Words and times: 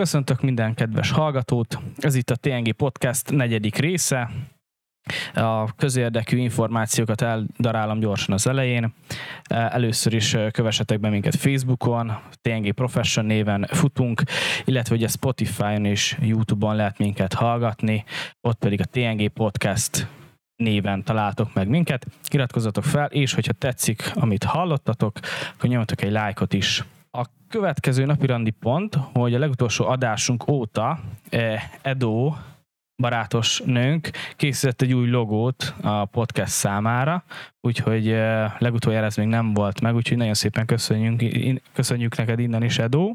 Köszöntök 0.00 0.40
minden 0.40 0.74
kedves 0.74 1.10
hallgatót, 1.10 1.78
ez 1.96 2.14
itt 2.14 2.30
a 2.30 2.36
TNG 2.36 2.72
Podcast 2.72 3.30
negyedik 3.30 3.76
része. 3.76 4.30
A 5.34 5.74
közérdekű 5.74 6.36
információkat 6.36 7.22
eldarálom 7.22 7.98
gyorsan 7.98 8.34
az 8.34 8.46
elején. 8.46 8.94
Először 9.48 10.12
is 10.12 10.36
kövessetek 10.50 11.00
be 11.00 11.08
minket 11.08 11.36
Facebookon, 11.36 12.12
TNG 12.42 12.72
Profession 12.72 13.26
néven 13.26 13.66
futunk, 13.70 14.22
illetve 14.64 14.94
ugye 14.94 15.08
Spotify-on 15.08 15.84
és 15.84 16.16
YouTube-on 16.20 16.76
lehet 16.76 16.98
minket 16.98 17.32
hallgatni, 17.32 18.04
ott 18.40 18.58
pedig 18.58 18.80
a 18.80 18.84
TNG 18.84 19.28
Podcast 19.28 20.06
néven 20.56 21.04
találtok 21.04 21.54
meg 21.54 21.68
minket. 21.68 22.06
Iratkozzatok 22.30 22.84
fel, 22.84 23.06
és 23.06 23.34
hogyha 23.34 23.52
tetszik, 23.52 24.10
amit 24.14 24.44
hallottatok, 24.44 25.18
akkor 25.54 25.68
nyomjatok 25.70 26.02
egy 26.02 26.12
lájkot 26.12 26.52
is 26.52 26.84
következő 27.50 28.04
napirandi 28.04 28.50
pont, 28.50 28.94
hogy 29.12 29.34
a 29.34 29.38
legutolsó 29.38 29.86
adásunk 29.86 30.48
óta 30.48 30.98
eh, 31.28 31.62
Edo 31.82 32.34
barátos 32.96 33.62
nőnk 33.64 34.10
készített 34.36 34.82
egy 34.82 34.94
új 34.94 35.08
logót 35.08 35.74
a 35.82 36.04
podcast 36.04 36.52
számára, 36.52 37.24
úgyhogy 37.60 38.08
eh, 38.08 38.52
legutoljára 38.58 39.06
ez 39.06 39.16
még 39.16 39.26
nem 39.26 39.54
volt 39.54 39.80
meg, 39.80 39.94
úgyhogy 39.94 40.16
nagyon 40.16 40.34
szépen 40.34 40.66
köszönjük, 40.66 41.60
köszönjük 41.72 42.16
neked 42.16 42.38
innen 42.38 42.62
is, 42.62 42.78
Edo. 42.78 43.14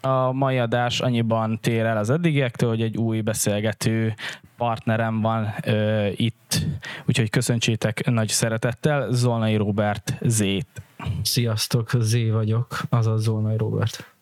A 0.00 0.32
mai 0.32 0.58
adás 0.58 1.00
annyiban 1.00 1.58
tér 1.60 1.84
el 1.84 1.96
az 1.96 2.10
eddigiektől, 2.10 2.68
hogy 2.68 2.82
egy 2.82 2.96
új 2.96 3.20
beszélgető 3.20 4.14
partnerem 4.56 5.20
van 5.20 5.54
ö, 5.64 6.06
itt, 6.16 6.66
úgyhogy 7.06 7.30
köszöntsétek 7.30 8.10
nagy 8.10 8.28
szeretettel 8.28 9.10
Zolnai 9.10 9.56
Robert 9.56 10.18
Z-t. 10.20 10.85
Sziasztok, 11.22 11.90
Z 11.98 12.30
vagyok, 12.30 12.80
azaz 12.88 13.22
Zolnai 13.22 13.56
Robert. 13.56 14.14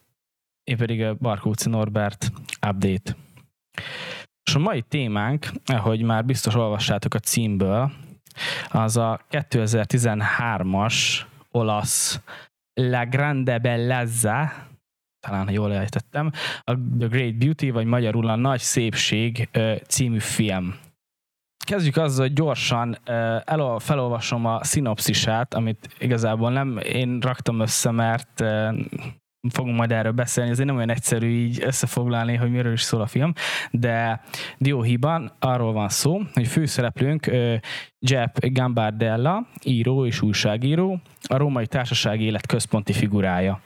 Én 0.64 0.77
pedig 0.77 1.03
a 1.03 1.14
Barkóci 1.14 1.69
Norbert 1.69 2.33
update. 2.66 3.16
És 4.44 4.55
a 4.55 4.58
mai 4.58 4.83
témánk, 4.83 5.47
ahogy 5.66 6.03
már 6.03 6.25
biztos 6.25 6.55
olvassátok 6.55 7.14
a 7.14 7.19
címből, 7.19 7.92
az 8.70 8.97
a 8.97 9.20
2013-as 9.31 11.20
olasz 11.50 12.20
La 12.75 13.06
Grande 13.06 13.59
Bellezza, 13.59 14.53
talán 15.27 15.44
ha 15.44 15.50
jól 15.50 15.72
ejtettem, 15.72 16.31
a 16.64 16.72
The 16.98 17.06
Great 17.09 17.34
Beauty, 17.34 17.70
vagy 17.70 17.86
magyarul 17.86 18.28
a 18.28 18.36
Nagy 18.36 18.61
Szépség 18.61 19.48
című 19.86 20.19
film. 20.19 20.75
Kezdjük 21.64 21.96
azzal, 21.96 22.26
hogy 22.26 22.34
gyorsan 22.34 22.98
elol, 23.44 23.78
felolvasom 23.78 24.44
a 24.46 24.64
szinopszisát, 24.64 25.54
amit 25.54 25.88
igazából 25.98 26.50
nem 26.50 26.78
én 26.78 27.18
raktam 27.20 27.60
össze, 27.60 27.90
mert 27.90 28.44
fogunk 29.52 29.76
majd 29.76 29.92
erről 29.92 30.12
beszélni, 30.12 30.50
ezért 30.50 30.66
nem 30.66 30.76
olyan 30.76 30.90
egyszerű 30.90 31.28
így 31.28 31.62
összefoglalni, 31.62 32.36
hogy 32.36 32.50
miről 32.50 32.72
is 32.72 32.82
szól 32.82 33.00
a 33.00 33.06
film, 33.06 33.32
de 33.70 34.20
dióhiban 34.58 35.32
arról 35.38 35.72
van 35.72 35.88
szó, 35.88 36.20
hogy 36.32 36.46
főszereplőnk 36.46 37.26
Jeff 37.98 38.30
Gambardella, 38.40 39.46
író 39.62 40.06
és 40.06 40.22
újságíró, 40.22 41.00
a 41.28 41.36
római 41.36 41.66
társaság 41.66 42.20
élet 42.20 42.46
központi 42.46 42.92
figurája. 42.92 43.60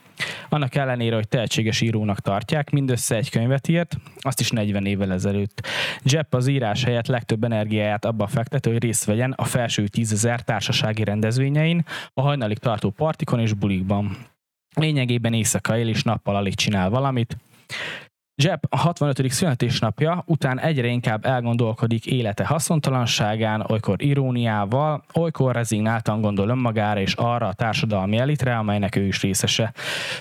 Annak 0.48 0.74
ellenére, 0.74 1.14
hogy 1.14 1.28
tehetséges 1.28 1.80
írónak 1.80 2.20
tartják, 2.20 2.70
mindössze 2.70 3.16
egy 3.16 3.30
könyvet 3.30 3.68
írt, 3.68 3.96
azt 4.20 4.40
is 4.40 4.50
40 4.50 4.86
évvel 4.86 5.12
ezelőtt. 5.12 5.66
Jepp 6.02 6.34
az 6.34 6.46
írás 6.46 6.84
helyett 6.84 7.06
legtöbb 7.06 7.44
energiáját 7.44 8.04
abba 8.04 8.26
fektető, 8.26 8.72
hogy 8.72 8.82
részt 8.82 9.04
vegyen 9.04 9.32
a 9.36 9.44
felső 9.44 9.86
tízezer 9.86 10.40
társasági 10.40 11.04
rendezvényein, 11.04 11.84
a 12.14 12.20
hajnalig 12.20 12.58
tartó 12.58 12.90
partikon 12.90 13.40
és 13.40 13.52
bulikban. 13.52 14.16
Lényegében 14.74 15.32
éjszaka 15.32 15.78
él 15.78 15.88
és 15.88 16.02
nappal 16.02 16.36
alig 16.36 16.54
csinál 16.54 16.90
valamit. 16.90 17.36
Jeb 18.42 18.64
a 18.68 18.76
65. 18.76 19.30
születésnapja 19.30 20.22
után 20.26 20.60
egyre 20.60 20.86
inkább 20.86 21.24
elgondolkodik 21.24 22.06
élete 22.06 22.44
haszontalanságán, 22.46 23.64
olykor 23.68 24.02
iróniával, 24.02 25.04
olykor 25.14 25.54
rezignáltan 25.54 26.20
gondol 26.20 26.48
önmagára 26.48 27.00
és 27.00 27.14
arra 27.14 27.46
a 27.46 27.52
társadalmi 27.52 28.18
elitre, 28.18 28.56
amelynek 28.56 28.96
ő 28.96 29.06
is 29.06 29.22
részese. 29.22 29.72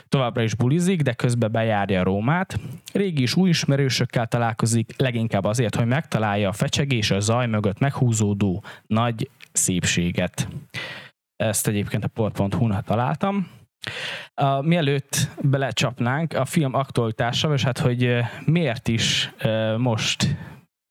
Továbbra 0.10 0.42
is 0.42 0.56
bulizik, 0.56 1.02
de 1.02 1.14
közben 1.14 1.52
bejárja 1.52 2.04
Rómát. 2.04 2.60
Régi 2.94 3.22
és 3.22 3.36
új 3.36 3.50
ismerősökkel 3.50 4.28
találkozik, 4.28 4.94
leginkább 4.98 5.44
azért, 5.44 5.76
hogy 5.76 5.88
megtalálja 5.88 6.50
a 6.50 6.54
fecsegés 6.54 7.12
a 7.12 7.20
zaj 7.20 7.48
mögött 7.48 7.80
meghúzódó 7.80 8.64
nagy 8.88 9.30
szépséget. 9.52 10.48
Ezt 11.36 11.68
egyébként 11.68 12.04
a 12.04 12.08
port.hu-n 12.08 12.84
találtam. 12.86 13.57
Uh, 14.42 14.66
mielőtt 14.66 15.30
belecsapnánk 15.42 16.34
a 16.34 16.46
film 16.46 16.74
aktualitása, 16.74 17.54
és 17.54 17.64
hát, 17.64 17.78
hogy 17.78 18.20
miért 18.46 18.88
is 18.88 19.34
uh, 19.44 19.78
most 19.78 20.36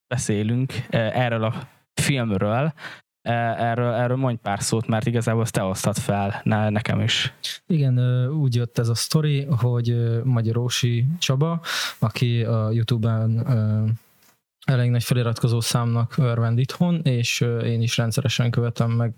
beszélünk 0.07 0.71
uh, 0.71 1.17
erről 1.17 1.43
a 1.43 1.53
filmről, 2.01 2.73
erről, 3.21 3.93
erről 3.93 4.17
mondj 4.17 4.39
pár 4.41 4.61
szót, 4.61 4.87
mert 4.87 5.05
igazából 5.05 5.41
ezt 5.41 5.53
te 5.53 5.63
osztad 5.63 5.97
fel 5.97 6.41
ne, 6.43 6.69
nekem 6.69 6.99
is. 6.99 7.33
Igen, 7.65 8.27
úgy 8.29 8.55
jött 8.55 8.77
ez 8.77 8.89
a 8.89 8.95
sztori, 8.95 9.45
hogy 9.45 10.21
Magyarósi 10.23 11.05
Csaba, 11.19 11.61
aki 11.99 12.43
a 12.43 12.71
Youtube-en 12.71 13.45
elég 14.67 14.89
nagy 14.89 15.03
feliratkozó 15.03 15.59
számnak 15.59 16.17
örvend 16.17 16.59
itthon, 16.59 17.01
és 17.03 17.41
én 17.63 17.81
is 17.81 17.97
rendszeresen 17.97 18.51
követem 18.51 18.91
meg 18.91 19.13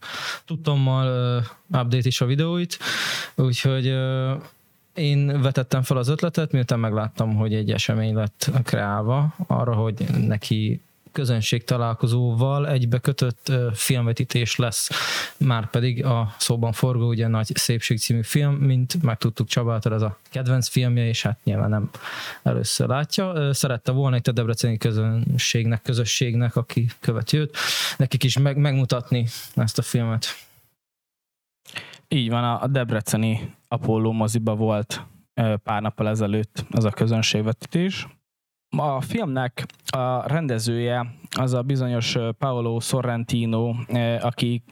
tudtommal 0.46 1.38
update 1.68 2.08
is 2.08 2.22
a 2.22 2.26
videóit, 2.26 2.78
úgyhogy 3.36 3.86
én 4.94 5.42
vetettem 5.42 5.82
fel 5.82 5.98
az 5.98 6.08
ötletet, 6.08 6.52
miután 6.52 6.80
megláttam, 6.80 7.36
hogy 7.36 7.54
egy 7.54 7.72
esemény 7.72 8.14
lett 8.16 8.52
kreálva 8.64 9.34
arra, 9.48 9.74
hogy 9.74 10.06
neki 10.28 10.82
közönség 11.20 11.64
találkozóval 11.64 12.70
egybe 12.70 13.00
kötött 13.00 13.52
filmvetítés 13.74 14.56
lesz, 14.56 14.90
már 15.38 15.70
pedig 15.70 16.06
a 16.06 16.36
szóban 16.38 16.72
forgó 16.72 17.08
ugye 17.08 17.28
Nagy 17.28 17.56
Szépség 17.56 17.98
című 17.98 18.24
film, 18.24 18.54
mint 18.54 19.02
megtudtuk 19.02 19.48
Csabától, 19.48 19.94
ez 19.94 20.02
a 20.02 20.18
kedvenc 20.30 20.68
filmje, 20.68 21.08
és 21.08 21.22
hát 21.22 21.40
nyilván 21.44 21.70
nem 21.70 21.90
először 22.44 22.88
látja. 22.88 23.54
Szerette 23.54 23.92
volna 23.92 24.16
itt 24.16 24.28
a 24.28 24.32
debreceni 24.32 24.78
közönségnek, 24.78 25.82
közösségnek, 25.82 26.56
aki 26.56 26.88
követi 27.00 27.38
őt, 27.38 27.58
nekik 27.98 28.24
is 28.24 28.38
meg, 28.38 28.58
megmutatni 28.58 29.28
ezt 29.56 29.78
a 29.78 29.82
filmet. 29.82 30.26
Így 32.08 32.30
van, 32.30 32.44
a 32.44 32.68
debreceni 32.68 33.56
Apollo 33.68 34.12
moziba 34.12 34.56
volt 34.56 35.06
pár 35.64 35.82
nappal 35.82 36.08
ezelőtt 36.08 36.66
az 36.72 36.86
a 36.86 36.90
közönségvetítés, 36.90 38.08
a 38.78 39.02
filmnek 39.02 39.66
a 39.92 40.28
rendezője 40.28 41.06
az 41.38 41.54
a 41.54 41.62
bizonyos 41.62 42.18
Paolo 42.38 42.80
Sorrentino, 42.80 43.74
aki 44.20 44.64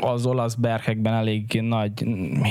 az 0.00 0.26
olasz 0.26 0.54
berkekben 0.54 1.14
elég 1.14 1.60
nagy, 1.60 2.04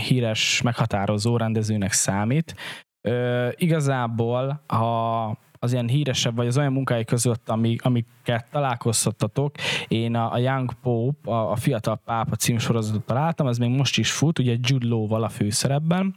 híres, 0.08 0.62
meghatározó 0.62 1.38
rendezőnek 1.38 1.92
számít. 1.92 2.56
Ö, 3.02 3.50
igazából, 3.56 4.64
ha 4.68 5.38
az 5.60 5.74
ilyen 5.74 5.88
híresebb, 5.88 6.36
vagy 6.36 6.48
az 6.48 6.58
olyan 6.58 6.74
munkái 6.74 7.06
között, 7.06 7.50
ami, 7.50 7.76
amiket 7.80 8.46
találkozhattatok, 8.52 9.56
én 9.88 10.16
a, 10.16 10.34
a 10.34 10.38
Young 10.38 10.74
Pope, 10.74 11.32
a, 11.32 11.52
a 11.52 11.56
Fiatal 11.56 12.02
Pápa 12.06 12.36
című 12.36 12.58
sorozatot 12.58 13.06
találtam, 13.06 13.48
ez 13.48 13.58
még 13.58 13.70
most 13.70 13.98
is 13.98 14.12
fut, 14.12 14.40
ugye 14.40 14.58
Jude 14.62 14.88
Law-val 14.88 15.24
a 15.24 15.30
főszerepben, 15.30 16.16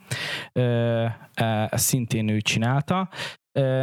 ö, 0.53 1.05
e, 1.35 1.71
szintén 1.77 2.29
ő 2.29 2.41
csinálta, 2.41 3.09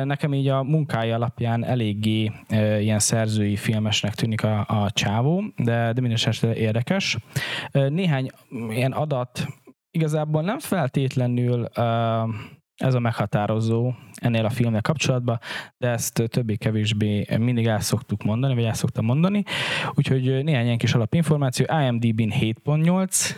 nekem 0.04 0.34
így 0.34 0.48
a 0.48 0.64
munkája 0.64 1.16
alapján 1.16 1.66
eléggé 1.66 2.32
ilyen 2.80 3.00
szerzői 3.00 3.56
filmesnek 3.56 4.14
tűnik 4.16 4.44
a, 4.44 4.66
a 4.68 4.92
csávó, 4.92 5.44
de, 5.56 5.94
de 5.94 6.02
minden 6.02 6.12
esetre 6.12 6.56
érdekes. 6.56 7.18
Néhány 7.72 8.30
ilyen 8.70 8.92
adat 8.92 9.48
igazából 9.92 10.42
nem 10.42 10.60
feltétlenül 10.60 11.68
ez 12.76 12.94
a 12.94 13.00
meghatározó 13.00 13.94
ennél 14.14 14.46
a 14.46 14.50
filmnek 14.50 14.82
kapcsolatban, 14.82 15.40
de 15.78 15.90
ezt 15.90 16.24
többé-kevésbé 16.30 17.26
mindig 17.40 17.68
el 17.68 17.80
szoktuk 17.80 18.24
mondani, 18.24 18.54
vagy 18.54 18.64
el 18.64 18.74
szoktam 18.74 19.06
mondani. 19.06 19.44
Úgyhogy 19.94 20.44
néhány 20.44 20.66
ilyen 20.66 20.78
kis 20.78 20.94
alapinformáció. 20.94 21.66
IMDb-n 21.88 22.34
7.8, 22.40 23.36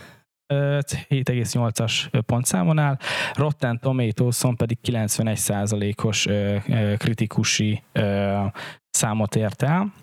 7,8-as 0.47 2.24
pontszámon 2.25 2.77
áll, 2.77 2.97
Rotten 3.33 3.80
Tomatoes-on 3.80 4.56
pedig 4.56 4.77
91%-os 4.83 6.27
kritikusi 6.97 7.83
számot 8.89 9.36
ért 9.36 9.63
el. 9.63 9.94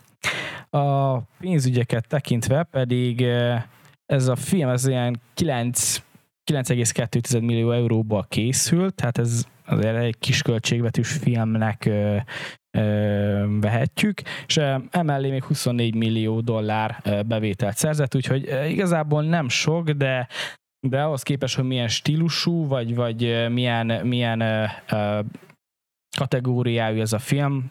A 0.70 1.18
pénzügyeket 1.18 2.08
tekintve 2.08 2.62
pedig 2.62 3.26
ez 4.06 4.28
a 4.28 4.36
film 4.36 4.68
ez 4.68 4.86
ilyen 4.86 5.20
9 5.34 6.02
9,2 6.52 7.40
millió 7.40 7.70
euróba 7.70 8.26
készült, 8.28 8.94
tehát 8.94 9.18
ez 9.18 9.44
azért 9.66 9.96
egy 9.96 10.18
kis 10.18 10.42
költségvetős 10.42 11.12
filmnek 11.12 11.90
vehetjük, 13.60 14.22
és 14.46 14.60
emellé 14.90 15.30
még 15.30 15.44
24 15.44 15.94
millió 15.94 16.40
dollár 16.40 17.02
bevételt 17.26 17.76
szerzett, 17.76 18.14
úgyhogy 18.14 18.48
igazából 18.68 19.22
nem 19.22 19.48
sok, 19.48 19.90
de 19.90 20.28
de 20.88 21.02
ahhoz 21.02 21.22
képest, 21.22 21.54
hogy 21.56 21.64
milyen 21.64 21.88
stílusú, 21.88 22.66
vagy, 22.66 22.94
vagy 22.94 23.48
milyen, 23.50 24.06
milyen 24.06 24.70
kategóriájú 26.16 27.00
ez 27.00 27.12
a 27.12 27.18
film. 27.18 27.70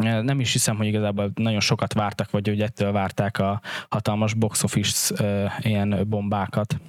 Nem 0.00 0.40
is 0.40 0.52
hiszem, 0.52 0.76
hogy 0.76 0.86
igazából 0.86 1.30
nagyon 1.34 1.60
sokat 1.60 1.92
vártak, 1.92 2.30
vagy 2.30 2.48
hogy 2.48 2.60
ettől 2.60 2.92
várták 2.92 3.38
a 3.38 3.60
hatalmas 3.88 4.34
box 4.34 4.62
office 4.62 5.14
ilyen 5.58 6.06
bombákat. 6.08 6.80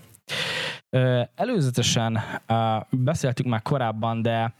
Előzetesen 1.35 2.19
beszéltük 2.89 3.45
már 3.45 3.61
korábban, 3.61 4.21
de 4.21 4.53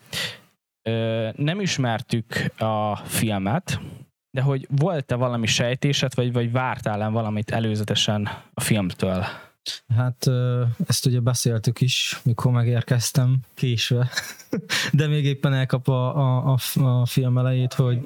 nem 1.36 1.60
ismertük 1.60 2.52
a 2.58 2.96
filmet, 2.96 3.80
de 4.32 4.42
hogy 4.42 4.68
volt-e 4.70 5.16
valami 5.16 5.48
sejtésed, 5.48 6.16
vagy, 6.16 6.34
vagy 6.34 6.52
vártál-e 6.52 7.08
valamit 7.08 7.52
előzetesen 7.52 8.30
a 8.54 8.62
filmtől? 8.62 9.26
Hát 9.96 10.28
ezt 10.88 11.06
ugye 11.06 11.20
beszéltük 11.20 11.82
is, 11.82 12.20
mikor 12.24 12.52
megérkeztem 12.52 13.40
késve, 13.54 14.10
de 14.94 15.08
még 15.08 15.26
éppen 15.26 15.54
elkap 15.54 15.88
a, 15.88 16.18
a, 16.18 16.58
a, 16.76 16.82
a 16.82 17.06
film 17.06 17.38
elejét, 17.38 17.74
hogy 17.74 18.02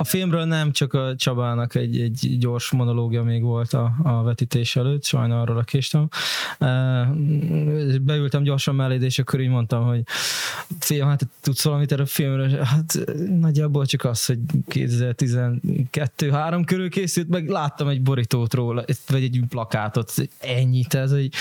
a 0.00 0.04
filmről 0.04 0.44
nem, 0.44 0.72
csak 0.72 0.92
a 0.92 1.14
Csabának 1.16 1.74
egy, 1.74 2.00
egy 2.00 2.36
gyors 2.38 2.70
monológia 2.70 3.22
még 3.22 3.42
volt 3.42 3.72
a, 3.72 3.92
a 4.02 4.22
vetítés 4.22 4.76
előtt, 4.76 5.04
sajnálom, 5.04 5.64
késtem. 5.64 6.08
Beültem 8.00 8.42
gyorsan 8.42 8.74
mellé, 8.74 9.04
és 9.04 9.18
akkor 9.18 9.40
így 9.40 9.48
mondtam, 9.48 9.86
hogy 9.86 10.02
fiam, 10.78 11.08
hát 11.08 11.26
tudsz 11.40 11.64
valamit 11.64 11.92
erre 11.92 12.02
a 12.02 12.06
filmről? 12.06 12.50
Hát 12.50 12.98
nagyjából 13.40 13.86
csak 13.86 14.04
az, 14.04 14.24
hogy 14.24 14.38
2012-3 14.70 16.62
körül 16.66 16.90
készült, 16.90 17.28
meg 17.28 17.48
láttam 17.48 17.88
egy 17.88 18.02
borítót 18.02 18.54
róla, 18.54 18.84
vagy 19.08 19.22
egy 19.22 19.42
plakátot, 19.48 20.12
ennyit, 20.38 20.94
ez 20.94 21.12
egy 21.12 21.34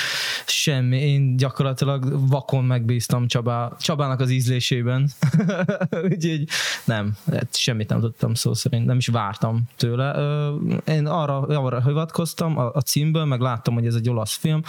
semmi. 0.46 0.98
Én 0.98 1.38
gyakorlatilag 1.38 2.28
vakon 2.30 2.66
megbíztam 2.66 3.28
Csabá, 3.28 3.72
Csabának 3.80 4.20
az 4.20 4.30
ízlésében. 4.30 5.10
Úgyhogy 6.12 6.48
nem, 6.86 7.18
hát 7.32 7.56
semmit 7.56 7.90
nem 7.90 8.00
tudtam 8.00 8.34
szó 8.34 8.47
szerint, 8.54 8.86
nem 8.86 8.98
is 8.98 9.08
vártam 9.08 9.64
tőle. 9.76 10.16
Én 10.88 11.06
arra, 11.06 11.40
arra 11.40 11.82
hivatkoztam 11.82 12.58
a, 12.58 12.72
a 12.74 12.82
címből, 12.82 13.26
meg 13.26 13.40
láttam, 13.40 13.74
hogy 13.74 13.86
ez 13.86 13.96
egy 13.96 14.10
olasz 14.10 14.36
film. 14.36 14.62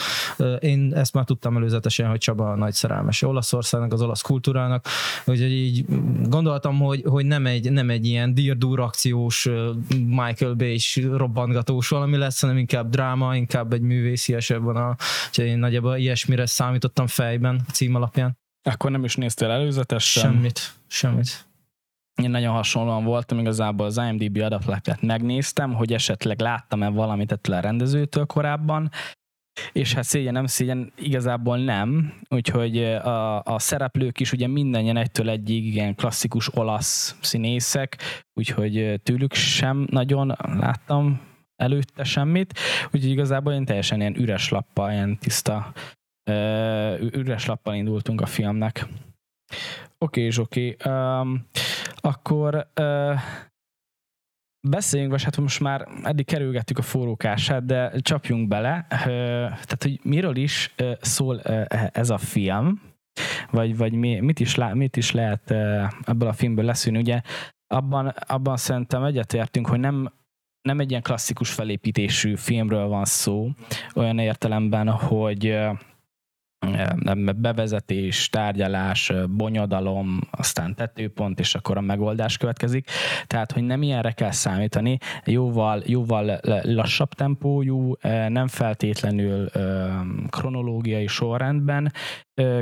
Én 0.58 0.94
ezt 0.94 1.14
már 1.14 1.24
tudtam 1.24 1.56
előzetesen, 1.56 2.08
hogy 2.08 2.18
Csaba 2.18 2.54
nagy 2.54 2.72
szerelmes 2.72 3.22
Olaszországnak, 3.22 3.92
az 3.92 4.02
olasz 4.02 4.22
kultúrának, 4.22 4.86
úgyhogy 5.24 5.52
így 5.52 5.84
gondoltam, 6.28 6.78
hogy, 6.78 7.02
hogy 7.06 7.26
nem, 7.26 7.46
egy, 7.46 7.72
nem 7.72 7.90
egy 7.90 8.06
ilyen 8.06 8.34
dirdur 8.34 8.80
akciós 8.80 9.48
Michael 10.06 10.54
bay 10.54 10.78
robbantgatós 11.12 11.88
valami 11.88 12.16
lesz, 12.16 12.40
hanem 12.40 12.56
inkább 12.56 12.90
dráma, 12.90 13.36
inkább 13.36 13.72
egy 13.72 13.80
művésziesebb 13.80 14.66
a, 14.66 14.96
úgyhogy 15.28 15.44
én 15.44 15.58
nagyjából 15.58 15.96
ilyesmire 15.96 16.46
számítottam 16.46 17.06
fejben 17.06 17.60
a 17.68 17.70
cím 17.70 17.94
alapján. 17.94 18.38
Akkor 18.62 18.90
nem 18.90 19.04
is 19.04 19.16
néztél 19.16 19.50
előzetesen? 19.50 20.32
Semmit, 20.32 20.74
semmit 20.86 21.47
én 22.22 22.30
nagyon 22.30 22.54
hasonlóan 22.54 23.04
voltam, 23.04 23.38
igazából 23.38 23.86
az 23.86 23.98
IMDb 23.98 24.38
adatlapját 24.42 25.02
megnéztem, 25.02 25.74
hogy 25.74 25.92
esetleg 25.92 26.40
láttam-e 26.40 26.88
valamit 26.88 27.32
ettől 27.32 27.56
a 27.56 27.60
rendezőtől 27.60 28.26
korábban, 28.26 28.90
és 29.72 29.94
hát 29.94 30.04
szégyen 30.04 30.32
nem 30.32 30.46
szégyen, 30.46 30.92
igazából 30.96 31.58
nem, 31.58 32.14
úgyhogy 32.28 32.84
a, 32.84 33.42
a 33.42 33.58
szereplők 33.58 34.20
is 34.20 34.32
ugye 34.32 34.46
mindenjen 34.46 34.96
egytől 34.96 35.28
egyig 35.28 35.74
ilyen 35.74 35.94
klasszikus 35.94 36.54
olasz 36.54 37.16
színészek, 37.20 37.96
úgyhogy 38.32 39.00
tőlük 39.02 39.32
sem 39.34 39.86
nagyon 39.90 40.36
láttam 40.38 41.20
előtte 41.56 42.04
semmit, 42.04 42.58
úgyhogy 42.84 43.10
igazából 43.10 43.52
én 43.52 43.64
teljesen 43.64 44.00
ilyen 44.00 44.16
üres 44.16 44.48
lappal, 44.48 44.90
ilyen 44.90 45.18
tiszta 45.18 45.72
üres 47.00 47.46
lappal 47.46 47.74
indultunk 47.74 48.20
a 48.20 48.26
filmnek. 48.26 48.86
Oké, 49.98 50.20
és 50.20 50.38
oké. 50.38 50.76
Um, 50.84 51.46
akkor 52.00 52.70
uh, 52.80 53.20
beszéljünk, 54.68 55.12
vagy 55.12 55.22
hát 55.22 55.36
most 55.36 55.60
már 55.60 55.88
eddig 56.02 56.26
kerülgettük 56.26 56.78
a 56.78 56.82
forrókását, 56.82 57.64
de 57.64 57.92
csapjunk 57.98 58.48
bele. 58.48 58.86
Uh, 58.90 59.06
tehát, 59.48 59.82
hogy 59.82 60.00
miről 60.02 60.36
is 60.36 60.74
uh, 60.80 60.92
szól 61.00 61.40
uh, 61.44 61.64
ez 61.92 62.10
a 62.10 62.18
film, 62.18 62.80
vagy, 63.50 63.76
vagy 63.76 63.92
mi, 63.92 64.20
mit, 64.20 64.40
is 64.40 64.54
lá, 64.54 64.72
mit 64.72 64.96
is 64.96 65.12
lehet 65.12 65.50
uh, 65.50 65.92
ebből 66.04 66.28
a 66.28 66.32
filmből 66.32 66.64
leszűrni. 66.64 66.98
Ugye 66.98 67.20
abban, 67.74 68.06
abban 68.06 68.56
szerintem 68.56 69.04
egyetértünk, 69.04 69.66
hogy 69.66 69.80
nem 69.80 70.12
nem 70.68 70.80
egy 70.80 70.90
ilyen 70.90 71.02
klasszikus 71.02 71.52
felépítésű 71.52 72.36
filmről 72.36 72.86
van 72.86 73.04
szó, 73.04 73.50
olyan 73.94 74.18
értelemben, 74.18 74.88
hogy 74.88 75.58
bevezetés, 77.36 78.28
tárgyalás, 78.28 79.12
bonyodalom, 79.28 80.18
aztán 80.30 80.74
tetőpont, 80.74 81.40
és 81.40 81.54
akkor 81.54 81.76
a 81.76 81.80
megoldás 81.80 82.36
következik. 82.36 82.90
Tehát, 83.26 83.52
hogy 83.52 83.62
nem 83.62 83.82
ilyenre 83.82 84.12
kell 84.12 84.30
számítani, 84.30 84.98
jóval, 85.24 85.82
jóval 85.86 86.40
lassabb 86.62 87.08
tempójú, 87.08 87.92
nem 88.28 88.46
feltétlenül 88.46 89.50
kronológiai 90.28 91.06
sorrendben 91.06 91.92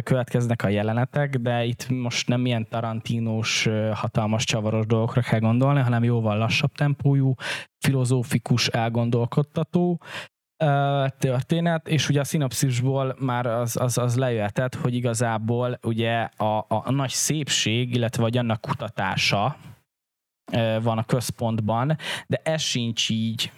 következnek 0.03 0.63
a 0.63 0.69
jelenetek, 0.69 1.37
de 1.37 1.65
itt 1.65 1.89
most 1.89 2.29
nem 2.29 2.47
ilyen 2.47 2.67
tarantínos, 2.69 3.69
hatalmas 3.93 4.45
csavaros 4.45 4.87
dolgokra 4.87 5.21
kell 5.21 5.41
gondolni, 5.41 5.81
hanem 5.81 6.05
jóval 6.05 6.39
lassabb 6.39 6.73
tempójú, 6.73 7.35
filozófikus, 7.79 8.67
elgondolkodtató, 8.69 10.01
történet, 11.19 11.89
és 11.89 12.09
ugye 12.09 12.21
a 12.21 12.25
szinopszisból 12.25 13.17
már 13.19 13.47
az, 13.47 13.77
az, 13.77 13.99
az 13.99 14.17
lejöhetett, 14.17 14.75
hogy 14.75 14.95
igazából 14.95 15.79
ugye 15.83 16.29
a, 16.37 16.65
a, 16.69 16.91
nagy 16.91 17.11
szépség, 17.11 17.95
illetve 17.95 18.23
vagy 18.23 18.37
annak 18.37 18.61
kutatása, 18.61 19.57
van 20.83 20.99
a 20.99 21.05
központban, 21.05 21.97
de 22.27 22.41
ez 22.45 22.63
sincs 22.63 23.11
így. 23.11 23.53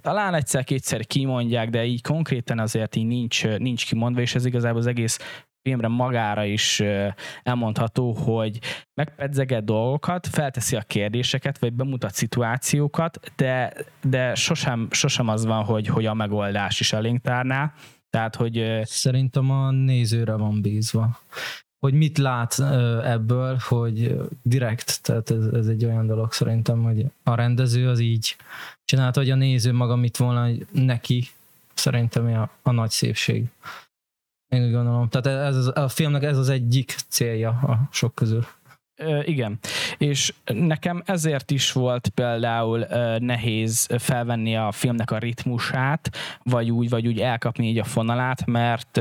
Talán 0.00 0.34
egyszer-kétszer 0.34 1.06
kimondják, 1.06 1.70
de 1.70 1.84
így 1.84 2.02
konkrétan 2.02 2.58
azért 2.58 2.96
így 2.96 3.06
nincs, 3.06 3.46
nincs 3.46 3.86
kimondva, 3.86 4.20
és 4.20 4.34
ez 4.34 4.44
igazából 4.44 4.78
az 4.78 4.86
egész 4.86 5.18
filmre 5.66 5.88
magára 5.88 6.44
is 6.44 6.82
elmondható, 7.42 8.12
hogy 8.12 8.58
megpedzeget 8.94 9.64
dolgokat, 9.64 10.26
felteszi 10.26 10.76
a 10.76 10.82
kérdéseket, 10.82 11.58
vagy 11.58 11.72
bemutat 11.72 12.14
szituációkat, 12.14 13.32
de, 13.36 13.72
de 14.02 14.34
sosem, 14.34 14.88
sosem 14.90 15.28
az 15.28 15.44
van, 15.44 15.64
hogy, 15.64 15.86
hogy 15.86 16.06
a 16.06 16.14
megoldás 16.14 16.80
is 16.80 16.92
elénk 16.92 17.20
tárná. 17.22 17.72
Tehát, 18.10 18.36
hogy... 18.36 18.80
Szerintem 18.82 19.50
a 19.50 19.70
nézőre 19.70 20.34
van 20.34 20.62
bízva 20.62 21.18
hogy 21.78 21.94
mit 21.94 22.18
lát 22.18 22.58
ebből, 23.04 23.56
hogy 23.68 24.16
direkt, 24.42 25.02
tehát 25.02 25.30
ez, 25.30 25.44
ez 25.44 25.66
egy 25.66 25.84
olyan 25.84 26.06
dolog 26.06 26.32
szerintem, 26.32 26.82
hogy 26.82 27.06
a 27.22 27.34
rendező 27.34 27.88
az 27.88 27.98
így 27.98 28.36
csinálta, 28.84 29.20
hogy 29.20 29.30
a 29.30 29.34
néző 29.34 29.72
maga 29.72 29.96
mit 29.96 30.16
volna 30.16 30.48
neki, 30.72 31.28
szerintem 31.74 32.26
a, 32.26 32.50
a 32.62 32.70
nagy 32.70 32.90
szépség. 32.90 33.44
Én 34.48 34.64
úgy 34.64 34.72
gondolom. 34.72 35.08
Tehát 35.08 35.54
ez, 35.54 35.70
a 35.74 35.88
filmnek 35.88 36.22
ez 36.22 36.38
az 36.38 36.48
egyik 36.48 36.94
célja 37.08 37.48
a 37.48 37.88
sok 37.90 38.14
közül. 38.14 38.44
Igen, 39.22 39.58
és 39.98 40.34
nekem 40.44 41.02
ezért 41.06 41.50
is 41.50 41.72
volt 41.72 42.08
például 42.08 42.86
nehéz 43.18 43.88
felvenni 43.98 44.56
a 44.56 44.72
filmnek 44.72 45.10
a 45.10 45.18
ritmusát, 45.18 46.10
vagy 46.42 46.70
úgy, 46.70 46.88
vagy 46.88 47.06
úgy 47.06 47.20
elkapni 47.20 47.68
így 47.68 47.78
a 47.78 47.84
fonalát, 47.84 48.46
mert 48.46 49.00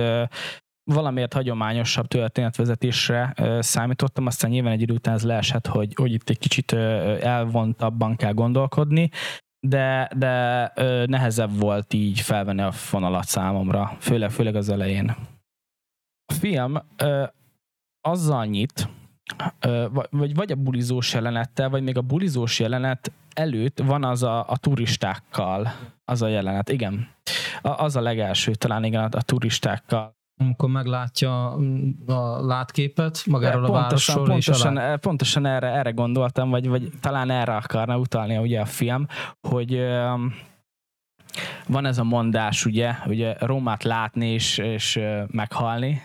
valamiért 0.92 1.34
hagyományosabb 1.34 2.08
történetvezetésre 2.08 3.34
számítottam, 3.60 4.26
aztán 4.26 4.52
nyilván 4.52 4.72
egy 4.72 4.82
idő 4.82 4.94
után 4.94 5.14
ez 5.14 5.24
leesett, 5.24 5.68
hogy, 5.68 5.94
hogy 5.96 6.14
itt 6.14 6.30
egy 6.30 6.40
kicsit 6.40 6.74
elvontabban 7.22 8.16
kell 8.16 8.34
gondolkodni, 8.34 9.10
de, 9.68 10.10
de 10.16 10.72
nehezebb 11.06 11.60
volt 11.60 11.94
így 11.94 12.20
felvenni 12.20 12.62
a 12.62 12.72
fonalat 12.72 13.26
számomra, 13.26 13.98
főleg, 14.00 14.32
főleg 14.32 14.56
az 14.56 14.70
elején. 14.70 15.16
A 16.26 16.34
film 16.34 16.82
ö, 16.98 17.24
azzal 18.02 18.46
nyit, 18.46 18.90
ö, 19.60 19.88
vagy, 20.10 20.36
vagy 20.36 20.52
a 20.52 20.56
bulizós 20.56 21.14
jelenettel, 21.14 21.70
vagy 21.70 21.84
még 21.84 21.98
a 21.98 22.02
bulizós 22.02 22.60
jelenet 22.60 23.12
előtt 23.34 23.80
van 23.80 24.04
az 24.04 24.24
a, 24.24 24.50
a 24.50 24.58
turistákkal, 24.58 25.72
az 26.06 26.22
a 26.22 26.28
jelenet, 26.28 26.70
igen. 26.70 27.08
A, 27.62 27.70
az 27.70 27.96
a 27.96 28.02
legelső, 28.02 28.54
talán 28.54 28.84
igen, 28.84 29.04
a, 29.04 29.18
a 29.18 29.22
turistákkal. 29.22 30.14
Amikor 30.42 30.70
meglátja 30.70 31.52
a 32.06 32.46
látképet 32.46 33.24
magáról 33.26 33.66
pontosan, 33.66 33.76
a 33.76 33.82
városról 33.82 34.26
pontosan, 34.26 34.74
és 34.74 34.80
alá... 34.80 34.96
pontosan 34.96 35.46
erre, 35.46 35.68
erre 35.68 35.92
gondoltam, 35.92 36.50
vagy, 36.50 36.68
vagy 36.68 36.90
talán 37.02 37.30
erre 37.30 37.56
akarna 37.56 37.98
utalni 37.98 38.38
ugye 38.38 38.60
a 38.62 38.66
film, 38.66 39.06
hogy 39.48 39.80
van 41.68 41.86
ez 41.86 41.98
a 41.98 42.04
mondás, 42.04 42.66
ugye, 42.66 42.96
ugye 43.08 43.36
Rómát 43.40 43.84
látni 43.84 44.28
és, 44.28 44.58
és 44.58 45.00
meghalni, 45.28 46.02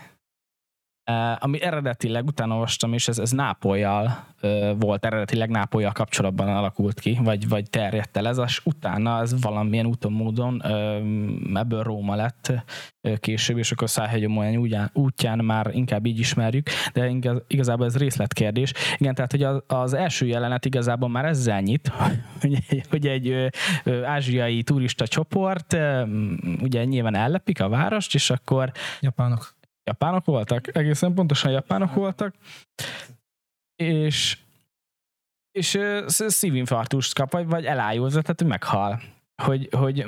ami 1.38 1.62
eredetileg 1.62 2.26
utána 2.26 2.52
olvastam, 2.52 2.92
és 2.92 3.08
ez, 3.08 3.18
ez 3.18 3.30
Nápolyjal 3.30 4.26
volt, 4.78 5.04
eredetileg 5.04 5.50
Nápolyjal 5.50 5.92
kapcsolatban 5.92 6.48
alakult 6.48 7.00
ki, 7.00 7.18
vagy, 7.22 7.48
vagy 7.48 7.70
terjedt 7.70 8.16
el 8.16 8.28
ez, 8.28 8.38
és 8.38 8.60
utána 8.64 9.20
ez 9.20 9.40
valamilyen 9.40 9.86
úton, 9.86 10.12
módon 10.12 10.62
ebből 11.54 11.82
Róma 11.82 12.14
lett 12.14 12.52
később, 13.16 13.58
és 13.58 13.72
akkor 13.72 13.90
Szájhegyomolyán 13.90 14.90
útján 14.92 15.44
már 15.44 15.70
inkább 15.72 16.06
így 16.06 16.18
ismerjük, 16.18 16.68
de 16.92 17.12
igazából 17.46 17.86
ez 17.86 17.96
részletkérdés. 17.96 18.72
Igen, 18.98 19.14
tehát 19.14 19.30
hogy 19.30 19.42
az, 19.42 19.62
az 19.66 19.94
első 19.94 20.26
jelenet 20.26 20.64
igazából 20.64 21.08
már 21.08 21.24
ezzel 21.24 21.60
nyit, 21.60 21.92
hogy, 22.40 22.82
hogy 22.90 23.06
egy 23.06 23.50
ázsiai 24.04 24.62
turista 24.62 25.06
csoport 25.06 25.76
ugye 26.62 26.84
nyilván 26.84 27.14
ellepik 27.14 27.60
a 27.60 27.68
várost, 27.68 28.14
és 28.14 28.30
akkor 28.30 28.72
Japánok 29.00 29.58
japánok 29.84 30.24
voltak, 30.24 30.76
egészen 30.76 31.14
pontosan 31.14 31.50
japánok 31.50 31.94
voltak, 31.94 32.34
és 33.76 34.38
és 35.50 35.78
szívinfarktust 36.06 37.14
kap, 37.14 37.32
vagy, 37.32 37.46
vagy 37.46 37.64
elájulza, 37.64 38.22
tehát 38.22 38.44
meghal. 38.44 39.00
Hogy, 39.42 39.68
hogy 39.72 40.06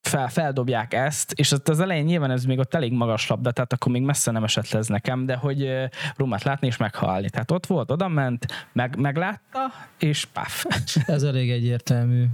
fel, 0.00 0.28
feldobják 0.28 0.94
ezt, 0.94 1.32
és 1.32 1.52
az, 1.52 1.60
az 1.64 1.80
elején 1.80 2.04
nyilván 2.04 2.30
ez 2.30 2.44
még 2.44 2.58
ott 2.58 2.74
elég 2.74 2.92
magas 2.92 3.28
labda, 3.28 3.50
tehát 3.50 3.72
akkor 3.72 3.92
még 3.92 4.02
messze 4.02 4.30
nem 4.30 4.44
esett 4.44 4.70
le 4.70 4.78
ez 4.78 4.86
nekem, 4.86 5.26
de 5.26 5.34
hogy 5.34 5.72
Rumát 6.16 6.42
látni 6.42 6.66
és 6.66 6.76
meghalni. 6.76 7.30
Tehát 7.30 7.50
ott 7.50 7.66
volt, 7.66 7.90
oda 7.90 8.08
ment, 8.08 8.68
meg, 8.72 8.96
meglátta, 8.96 9.72
és 9.98 10.24
paf. 10.24 10.64
Ez 11.06 11.22
elég 11.22 11.50
egyértelmű. 11.50 12.24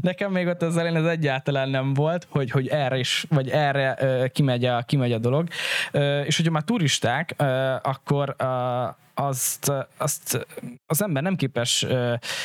Nekem 0.00 0.32
még 0.32 0.46
ott 0.46 0.62
az 0.62 0.76
elején 0.76 0.96
ez 0.96 1.04
egyáltalán 1.04 1.68
nem 1.68 1.94
volt, 1.94 2.26
hogy, 2.30 2.50
hogy 2.50 2.68
erre 2.68 2.98
is, 2.98 3.26
vagy 3.28 3.48
erre 3.48 3.96
uh, 4.00 4.26
kimegy, 4.26 4.64
a, 4.64 4.82
kimegy 4.82 5.12
a 5.12 5.18
dolog. 5.18 5.48
Uh, 5.92 6.26
és 6.26 6.36
hogyha 6.36 6.52
már 6.52 6.62
turisták, 6.62 7.34
uh, 7.38 7.46
akkor 7.72 8.34
uh, 8.42 8.94
azt, 9.14 9.72
azt 9.96 10.46
az 10.86 11.02
ember 11.02 11.22
nem 11.22 11.36
képes 11.36 11.86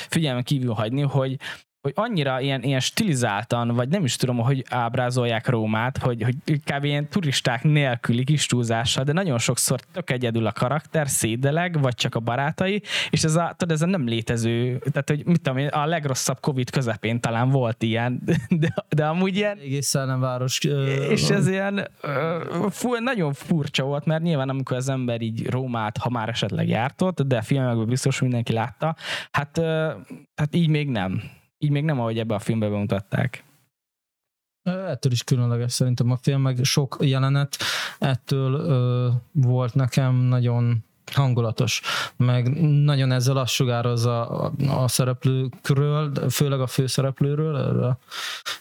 figyelmen 0.09 0.43
kívül 0.43 0.73
hagyni, 0.73 1.01
hogy 1.01 1.37
hogy 1.83 1.93
annyira 1.95 2.39
ilyen, 2.39 2.63
ilyen 2.63 2.79
stilizáltan, 2.79 3.67
vagy 3.67 3.89
nem 3.89 4.03
is 4.03 4.15
tudom, 4.15 4.37
hogy 4.37 4.63
ábrázolják 4.69 5.47
Rómát, 5.47 5.97
hogy, 5.97 6.23
hogy 6.23 6.35
kb. 6.45 6.83
ilyen 6.83 7.09
turisták 7.09 7.63
nélküli 7.63 8.23
kis 8.23 8.45
túlzással, 8.45 9.03
de 9.03 9.13
nagyon 9.13 9.37
sokszor 9.37 9.79
tök 9.91 10.11
egyedül 10.11 10.45
a 10.45 10.51
karakter, 10.51 11.09
szédeleg, 11.09 11.81
vagy 11.81 11.95
csak 11.95 12.15
a 12.15 12.19
barátai, 12.19 12.81
és 13.09 13.23
ez 13.23 13.35
a, 13.35 13.53
tudod, 13.57 13.75
ez 13.75 13.81
a 13.81 13.85
nem 13.85 14.07
létező, 14.07 14.77
tehát 14.77 15.09
hogy 15.09 15.25
mit 15.25 15.41
tudom 15.41 15.59
én, 15.59 15.67
a 15.67 15.85
legrosszabb 15.85 16.39
Covid 16.39 16.69
közepén 16.69 17.19
talán 17.19 17.49
volt 17.49 17.83
ilyen, 17.83 18.21
de, 18.61 18.73
de 18.89 19.05
amúgy 19.05 19.35
ilyen... 19.35 19.57
Egész 19.57 19.87
szellemváros. 19.87 20.59
És 21.09 21.29
ez 21.29 21.47
ilyen 21.47 21.87
fú, 22.69 22.95
nagyon 22.95 23.33
furcsa 23.33 23.83
volt, 23.83 24.05
mert 24.05 24.23
nyilván 24.23 24.49
amikor 24.49 24.77
az 24.77 24.89
ember 24.89 25.21
így 25.21 25.49
Rómát, 25.49 25.97
ha 25.97 26.09
már 26.09 26.29
esetleg 26.29 26.67
jártott, 26.67 27.21
de 27.21 27.41
filmekben 27.41 27.85
biztos 27.85 28.21
mindenki 28.21 28.53
látta, 28.53 28.95
hát, 29.31 29.61
hát 30.35 30.55
így 30.55 30.67
még 30.67 30.89
nem 30.89 31.41
így 31.63 31.69
még 31.69 31.83
nem, 31.83 31.99
ahogy 31.99 32.19
ebbe 32.19 32.35
a 32.35 32.39
filmbe 32.39 32.69
bemutatták. 32.69 33.43
Ettől 34.63 35.11
is 35.11 35.23
különleges 35.23 35.71
szerintem 35.71 36.11
a 36.11 36.17
film, 36.17 36.41
meg 36.41 36.63
sok 36.63 36.97
jelenet 36.99 37.57
ettől 37.99 38.53
ö, 38.53 39.09
volt 39.31 39.73
nekem 39.73 40.15
nagyon 40.15 40.83
hangulatos, 41.11 41.81
meg 42.15 42.47
nagyon 42.83 43.11
ezzel 43.11 43.37
azt 43.37 43.53
sugározza 43.53 44.27
a, 44.27 44.51
a 44.67 44.87
szereplőkről, 44.87 46.11
főleg 46.29 46.61
a 46.61 46.67
főszereplőről, 46.67 47.83
a 47.83 47.97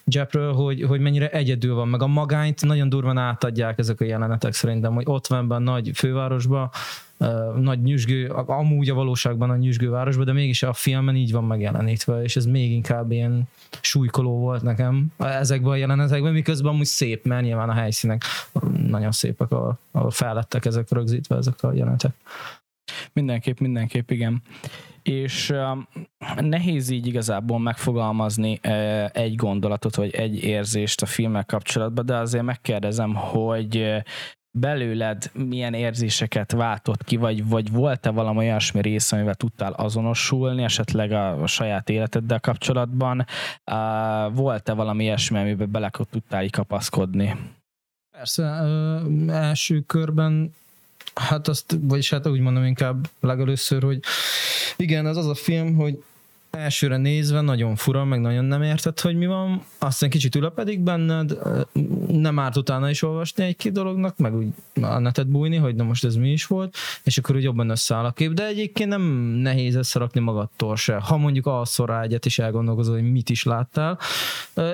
Jepről, 0.05 0.53
hogy, 0.53 0.83
hogy 0.83 0.99
mennyire 0.99 1.29
egyedül 1.29 1.75
van, 1.75 1.87
meg 1.87 2.01
a 2.01 2.07
magányt 2.07 2.65
nagyon 2.65 2.89
durvan 2.89 3.17
átadják 3.17 3.79
ezek 3.79 4.01
a 4.01 4.05
jelenetek 4.05 4.53
szerintem, 4.53 4.93
hogy 4.93 5.05
ott 5.07 5.27
van 5.27 5.47
benne 5.47 5.71
nagy 5.71 5.91
fővárosban, 5.93 6.69
nagy 7.59 7.81
nyüzsgő, 7.81 8.27
amúgy 8.45 8.89
a 8.89 8.93
valóságban 8.93 9.49
a 9.49 9.55
nyüzsgő 9.55 9.89
városban, 9.89 10.25
de 10.25 10.33
mégis 10.33 10.63
a 10.63 10.73
filmen 10.73 11.15
így 11.15 11.31
van 11.31 11.43
megjelenítve, 11.43 12.23
és 12.23 12.35
ez 12.35 12.45
még 12.45 12.71
inkább 12.71 13.11
ilyen 13.11 13.43
súlykoló 13.81 14.39
volt 14.39 14.61
nekem 14.61 15.11
ezekben 15.17 15.71
a 15.71 15.75
jelenetekben, 15.75 16.33
miközben 16.33 16.73
amúgy 16.73 16.85
szép, 16.85 17.25
mert 17.25 17.43
nyilván 17.43 17.69
a 17.69 17.73
helyszínek 17.73 18.23
nagyon 18.87 19.11
szépek, 19.11 19.51
ahol, 19.51 19.79
ahol 19.91 20.11
fellettek 20.11 20.65
ezek 20.65 20.91
rögzítve 20.91 21.35
ezek 21.35 21.63
a 21.63 21.73
jelenetek. 21.73 22.13
Mindenképp, 23.13 23.59
mindenképp, 23.59 24.09
igen. 24.09 24.41
És 25.01 25.49
uh, 25.49 25.77
nehéz 26.41 26.89
így 26.89 27.07
igazából 27.07 27.59
megfogalmazni 27.59 28.59
uh, 28.63 29.17
egy 29.17 29.35
gondolatot, 29.35 29.95
vagy 29.95 30.13
egy 30.13 30.43
érzést 30.43 31.01
a 31.01 31.05
filmmel 31.05 31.45
kapcsolatban, 31.45 32.05
de 32.05 32.15
azért 32.15 32.43
megkérdezem, 32.43 33.13
hogy 33.13 34.03
belőled 34.59 35.31
milyen 35.33 35.73
érzéseket 35.73 36.51
váltott 36.51 37.03
ki, 37.03 37.17
vagy, 37.17 37.47
vagy 37.47 37.71
volt-e 37.71 38.09
valami 38.09 38.37
olyasmi 38.37 38.81
rész, 38.81 39.11
amivel 39.11 39.35
tudtál 39.35 39.71
azonosulni, 39.71 40.63
esetleg 40.63 41.11
a, 41.11 41.41
a 41.41 41.47
saját 41.47 41.89
életeddel 41.89 42.39
kapcsolatban? 42.39 43.25
Uh, 43.71 44.35
volt-e 44.35 44.73
valami 44.73 45.03
ilyesmi, 45.03 45.39
amiben 45.39 45.71
bele 45.71 45.91
tudtál 46.09 46.49
kapaszkodni? 46.49 47.35
Persze, 48.11 48.43
ö, 48.43 48.99
első 49.27 49.81
körben 49.81 50.53
hát 51.15 51.47
azt, 51.47 51.77
vagyis 51.81 52.09
hát 52.09 52.27
úgy 52.27 52.39
mondom 52.39 52.63
inkább 52.63 53.07
legelőször, 53.19 53.83
hogy 53.83 53.99
igen, 54.77 55.07
ez 55.07 55.17
az 55.17 55.27
a 55.27 55.35
film, 55.35 55.75
hogy 55.75 56.03
elsőre 56.57 56.97
nézve 56.97 57.41
nagyon 57.41 57.75
fura, 57.75 58.05
meg 58.05 58.21
nagyon 58.21 58.45
nem 58.45 58.61
érted, 58.61 58.99
hogy 58.99 59.15
mi 59.15 59.25
van, 59.25 59.63
aztán 59.77 60.09
kicsit 60.09 60.35
ülepedik 60.35 60.79
benned, 60.79 61.37
nem 62.07 62.39
árt 62.39 62.57
utána 62.57 62.89
is 62.89 63.01
olvasni 63.01 63.43
egy-két 63.43 63.71
dolognak, 63.71 64.17
meg 64.17 64.35
úgy 64.35 64.47
a 64.81 64.99
netet 64.99 65.27
bújni, 65.27 65.55
hogy 65.55 65.75
na 65.75 65.83
most 65.83 66.05
ez 66.05 66.15
mi 66.15 66.31
is 66.31 66.45
volt, 66.45 66.75
és 67.03 67.17
akkor 67.17 67.35
úgy 67.35 67.43
jobban 67.43 67.69
összeáll 67.69 68.05
a 68.05 68.11
kép, 68.11 68.33
de 68.33 68.47
egyébként 68.47 68.89
nem 68.89 69.01
nehéz 69.41 69.75
összerakni 69.75 70.19
magadtól 70.19 70.75
se. 70.75 70.95
Ha 70.95 71.17
mondjuk 71.17 71.45
alszol 71.45 71.85
rá 71.85 72.01
egyet, 72.01 72.25
és 72.25 72.39
elgondolkozol, 72.39 72.93
hogy 72.93 73.11
mit 73.11 73.29
is 73.29 73.43
láttál. 73.43 73.99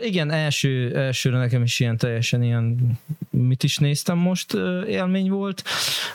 Igen, 0.01 0.31
első, 0.31 0.95
elsőre 0.95 1.38
nekem 1.38 1.63
is 1.63 1.79
ilyen 1.79 1.98
teljesen 1.98 2.43
ilyen 2.43 2.98
mit 3.29 3.63
is 3.63 3.77
néztem 3.77 4.17
most 4.17 4.53
élmény 4.88 5.29
volt, 5.29 5.63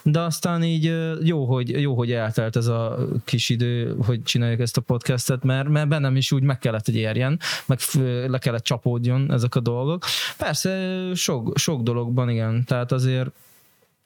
de 0.02 0.20
aztán 0.20 0.62
így 0.62 0.92
jó, 1.22 1.44
hogy, 1.44 1.80
jó, 1.80 1.94
hogy 1.94 2.12
eltelt 2.12 2.56
ez 2.56 2.66
a 2.66 3.08
kis 3.24 3.48
idő, 3.48 3.96
hogy 4.06 4.22
csináljuk 4.22 4.60
ezt 4.60 4.76
a 4.76 4.80
podcastet, 4.80 5.42
mert, 5.42 5.53
mert 5.62 5.88
bennem 5.88 6.16
is 6.16 6.32
úgy 6.32 6.42
meg 6.42 6.58
kellett, 6.58 6.84
hogy 6.84 6.96
érjen, 6.96 7.40
meg 7.66 7.78
le 8.26 8.38
kellett 8.38 8.64
csapódjon 8.64 9.32
ezek 9.32 9.54
a 9.54 9.60
dolgok. 9.60 10.04
Persze 10.36 10.94
sok, 11.14 11.58
sok 11.58 11.82
dologban 11.82 12.30
igen, 12.30 12.64
tehát 12.64 12.92
azért 12.92 13.30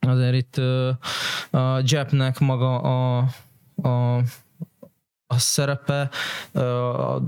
azért 0.00 0.34
itt 0.34 0.56
a 1.50 1.82
Jepnek 1.84 2.38
maga 2.38 2.78
a, 2.78 3.24
a, 3.82 4.16
a 5.26 5.38
szerepe, 5.38 6.10
a 6.52 7.22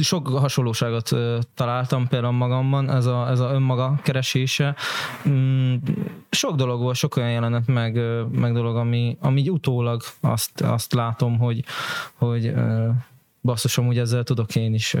sok 0.00 0.28
hasonlóságot 0.28 1.10
találtam 1.54 2.08
például 2.08 2.32
magamban, 2.32 2.90
ez 2.90 3.06
a, 3.06 3.28
ez 3.28 3.40
a 3.40 3.52
önmaga 3.52 3.98
keresése. 4.02 4.76
Mm, 5.28 5.74
sok 6.30 6.56
dolog 6.56 6.80
volt, 6.80 6.96
sok 6.96 7.16
olyan 7.16 7.30
jelenet, 7.30 7.66
meg, 7.66 8.00
meg 8.30 8.52
dolog, 8.52 8.76
ami, 8.76 9.16
ami 9.20 9.48
utólag 9.48 10.02
azt, 10.20 10.60
azt 10.60 10.92
látom, 10.92 11.38
hogy, 11.38 11.64
hogy 12.14 12.54
basszus, 13.40 13.78
amúgy 13.78 13.98
ezzel 13.98 14.22
tudok 14.22 14.56
én 14.56 14.74
is 14.74 14.96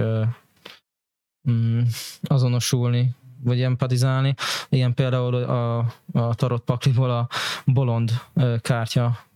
mm, 1.50 1.80
azonosulni, 2.22 3.14
vagy 3.42 3.62
empatizálni. 3.62 4.34
Ilyen 4.68 4.94
például 4.94 5.34
a, 5.34 5.78
a 6.12 6.34
tarot 6.34 6.62
pakliból 6.62 7.10
a 7.10 7.28
bolond 7.64 8.12
kártya 8.60 9.28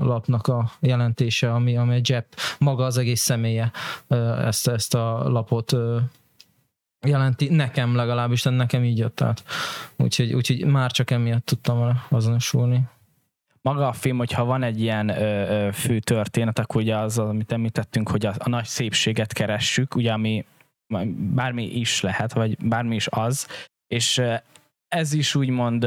lapnak 0.00 0.46
a 0.46 0.70
jelentése, 0.80 1.52
ami, 1.52 1.76
ami 1.76 1.96
a 1.96 2.00
Jep 2.02 2.26
maga 2.58 2.84
az 2.84 2.98
egész 2.98 3.20
személye 3.20 3.72
ezt, 4.44 4.68
ezt 4.68 4.94
a 4.94 5.28
lapot 5.28 5.76
jelenti, 7.06 7.48
nekem 7.48 7.94
legalábbis, 7.94 8.42
de 8.42 8.50
nekem 8.50 8.84
így 8.84 8.98
jött 8.98 9.20
át. 9.20 9.44
Úgyhogy, 9.96 10.32
úgyhogy 10.32 10.64
már 10.64 10.90
csak 10.90 11.10
emiatt 11.10 11.46
tudtam 11.46 11.78
vele 11.78 12.06
azonosulni. 12.08 12.82
Maga 13.62 13.88
a 13.88 13.92
film, 13.92 14.18
hogyha 14.18 14.44
van 14.44 14.62
egy 14.62 14.80
ilyen 14.80 15.08
ö, 15.08 15.66
ö, 15.66 15.72
fő 15.72 15.98
történet, 15.98 16.58
akkor 16.58 16.80
ugye 16.80 16.96
az, 16.96 17.18
amit 17.18 17.52
említettünk, 17.52 18.08
hogy 18.08 18.26
a, 18.26 18.34
a 18.38 18.48
nagy 18.48 18.64
szépséget 18.64 19.32
keressük, 19.32 19.94
ugye 19.94 20.12
ami 20.12 20.44
bármi 21.34 21.64
is 21.64 22.00
lehet, 22.00 22.32
vagy 22.32 22.56
bármi 22.66 22.94
is 22.94 23.06
az, 23.10 23.46
és 23.86 24.22
ez 24.88 25.12
is 25.12 25.34
úgymond 25.34 25.86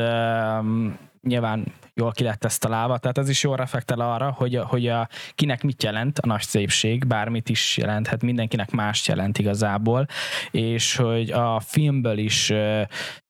nyilván 1.28 1.74
jól 1.94 2.12
ki 2.12 2.24
lett 2.24 2.46
ezt 2.46 2.60
találva, 2.60 2.98
tehát 2.98 3.18
ez 3.18 3.30
is 3.30 3.44
jól 3.44 3.56
reflektel 3.56 4.00
arra, 4.00 4.32
hogy, 4.32 4.56
hogy 4.56 4.88
a, 4.88 5.08
kinek 5.36 5.64
mit 5.64 5.84
jelent 5.84 6.20
a 6.20 6.28
nagy 6.28 6.42
szépség, 6.42 7.08
bármit 7.08 7.50
is 7.50 7.78
jelenthet, 7.78 8.22
mindenkinek 8.22 8.72
más 8.72 9.08
jelent 9.08 9.38
igazából, 9.38 10.06
és 10.52 10.96
hogy 10.96 11.32
a 11.32 11.60
filmből 11.60 12.18
is 12.18 12.54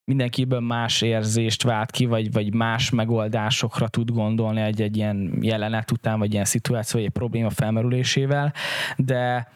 mindenkiből 0.03 0.59
más 0.59 1.01
érzést 1.01 1.63
vált 1.63 1.91
ki, 1.91 2.05
vagy, 2.05 2.31
vagy 2.31 2.53
más 2.53 2.89
megoldásokra 2.89 3.87
tud 3.87 4.11
gondolni 4.11 4.61
egy-egy 4.61 4.97
ilyen 4.97 5.37
jelenet 5.41 5.91
után, 5.91 6.19
vagy 6.19 6.33
ilyen 6.33 6.45
szituáció, 6.45 6.99
vagy 6.99 7.07
egy 7.07 7.13
probléma 7.15 7.49
felmerülésével, 7.49 8.53
de 8.95 9.51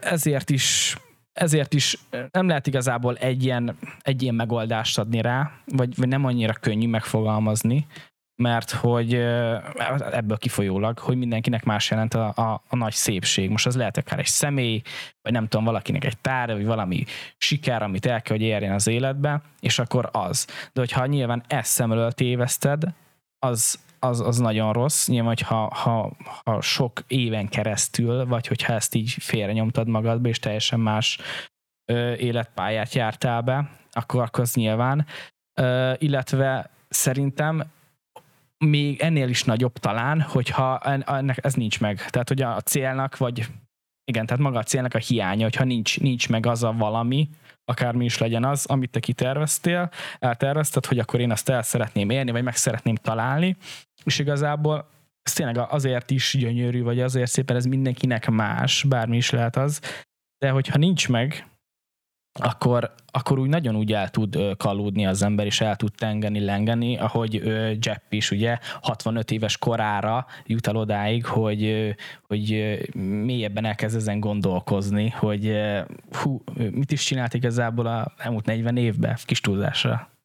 ezért 0.00 0.50
is 0.50 0.96
ezért 1.36 1.74
is 1.74 1.98
nem 2.30 2.48
lehet 2.48 2.66
igazából 2.66 3.16
egy 3.16 3.44
ilyen, 3.44 3.76
egy 4.02 4.22
ilyen 4.22 4.34
megoldást 4.34 4.98
adni 4.98 5.20
rá, 5.20 5.50
vagy, 5.64 5.96
vagy 5.96 6.08
nem 6.08 6.24
annyira 6.24 6.52
könnyű 6.52 6.88
megfogalmazni, 6.88 7.86
mert 8.42 8.70
hogy 8.70 9.14
ebből 10.10 10.36
kifolyólag, 10.38 10.98
hogy 10.98 11.16
mindenkinek 11.16 11.64
más 11.64 11.90
jelent 11.90 12.14
a, 12.14 12.32
a, 12.36 12.62
a 12.68 12.76
nagy 12.76 12.92
szépség. 12.92 13.50
Most 13.50 13.66
az 13.66 13.76
lehet 13.76 13.96
akár 13.96 14.18
egy 14.18 14.26
személy, 14.26 14.82
vagy 15.22 15.32
nem 15.32 15.46
tudom, 15.46 15.64
valakinek 15.64 16.04
egy 16.04 16.18
tár, 16.18 16.52
vagy 16.52 16.64
valami 16.64 17.04
siker, 17.38 17.82
amit 17.82 18.06
el 18.06 18.22
kell, 18.22 18.36
hogy 18.36 18.46
érjen 18.46 18.74
az 18.74 18.86
életbe, 18.86 19.42
és 19.60 19.78
akkor 19.78 20.08
az. 20.12 20.46
De 20.72 20.80
hogyha 20.80 21.06
nyilván 21.06 21.42
ezt 21.46 21.70
szemről 21.70 22.12
téveszted, 22.12 22.82
az, 23.38 23.78
az, 23.98 24.20
az 24.20 24.38
nagyon 24.38 24.72
rossz. 24.72 25.08
Nyilván, 25.08 25.28
hogy 25.28 25.40
ha, 25.40 25.74
ha, 25.74 26.12
ha 26.44 26.60
sok 26.60 27.02
éven 27.06 27.48
keresztül, 27.48 28.26
vagy 28.26 28.46
hogyha 28.46 28.72
ezt 28.72 28.94
így 28.94 29.10
félre 29.10 29.52
nyomtad 29.52 29.88
magadba, 29.88 30.28
és 30.28 30.38
teljesen 30.38 30.80
más 30.80 31.18
ö, 31.92 32.14
életpályát 32.14 32.94
jártál 32.94 33.40
be, 33.40 33.70
akkor, 33.90 34.22
akkor 34.22 34.40
az 34.40 34.54
nyilván. 34.54 35.06
Ö, 35.60 35.92
illetve 35.98 36.70
szerintem 36.88 37.64
még 38.58 39.00
ennél 39.00 39.28
is 39.28 39.44
nagyobb 39.44 39.72
talán, 39.72 40.20
hogyha 40.20 40.78
ennek 40.78 41.44
ez 41.44 41.54
nincs 41.54 41.80
meg. 41.80 42.10
Tehát, 42.10 42.28
hogy 42.28 42.42
a 42.42 42.60
célnak, 42.60 43.16
vagy 43.16 43.46
igen, 44.04 44.26
tehát 44.26 44.42
maga 44.42 44.58
a 44.58 44.62
célnak 44.62 44.94
a 44.94 44.98
hiánya, 44.98 45.42
hogyha 45.42 45.64
nincs, 45.64 46.00
nincs 46.00 46.28
meg 46.28 46.46
az 46.46 46.62
a 46.62 46.72
valami, 46.72 47.28
akármi 47.66 48.04
is 48.04 48.18
legyen 48.18 48.44
az, 48.44 48.66
amit 48.66 48.90
te 48.90 49.00
kiterveztél, 49.00 49.90
eltervezted, 50.18 50.86
hogy 50.86 50.98
akkor 50.98 51.20
én 51.20 51.30
azt 51.30 51.48
el 51.48 51.62
szeretném 51.62 52.10
érni, 52.10 52.30
vagy 52.30 52.42
meg 52.42 52.56
szeretném 52.56 52.94
találni, 52.94 53.56
és 54.04 54.18
igazából 54.18 54.88
ez 55.22 55.32
tényleg 55.32 55.58
azért 55.58 56.10
is 56.10 56.36
gyönyörű, 56.38 56.82
vagy 56.82 57.00
azért 57.00 57.30
szépen 57.30 57.56
ez 57.56 57.64
mindenkinek 57.64 58.30
más, 58.30 58.84
bármi 58.88 59.16
is 59.16 59.30
lehet 59.30 59.56
az, 59.56 59.80
de 60.38 60.50
hogyha 60.50 60.78
nincs 60.78 61.08
meg, 61.08 61.46
akkor, 62.38 62.92
akkor 63.06 63.38
úgy 63.38 63.48
nagyon 63.48 63.76
úgy 63.76 63.92
el 63.92 64.08
tud 64.08 64.38
kalódni 64.56 65.06
az 65.06 65.22
ember, 65.22 65.46
és 65.46 65.60
el 65.60 65.76
tud 65.76 65.92
tengeni, 65.96 66.40
lengeni, 66.40 66.96
ahogy 66.96 67.34
Jepp 67.80 68.12
is 68.12 68.30
ugye 68.30 68.58
65 68.80 69.30
éves 69.30 69.58
korára 69.58 70.26
jut 70.46 70.66
el 70.66 70.76
odáig, 70.76 71.26
hogy, 71.26 71.94
hogy 72.26 72.78
mélyebben 72.94 73.64
elkezd 73.64 73.96
ezen 73.96 74.20
gondolkozni, 74.20 75.08
hogy 75.08 75.56
hú, 76.10 76.42
mit 76.54 76.92
is 76.92 77.04
csinált 77.04 77.34
igazából 77.34 77.86
a 77.86 78.12
elmúlt 78.16 78.46
40 78.46 78.76
évben, 78.76 79.16
kis 79.24 79.40
túlzásra. 79.40 80.15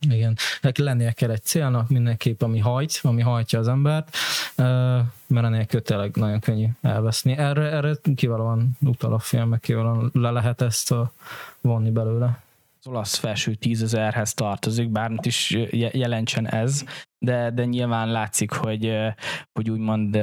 Igen, 0.00 0.36
lennie 0.74 1.12
kell 1.12 1.30
egy 1.30 1.42
célnak 1.42 1.88
mindenképp, 1.88 2.42
ami 2.42 2.58
hajt, 2.58 3.00
ami 3.02 3.22
hajtja 3.22 3.58
az 3.58 3.68
embert, 3.68 4.16
mert 5.26 5.46
ennél 5.46 5.66
tényleg 5.66 6.16
nagyon 6.16 6.40
könnyű 6.40 6.66
elveszni. 6.80 7.36
Erre, 7.36 7.62
erre 7.62 7.96
kiválóan 8.14 8.70
utal 8.80 9.12
a 9.12 9.18
film, 9.18 9.48
meg 9.48 9.60
kiválóan 9.60 10.10
le 10.12 10.30
lehet 10.30 10.60
ezt 10.60 10.94
vonni 11.60 11.90
belőle. 11.90 12.42
Az 12.80 12.86
olasz 12.86 13.16
felső 13.16 13.54
tízezerhez 13.54 14.34
tartozik, 14.34 14.88
bármit 14.88 15.26
is 15.26 15.50
jelentsen 15.92 16.48
ez, 16.48 16.84
de, 17.18 17.50
de 17.50 17.64
nyilván 17.64 18.10
látszik, 18.10 18.50
hogy, 18.50 18.96
hogy 19.52 19.70
úgymond 19.70 20.18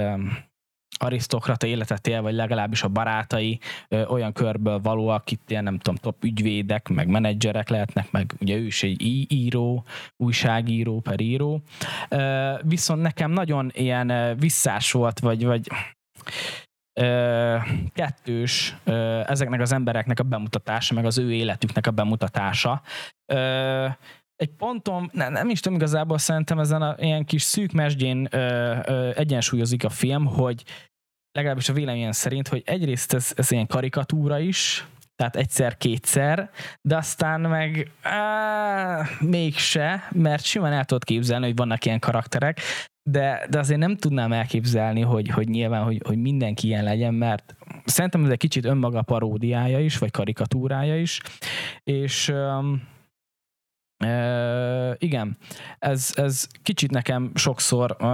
arisztokrata 0.98 1.68
életet 1.68 2.08
él, 2.08 2.22
vagy 2.22 2.34
legalábbis 2.34 2.84
a 2.84 2.88
barátai 2.88 3.60
ö, 3.88 4.06
olyan 4.06 4.34
körből 4.34 4.80
valóak, 4.80 5.32
itt 5.32 5.50
ilyen 5.50 5.64
nem 5.64 5.78
tudom, 5.78 5.96
top 5.96 6.24
ügyvédek, 6.24 6.90
meg 6.90 7.08
menedzserek 7.08 7.70
lehetnek, 7.70 8.12
meg 8.12 8.34
ugye 8.40 8.56
ő 8.56 8.66
is 8.66 8.84
egy 8.84 9.02
író, 9.32 9.84
újságíró 10.18 11.00
per 11.00 11.20
író. 11.20 11.62
Ö, 12.10 12.54
viszont 12.64 13.02
nekem 13.02 13.32
nagyon 13.32 13.72
ilyen 13.74 14.38
visszás 14.38 14.92
volt, 14.92 15.20
vagy, 15.20 15.46
vagy 15.46 15.68
ö, 17.00 17.58
kettős 17.94 18.76
ö, 18.84 19.22
ezeknek 19.28 19.62
az 19.62 19.72
embereknek 19.72 20.20
a 20.20 20.24
bemutatása, 20.24 20.94
meg 20.94 21.06
az 21.06 21.18
ő 21.18 21.34
életüknek 21.34 21.88
a 21.88 21.92
bemutatása. 21.92 22.82
Ö, 23.34 23.88
egy 24.36 24.50
ponton, 24.58 25.10
nem, 25.14 25.32
nem 25.32 25.50
is 25.50 25.60
tudom 25.60 25.78
igazából, 25.78 26.18
szerintem 26.18 26.60
ezen 26.60 26.82
a 26.82 26.96
ilyen 26.98 27.26
kis 27.26 27.42
szűk 27.42 27.72
mesdjén 27.72 28.28
ö, 28.32 28.76
ö, 28.86 29.10
egyensúlyozik 29.16 29.84
a 29.84 29.90
film, 29.90 30.26
hogy 30.26 30.64
legalábbis 31.32 31.70
a 31.70 31.74
véleményem 31.74 32.12
szerint, 32.12 32.48
hogy 32.48 32.64
egyrészt 32.66 33.14
ez, 33.14 33.32
ez 33.36 33.52
ilyen 33.52 33.68
karikatúra 33.68 34.40
is, 34.40 34.88
tehát 35.16 35.36
egyszer-kétszer, 35.36 36.50
de 36.82 36.98
aztán 36.98 37.42
meg 37.42 37.92
á, 38.02 39.02
mégse, 39.20 40.08
mert 40.12 40.44
simán 40.44 40.74
el 40.74 40.86
tudod 40.86 41.04
képzelni, 41.04 41.46
hogy 41.46 41.56
vannak 41.56 41.86
ilyen 41.86 42.00
karakterek, 42.00 42.60
de, 43.10 43.48
de 43.50 43.60
azért 43.60 43.80
nem 43.80 43.96
tudnám 43.96 44.34
elképzelni, 44.34 45.02
hogy, 45.02 45.30
hogy 45.30 45.48
nyilván, 45.48 45.84
hogy, 45.84 46.02
hogy 46.06 46.18
mindenki 46.18 46.68
ilyen 46.68 46.84
legyen, 46.84 47.14
mert 47.14 47.56
szerintem 47.86 48.24
ez 48.24 48.30
egy 48.30 48.38
kicsit 48.38 48.66
önmaga 48.66 49.02
paródiája 49.02 49.80
is, 49.80 49.98
vagy 49.98 50.12
karikatúrája 50.12 51.00
is, 51.00 51.22
és 51.84 52.30
um, 52.30 52.82
Igen, 54.98 55.38
ez, 55.80 56.12
ez 56.16 56.48
kicsit 56.64 56.92
nekem 56.92 57.32
sokszor, 57.36 57.96
uh, 58.00 58.08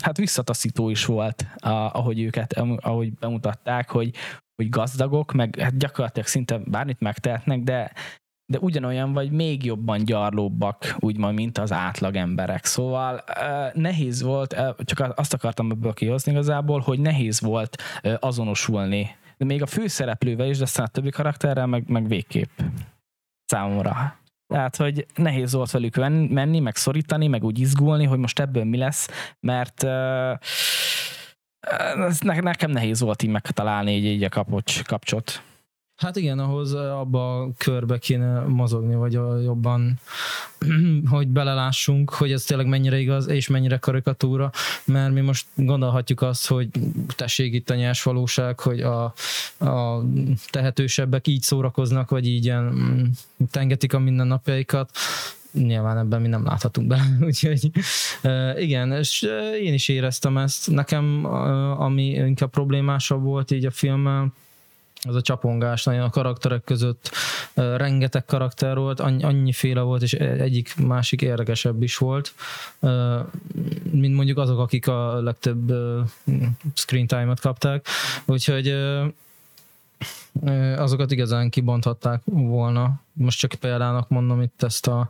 hát 0.00 0.16
visszataszító 0.16 0.90
is 0.90 1.04
volt, 1.04 1.46
uh, 1.64 1.96
ahogy 1.96 2.20
őket, 2.20 2.52
ahogy 2.76 3.12
bemutatták, 3.12 3.90
hogy, 3.90 4.14
hogy 4.54 4.68
gazdagok, 4.68 5.32
meg 5.32 5.58
hát 5.58 5.76
gyakorlatilag 5.76 6.28
szinte 6.28 6.58
bármit 6.58 7.00
megtehetnek, 7.00 7.60
de, 7.60 7.92
de 8.52 8.58
ugyanolyan 8.58 9.12
vagy 9.12 9.30
még 9.30 9.64
jobban 9.64 10.04
gyarlóbbak, 10.04 10.96
úgymond, 10.98 11.34
mint 11.34 11.58
az 11.58 11.72
átlag 11.72 12.16
emberek. 12.16 12.64
Szóval 12.64 13.24
nehéz 13.72 14.22
volt, 14.22 14.56
csak 14.76 15.12
azt 15.18 15.34
akartam 15.34 15.70
ebből 15.70 15.92
kihozni 15.92 16.32
igazából, 16.32 16.80
hogy 16.80 17.00
nehéz 17.00 17.40
volt 17.40 17.82
azonosulni, 18.18 19.16
de 19.36 19.44
még 19.44 19.62
a 19.62 19.66
főszereplővel 19.66 20.48
is, 20.48 20.56
de 20.56 20.62
aztán 20.62 20.86
a 20.86 20.88
többi 20.88 21.10
karakterrel 21.10 21.66
meg, 21.66 21.88
meg 21.88 22.08
végképp 22.08 22.50
számomra. 23.44 24.22
Tehát, 24.46 24.76
hogy 24.76 25.06
nehéz 25.14 25.52
volt 25.52 25.70
velük 25.70 25.96
menni, 26.28 26.60
meg 26.60 26.76
szorítani, 26.76 27.26
meg 27.26 27.44
úgy 27.44 27.58
izgulni, 27.58 28.04
hogy 28.04 28.18
most 28.18 28.38
ebből 28.38 28.64
mi 28.64 28.76
lesz, 28.76 29.08
mert 29.40 29.82
uh, 29.82 30.38
nekem 32.42 32.70
nehéz 32.70 33.00
volt 33.00 33.22
így 33.22 33.30
megtalálni 33.30 33.96
így, 33.96 34.04
így 34.04 34.22
a 34.22 34.28
kapocs, 34.28 34.84
kapcsot. 34.84 35.42
Hát 35.96 36.16
igen, 36.16 36.38
ahhoz 36.38 36.74
abba 36.74 37.40
a 37.40 37.52
körbe 37.56 37.98
kéne 37.98 38.40
mozogni, 38.40 38.94
vagy 38.94 39.12
jobban, 39.44 40.00
hogy 41.10 41.28
belelássunk, 41.28 42.10
hogy 42.10 42.32
ez 42.32 42.44
tényleg 42.44 42.66
mennyire 42.66 42.98
igaz, 42.98 43.28
és 43.28 43.48
mennyire 43.48 43.76
karikatúra, 43.76 44.50
mert 44.84 45.12
mi 45.12 45.20
most 45.20 45.46
gondolhatjuk 45.54 46.22
azt, 46.22 46.46
hogy 46.46 46.68
tessék 47.16 47.54
itt 47.54 47.70
a 47.70 47.74
nyers 47.74 48.02
valóság, 48.02 48.60
hogy 48.60 48.80
a, 48.80 49.04
a 49.58 50.02
tehetősebbek 50.50 51.26
így 51.26 51.42
szórakoznak, 51.42 52.10
vagy 52.10 52.26
így 52.26 52.44
ilyen 52.44 52.62
mm, 52.62 53.02
tengetik 53.50 53.94
a 53.94 53.98
mindennapjaikat, 53.98 54.90
nyilván 55.52 55.98
ebben 55.98 56.20
mi 56.20 56.28
nem 56.28 56.44
láthatunk 56.44 56.86
be, 56.86 57.00
úgyhogy 57.26 57.70
igen, 58.56 58.92
és 58.92 59.28
én 59.62 59.72
is 59.74 59.88
éreztem 59.88 60.38
ezt. 60.38 60.70
Nekem, 60.70 61.24
ami 61.78 62.04
inkább 62.04 62.50
problémásabb 62.50 63.22
volt 63.22 63.50
így 63.50 63.66
a 63.66 63.70
filmmel, 63.70 64.32
az 65.04 65.14
a 65.14 65.20
csapongás 65.20 65.84
nagyon 65.84 66.02
a 66.02 66.10
karakterek 66.10 66.64
között 66.64 67.10
rengeteg 67.54 68.24
karakter 68.24 68.76
volt, 68.76 69.00
annyiféle 69.00 69.80
volt, 69.80 70.02
és 70.02 70.12
egyik 70.12 70.76
másik 70.76 71.22
érdekesebb 71.22 71.82
is 71.82 71.96
volt, 71.96 72.34
mint 73.90 74.14
mondjuk 74.14 74.38
azok, 74.38 74.58
akik 74.58 74.88
a 74.88 75.22
legtöbb 75.22 75.72
screen 76.74 77.06
time-ot 77.06 77.40
kapták, 77.40 77.86
úgyhogy 78.24 78.76
azokat 80.76 81.10
igazán 81.10 81.50
kibonthatták 81.50 82.20
volna. 82.24 83.00
Most 83.12 83.38
csak 83.38 83.54
példának 83.60 84.08
mondom 84.08 84.42
itt 84.42 84.62
ezt 84.62 84.86
a 84.86 85.08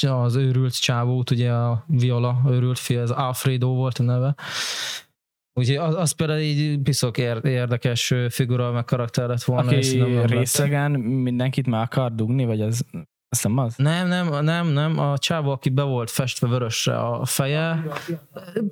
az 0.00 0.34
őrült 0.34 0.80
csávót, 0.80 1.30
ugye 1.30 1.52
a 1.52 1.84
Viola 1.86 2.42
őrült 2.48 2.78
fia, 2.78 3.00
ez 3.00 3.10
Alfredo 3.10 3.68
volt 3.68 3.98
a 3.98 4.02
neve, 4.02 4.34
Úgyhogy 5.54 5.76
az, 5.76 5.94
az 5.94 6.12
például 6.12 6.40
így 6.40 6.78
piszok 6.78 7.18
érdekes 7.18 8.14
figura, 8.28 8.72
meg 8.72 8.84
karakter 8.84 9.28
lett 9.28 9.42
volna. 9.42 9.70
Aki 9.70 10.02
részegen 10.26 10.90
mindenkit 11.00 11.66
meg 11.66 11.80
akar 11.80 12.14
dugni, 12.14 12.44
vagy 12.44 12.60
az 12.60 12.84
azt 13.34 13.44
nem 13.44 13.58
az? 13.58 13.74
Nem, 13.76 14.08
nem, 14.08 14.44
nem, 14.44 14.66
nem. 14.66 14.98
A 14.98 15.18
csávó, 15.18 15.50
aki 15.50 15.68
be 15.68 15.82
volt 15.82 16.10
festve 16.10 16.48
vörösre 16.48 16.96
a 16.98 17.24
feje, 17.24 17.86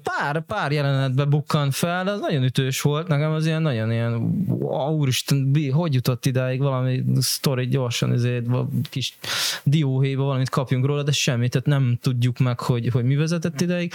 pár, 0.03 0.45
pár 0.45 0.73
jelenetben 0.73 1.31
bukkan 1.31 1.71
fel, 1.71 2.09
az 2.09 2.21
nagyon 2.21 2.42
ütős 2.42 2.81
volt. 2.81 3.09
Nekem 3.09 3.33
az 3.33 3.47
ilyen 3.47 3.62
nagyon 3.62 3.92
ilyen, 3.92 4.14
úristen, 4.90 5.55
hogy 5.73 5.95
jutott 5.95 6.27
idáig 6.27 6.61
valami 6.61 7.03
sztori 7.18 7.66
gyorsan, 7.66 8.12
ezért 8.12 8.47
kis 8.90 9.18
dióhéjba 9.64 10.23
valamit 10.23 10.49
kapjunk 10.49 10.87
róla, 10.87 11.03
de 11.03 11.12
semmit, 11.12 11.51
tehát 11.51 11.66
nem 11.66 11.99
tudjuk 12.01 12.38
meg, 12.38 12.61
hogy, 12.61 12.88
hogy 12.88 13.05
mi 13.05 13.14
vezetett 13.14 13.61
ideig. 13.61 13.92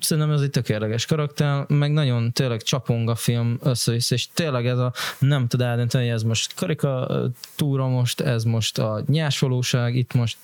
Szerintem 0.00 0.32
ez 0.32 0.40
egy 0.40 0.50
tök 0.50 0.68
érdekes 0.68 1.06
karakter, 1.06 1.64
meg 1.68 1.92
nagyon 1.92 2.32
tényleg 2.32 2.62
csapong 2.62 3.08
a 3.08 3.14
film 3.14 3.58
össze 3.62 3.94
és 3.94 4.28
tényleg 4.34 4.66
ez 4.66 4.78
a 4.78 4.92
nem 5.18 5.46
tud 5.46 5.60
eldönteni, 5.60 6.04
hogy 6.04 6.14
ez 6.14 6.22
most 6.22 6.54
karikatúra 6.54 7.88
most, 7.88 8.20
ez 8.20 8.44
most 8.44 8.78
a 8.78 9.02
nyásolós 9.06 9.54
valóság 9.56 9.94
itt 9.94 10.14
most, 10.14 10.38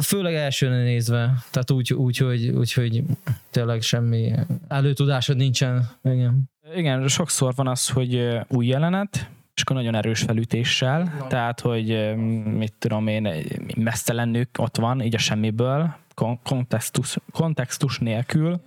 főleg 0.00 0.34
elsőre 0.34 0.82
nézve, 0.82 1.34
tehát 1.50 1.70
úgy, 1.70 1.92
úgy, 1.92 2.16
hogy, 2.16 2.48
úgy, 2.48 2.72
hogy 2.72 3.02
tényleg 3.50 3.82
semmi 3.82 4.32
előtudásod 4.68 5.36
nincsen. 5.36 5.88
Igen. 6.02 6.50
Igen, 6.74 7.08
sokszor 7.08 7.54
van 7.54 7.68
az, 7.68 7.88
hogy 7.88 8.38
új 8.48 8.66
jelenet, 8.66 9.28
és 9.54 9.62
akkor 9.62 9.76
nagyon 9.76 9.94
erős 9.94 10.20
felütéssel, 10.20 11.14
no. 11.18 11.26
tehát, 11.26 11.60
hogy 11.60 12.14
mit 12.56 12.74
tudom 12.78 13.06
én, 13.06 13.28
mesztelen 13.76 14.28
nők 14.28 14.48
ott 14.58 14.76
van, 14.76 15.02
így 15.02 15.14
a 15.14 15.18
semmiből, 15.18 15.96
kontextus, 16.42 17.16
kontextus 17.32 17.98
nélkül, 17.98 18.60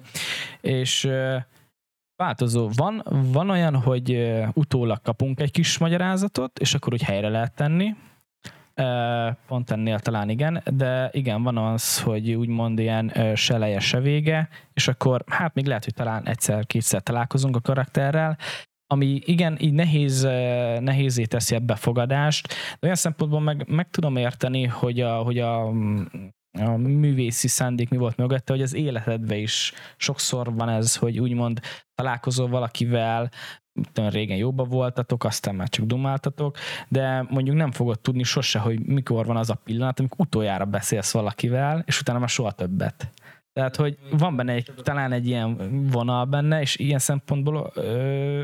és 0.61 1.09
változó. 2.15 2.69
Van, 2.75 3.03
van 3.31 3.49
olyan, 3.49 3.75
hogy 3.75 4.33
utólag 4.53 5.01
kapunk 5.01 5.39
egy 5.39 5.51
kis 5.51 5.77
magyarázatot, 5.77 6.59
és 6.59 6.73
akkor 6.73 6.93
úgy 6.93 7.03
helyre 7.03 7.29
lehet 7.29 7.55
tenni, 7.55 7.95
pont 9.47 9.71
ennél 9.71 9.99
talán 9.99 10.29
igen, 10.29 10.63
de 10.73 11.09
igen, 11.11 11.43
van 11.43 11.57
az, 11.57 12.01
hogy 12.01 12.33
úgymond 12.33 12.79
ilyen 12.79 13.35
se 13.35 13.57
leje, 13.57 13.79
se 13.79 13.99
vége, 13.99 14.49
és 14.73 14.87
akkor 14.87 15.23
hát 15.27 15.53
még 15.53 15.65
lehet, 15.65 15.83
hogy 15.83 15.93
talán 15.93 16.27
egyszer-kétszer 16.27 17.01
találkozunk 17.01 17.55
a 17.55 17.61
karakterrel, 17.61 18.37
ami 18.87 19.21
igen, 19.25 19.57
így 19.59 19.73
nehéz, 19.73 20.21
nehézé 20.79 21.23
teszi 21.23 21.55
a 21.55 21.59
befogadást, 21.59 22.47
de 22.47 22.79
olyan 22.81 22.95
szempontból 22.95 23.39
meg, 23.39 23.67
meg 23.67 23.89
tudom 23.89 24.15
érteni, 24.15 24.65
hogy 24.65 25.01
a, 25.01 25.15
hogy 25.17 25.39
a 25.39 25.71
a 26.59 26.77
művészi 26.77 27.47
szándék 27.47 27.89
mi 27.89 27.97
volt 27.97 28.17
mögötte, 28.17 28.53
hogy 28.53 28.61
az 28.61 28.73
életedben 28.73 29.37
is 29.37 29.73
sokszor 29.97 30.53
van 30.53 30.69
ez, 30.69 30.95
hogy 30.95 31.19
úgymond 31.19 31.59
találkozol 31.95 32.47
valakivel, 32.47 33.29
régen 33.93 34.37
jobba 34.37 34.63
voltatok, 34.63 35.23
aztán 35.23 35.55
már 35.55 35.69
csak 35.69 35.85
dumáltatok, 35.85 36.57
de 36.87 37.25
mondjuk 37.29 37.55
nem 37.55 37.71
fogod 37.71 37.99
tudni 37.99 38.23
sose, 38.23 38.59
hogy 38.59 38.79
mikor 38.79 39.25
van 39.25 39.37
az 39.37 39.49
a 39.49 39.61
pillanat, 39.63 39.99
amikor 39.99 40.25
utoljára 40.25 40.65
beszélsz 40.65 41.11
valakivel, 41.11 41.83
és 41.85 41.99
utána 41.99 42.19
már 42.19 42.29
soha 42.29 42.51
többet. 42.51 43.09
Tehát, 43.55 43.75
hogy 43.75 43.97
van 44.11 44.35
benne 44.35 44.53
egy, 44.53 44.71
talán 44.75 45.11
egy 45.11 45.27
ilyen 45.27 45.57
vonal 45.91 46.25
benne, 46.25 46.61
és 46.61 46.75
ilyen 46.75 46.99
szempontból 46.99 47.71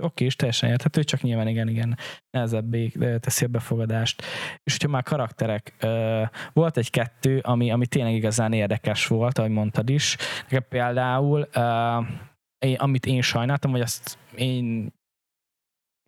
oké, 0.01 0.25
és 0.25 0.35
teljesen 0.35 0.69
érthető, 0.69 1.03
csak 1.03 1.21
nyilván 1.21 1.47
igen, 1.47 1.67
igen, 1.67 1.97
nehezebbé 2.29 2.87
teszi 3.19 3.45
a 3.45 3.47
befogadást. 3.47 4.21
És 4.63 4.71
hogyha 4.71 4.87
már 4.87 5.03
karakterek, 5.03 5.75
ö, 5.79 6.23
volt 6.53 6.77
egy-kettő, 6.77 7.39
ami, 7.39 7.71
ami 7.71 7.87
tényleg 7.87 8.13
igazán 8.13 8.53
érdekes 8.53 9.07
volt, 9.07 9.37
ahogy 9.37 9.51
mondtad 9.51 9.89
is. 9.89 10.17
Nekem 10.41 10.65
például, 10.69 11.47
ö, 11.53 11.97
én, 12.65 12.75
amit 12.75 13.05
én 13.05 13.21
sajnáltam, 13.21 13.71
hogy 13.71 13.81
azt 13.81 14.17
én 14.35 14.93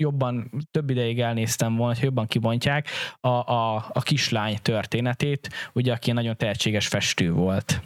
jobban, 0.04 0.52
több 0.72 0.90
ideig 0.90 1.20
elnéztem 1.20 1.76
volna, 1.76 1.94
hogy 1.94 2.04
jobban 2.04 2.28
kibontják 2.28 2.88
a, 3.20 3.28
a, 3.28 3.76
a 3.76 4.02
kislány 4.02 4.58
történetét, 4.62 5.50
ugye, 5.74 5.94
aki 5.94 6.12
nagyon 6.12 6.38
tehetséges 6.38 6.88
festő 6.88 7.32
volt 7.32 7.82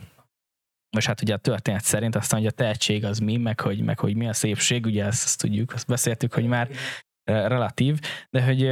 most 0.96 1.08
hát 1.08 1.22
ugye 1.22 1.34
a 1.34 1.38
történet 1.38 1.84
szerint 1.84 2.16
aztán, 2.16 2.40
hogy 2.40 2.48
a 2.48 2.52
tehetség 2.52 3.06
az 3.06 3.20
mi, 3.20 3.38
meg 3.38 3.60
hogy, 3.60 3.82
meg 3.82 4.00
hogy 4.00 4.16
mi 4.16 4.28
a 4.28 4.34
szépség, 4.34 4.86
ugye 4.86 5.06
ezt, 5.06 5.24
ezt 5.24 5.42
tudjuk, 5.42 5.74
azt 5.74 5.88
beszéltük, 5.88 6.34
hogy 6.34 6.46
már 6.46 6.70
relatív, 7.24 8.00
de 8.30 8.44
hogy 8.44 8.72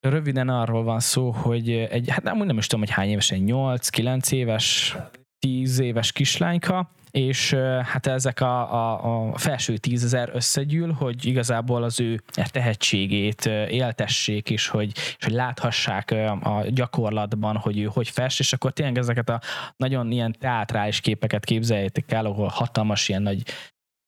röviden 0.00 0.48
arról 0.48 0.82
van 0.82 1.00
szó, 1.00 1.30
hogy 1.30 1.70
egy, 1.70 2.10
hát 2.10 2.22
nem, 2.22 2.38
nem 2.38 2.58
is 2.58 2.66
tudom, 2.66 2.84
hogy 2.84 2.94
hány 2.94 3.08
évesen, 3.08 3.42
8-9 3.46 4.32
éves, 4.32 4.96
10 5.40 5.78
éves 5.78 6.12
kislányka, 6.12 6.90
és 7.10 7.54
hát 7.82 8.06
ezek 8.06 8.40
a, 8.40 8.74
a, 8.74 9.28
a 9.30 9.38
felső 9.38 9.76
tízezer 9.76 10.30
összegyűl, 10.32 10.92
hogy 10.92 11.26
igazából 11.26 11.82
az 11.82 12.00
ő 12.00 12.20
tehetségét 12.50 13.46
éltessék, 13.68 14.50
és 14.50 14.68
hogy, 14.68 14.92
és 14.94 15.24
hogy 15.24 15.32
láthassák 15.32 16.10
a 16.42 16.64
gyakorlatban, 16.68 17.56
hogy 17.56 17.78
ő 17.78 17.84
hogy 17.84 18.08
fest, 18.08 18.40
és 18.40 18.52
akkor 18.52 18.72
tényleg 18.72 18.98
ezeket 18.98 19.28
a 19.28 19.40
nagyon 19.76 20.10
ilyen 20.10 20.36
teátrális 20.38 21.00
képeket 21.00 21.44
képzeljétek 21.44 22.12
el, 22.12 22.26
ahol 22.26 22.48
hatalmas 22.48 23.08
ilyen 23.08 23.22
nagy 23.22 23.42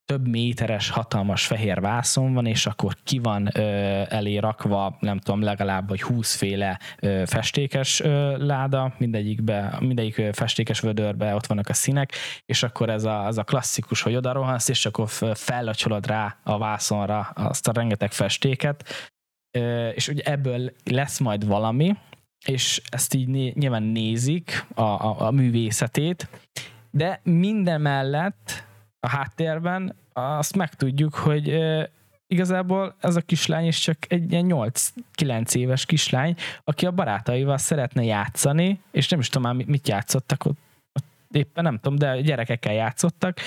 több 0.05 0.29
méteres, 0.29 0.91
hatalmas 0.91 1.47
fehér 1.47 1.81
vászon 1.81 2.35
van, 2.35 2.47
és 2.47 2.67
akkor 2.67 2.97
ki 3.05 3.19
van 3.19 3.49
ö, 3.55 3.63
elé 4.09 4.37
rakva, 4.37 4.97
nem 5.01 5.19
tudom, 5.19 5.43
legalább 5.43 5.89
vagy 5.89 6.03
húszféle 6.03 6.81
festékes 7.25 8.01
ö, 8.01 8.37
láda, 8.47 8.95
mindegyikbe, 8.99 9.77
mindegyik 9.81 10.35
festékes 10.35 10.81
vödörbe 10.81 11.35
ott 11.35 11.47
vannak 11.47 11.69
a 11.69 11.73
színek, 11.73 12.13
és 12.47 12.63
akkor 12.63 12.91
ez 12.91 13.05
a, 13.05 13.27
az 13.27 13.39
a 13.39 13.45
klasszikus, 13.45 14.03
hogy 14.03 14.17
oda 14.17 14.33
rohansz, 14.33 14.69
és 14.69 14.87
akkor 14.87 15.09
fellacsolod 15.35 16.07
rá 16.07 16.37
a 16.43 16.59
vászonra 16.59 17.21
azt 17.21 17.69
a 17.69 17.73
rengeteg 17.73 18.13
festéket, 18.13 18.85
ö, 19.59 19.89
és 19.89 20.09
ugye 20.09 20.23
ebből 20.23 20.73
lesz 20.85 21.19
majd 21.19 21.47
valami, 21.47 21.97
és 22.45 22.83
ezt 22.89 23.15
így 23.15 23.29
nyilván 23.55 23.83
nézik 23.83 24.67
a, 24.75 24.83
a, 24.83 25.27
a 25.27 25.31
művészetét, 25.31 26.29
de 26.91 27.21
minden 27.23 27.81
mellett 27.81 28.71
a 29.07 29.09
háttérben 29.09 29.95
azt 30.13 30.57
megtudjuk, 30.57 31.15
hogy 31.15 31.59
igazából 32.27 32.95
ez 33.01 33.17
a 33.17 33.21
kislány 33.21 33.67
is 33.67 33.79
csak 33.79 33.97
egy 34.09 34.33
ilyen 34.33 34.47
8-9 34.49 35.55
éves 35.55 35.87
kislány, 35.87 36.35
aki 36.65 36.87
a 36.87 36.91
barátaival 36.91 37.59
szeretne 37.59 38.05
játszani, 38.05 38.81
és 38.91 39.09
nem 39.09 39.21
is 39.21 39.29
tudom 39.29 39.57
már 39.57 39.67
mit 39.67 39.89
játszottak 39.89 40.45
ott, 40.45 40.59
éppen 41.31 41.65
nem 41.65 41.79
tudom, 41.79 41.99
de 41.99 42.21
gyerekekkel 42.21 42.73
játszottak, 42.73 43.39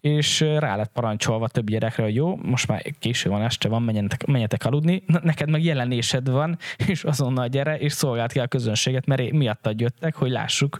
és 0.00 0.40
rá 0.40 0.76
lett 0.76 0.92
parancsolva 0.92 1.48
több 1.48 1.70
gyerekre, 1.70 2.02
hogy 2.02 2.14
jó, 2.14 2.36
most 2.36 2.68
már 2.68 2.82
késő 2.98 3.30
van, 3.30 3.42
este 3.42 3.68
van, 3.68 3.82
menjetek, 3.82 4.26
menjetek 4.26 4.64
aludni, 4.64 5.02
neked 5.22 5.50
meg 5.50 5.64
jelenésed 5.64 6.30
van, 6.30 6.58
és 6.86 7.04
azonnal 7.04 7.48
gyere, 7.48 7.78
és 7.78 7.92
szolgált 7.92 8.32
ki 8.32 8.38
a 8.38 8.46
közönséget, 8.46 9.06
mert 9.06 9.30
miattad 9.30 9.80
jöttek, 9.80 10.14
hogy 10.14 10.30
lássuk, 10.30 10.78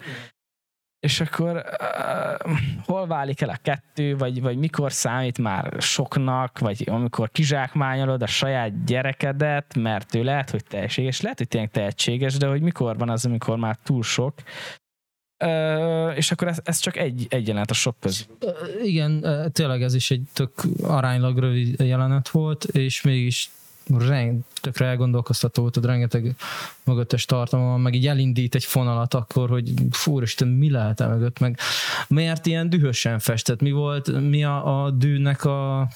és 1.04 1.20
akkor 1.20 1.64
uh, 1.80 2.58
hol 2.84 3.06
válik 3.06 3.40
el 3.40 3.48
a 3.48 3.58
kettő, 3.62 4.16
vagy, 4.16 4.40
vagy 4.40 4.56
mikor 4.56 4.92
számít 4.92 5.38
már 5.38 5.74
soknak, 5.78 6.58
vagy 6.58 6.84
amikor 6.86 7.30
kizsákmányolod 7.30 8.22
a 8.22 8.26
saját 8.26 8.84
gyerekedet, 8.84 9.74
mert 9.74 10.14
ő 10.14 10.22
lehet, 10.22 10.50
hogy 10.50 10.64
tehetséges, 10.64 11.20
lehet, 11.20 11.38
hogy 11.38 11.48
tényleg 11.48 11.70
tehetséges, 11.70 12.36
de 12.36 12.46
hogy 12.46 12.60
mikor 12.60 12.98
van 12.98 13.10
az, 13.10 13.24
amikor 13.24 13.56
már 13.56 13.78
túl 13.82 14.02
sok, 14.02 14.34
Uh, 15.44 16.16
és 16.16 16.30
akkor 16.30 16.48
ez, 16.48 16.58
ez 16.64 16.78
csak 16.78 16.96
egy, 16.96 17.26
egy 17.28 17.46
jelenet 17.46 17.70
a 17.70 17.74
sok 17.74 17.96
közül. 18.00 18.26
Igen, 18.82 19.24
tényleg 19.52 19.82
ez 19.82 19.94
is 19.94 20.10
egy 20.10 20.22
tök 20.32 20.52
aránylag 20.82 21.38
rövid 21.38 21.80
jelenet 21.80 22.28
volt, 22.28 22.64
és 22.64 23.02
mégis 23.02 23.50
tökre 24.60 24.86
elgondolkoztató 24.86 25.62
volt, 25.62 25.76
rengeteg 25.76 26.34
mögöttes 26.84 27.24
tartalma, 27.24 27.76
meg 27.76 27.94
így 27.94 28.06
elindít 28.06 28.54
egy 28.54 28.64
fonalat 28.64 29.14
akkor, 29.14 29.48
hogy 29.48 29.72
fú, 29.90 30.20
Isten, 30.20 30.48
mi 30.48 30.70
lehet 30.70 31.00
-e 31.00 31.06
mögött, 31.06 31.38
meg 31.38 31.58
miért 32.08 32.46
ilyen 32.46 32.70
dühösen 32.70 33.18
festett, 33.18 33.60
mi 33.60 33.70
volt, 33.70 34.20
mi 34.20 34.44
a, 34.44 34.84
a 34.84 34.90
dűnek 34.90 35.44
a 35.44 35.88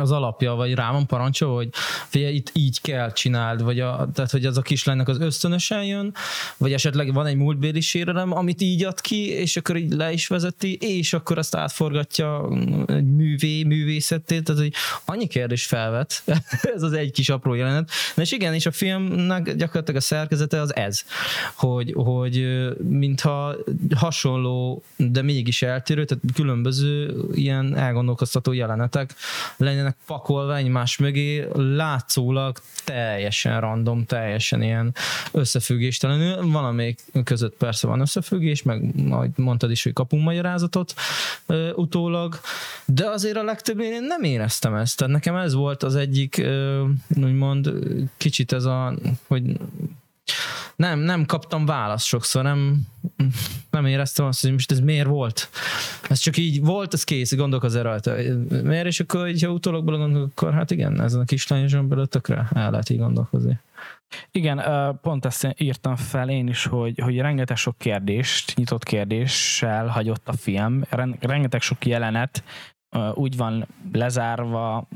az 0.00 0.10
alapja, 0.10 0.54
vagy 0.54 0.74
rá 0.74 0.92
van 0.92 1.06
parancsol, 1.06 1.54
hogy 1.54 1.68
figyelj, 2.08 2.34
itt 2.34 2.50
így 2.52 2.80
kell 2.80 3.12
csináld, 3.12 3.62
vagy 3.62 3.80
a, 3.80 4.08
tehát, 4.14 4.30
hogy 4.30 4.46
az 4.46 4.56
a 4.56 4.62
kislánynak 4.62 5.08
az 5.08 5.20
ösztönösen 5.20 5.84
jön, 5.84 6.14
vagy 6.56 6.72
esetleg 6.72 7.12
van 7.12 7.26
egy 7.26 7.36
múltbéli 7.36 7.80
sérelem, 7.80 8.32
amit 8.32 8.60
így 8.60 8.84
ad 8.84 9.00
ki, 9.00 9.28
és 9.28 9.56
akkor 9.56 9.76
így 9.76 9.92
le 9.92 10.12
is 10.12 10.26
vezeti, 10.26 10.74
és 10.74 11.12
akkor 11.12 11.38
azt 11.38 11.54
átforgatja 11.54 12.48
egy 12.86 13.14
művé, 13.14 13.62
művészetét, 13.62 14.44
tehát 14.44 14.60
hogy 14.60 14.72
annyi 15.04 15.26
kérdés 15.26 15.64
felvet, 15.64 16.22
ez 16.74 16.82
az 16.82 16.92
egy 16.92 17.10
kis 17.10 17.28
apró 17.28 17.54
jelenet. 17.54 17.90
Na 18.14 18.22
és 18.22 18.32
igen, 18.32 18.54
és 18.54 18.66
a 18.66 18.72
filmnek 18.72 19.54
gyakorlatilag 19.54 20.00
a 20.00 20.04
szerkezete 20.04 20.60
az 20.60 20.76
ez, 20.76 21.04
hogy, 21.54 21.92
hogy 21.96 22.62
mintha 22.88 23.56
hasonló, 23.94 24.82
de 24.96 25.22
mégis 25.22 25.62
eltérő, 25.62 26.04
tehát 26.04 26.24
különböző 26.34 27.14
ilyen 27.34 27.76
elgondolkoztató 27.76 28.52
jelenetek 28.52 29.14
lenne 29.56 29.81
lennének 29.82 29.96
pakolva 30.06 30.56
egymás 30.56 30.96
mögé, 30.96 31.48
látszólag 31.54 32.58
teljesen 32.84 33.60
random, 33.60 34.04
teljesen 34.04 34.62
ilyen 34.62 34.94
összefüggéstelenül. 35.32 36.50
Van, 36.50 36.64
amelyik 36.64 37.00
között 37.24 37.56
persze 37.56 37.86
van 37.86 38.00
összefüggés, 38.00 38.62
meg 38.62 39.06
majd 39.06 39.38
mondtad 39.38 39.70
is, 39.70 39.82
hogy 39.82 39.92
kapunk 39.92 40.24
magyarázatot 40.24 40.94
ö, 41.46 41.72
utólag, 41.72 42.40
de 42.84 43.08
azért 43.08 43.36
a 43.36 43.42
legtöbb 43.42 43.80
én 43.80 44.02
nem 44.02 44.22
éreztem 44.22 44.74
ezt. 44.74 44.98
Tehát 44.98 45.12
nekem 45.12 45.36
ez 45.36 45.54
volt 45.54 45.82
az 45.82 45.94
egyik, 45.94 46.38
ö, 46.38 46.84
úgymond 47.16 47.72
kicsit 48.16 48.52
ez 48.52 48.64
a, 48.64 48.94
hogy 49.26 49.56
nem, 50.76 50.98
nem 50.98 51.26
kaptam 51.26 51.66
választ 51.66 52.06
sokszor, 52.06 52.42
nem, 52.42 52.80
nem 53.70 53.86
éreztem 53.86 54.26
azt, 54.26 54.42
hogy 54.42 54.52
most 54.52 54.70
ez 54.70 54.80
miért 54.80 55.06
volt. 55.06 55.48
Ez 56.08 56.18
csak 56.18 56.36
így 56.36 56.60
volt, 56.60 56.94
ez 56.94 57.04
kész, 57.04 57.34
gondolkozz 57.34 57.76
rajta. 57.76 58.14
Miért, 58.62 58.86
és 58.86 59.00
akkor, 59.00 59.32
ha 59.40 59.48
utólag 59.48 59.84
belegondolok, 59.84 60.30
akkor 60.30 60.52
hát 60.52 60.70
igen, 60.70 61.00
ezen 61.00 61.20
a 61.20 61.24
kislányosan 61.24 61.88
belőle 61.88 62.06
tökre 62.06 62.48
el 62.54 62.70
lehet 62.70 62.90
így 62.90 62.98
gondolkozni. 62.98 63.60
Igen, 64.30 64.62
pont 65.02 65.24
ezt 65.24 65.54
írtam 65.56 65.96
fel 65.96 66.28
én 66.28 66.48
is, 66.48 66.64
hogy, 66.64 66.98
hogy 66.98 67.18
rengeteg 67.18 67.56
sok 67.56 67.78
kérdést, 67.78 68.56
nyitott 68.56 68.84
kérdéssel 68.84 69.86
hagyott 69.86 70.28
a 70.28 70.32
film, 70.32 70.84
rengeteg 71.20 71.60
sok 71.60 71.86
jelenet 71.86 72.42
úgy 73.14 73.36
van 73.36 73.66
lezárva, 73.92 74.88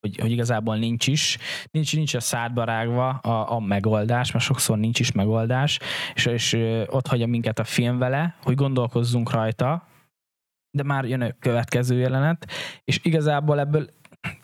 hogy, 0.00 0.16
hogy 0.20 0.30
igazából 0.30 0.76
nincs 0.76 1.06
is, 1.06 1.38
nincs, 1.70 1.96
nincs 1.96 2.14
a 2.14 2.20
szádba 2.20 2.64
rágva 2.64 3.08
a, 3.08 3.52
a 3.52 3.60
megoldás, 3.60 4.32
mert 4.32 4.44
sokszor 4.44 4.78
nincs 4.78 5.00
is 5.00 5.12
megoldás, 5.12 5.78
és, 6.14 6.26
és 6.26 6.52
ott 6.86 7.06
hagyja 7.06 7.26
minket 7.26 7.58
a 7.58 7.64
film 7.64 7.98
vele, 7.98 8.36
hogy 8.42 8.54
gondolkozzunk 8.54 9.30
rajta, 9.30 9.88
de 10.70 10.82
már 10.82 11.04
jön 11.04 11.20
a 11.20 11.32
következő 11.38 11.98
jelenet, 11.98 12.46
és 12.84 13.00
igazából 13.02 13.58
ebből 13.58 13.88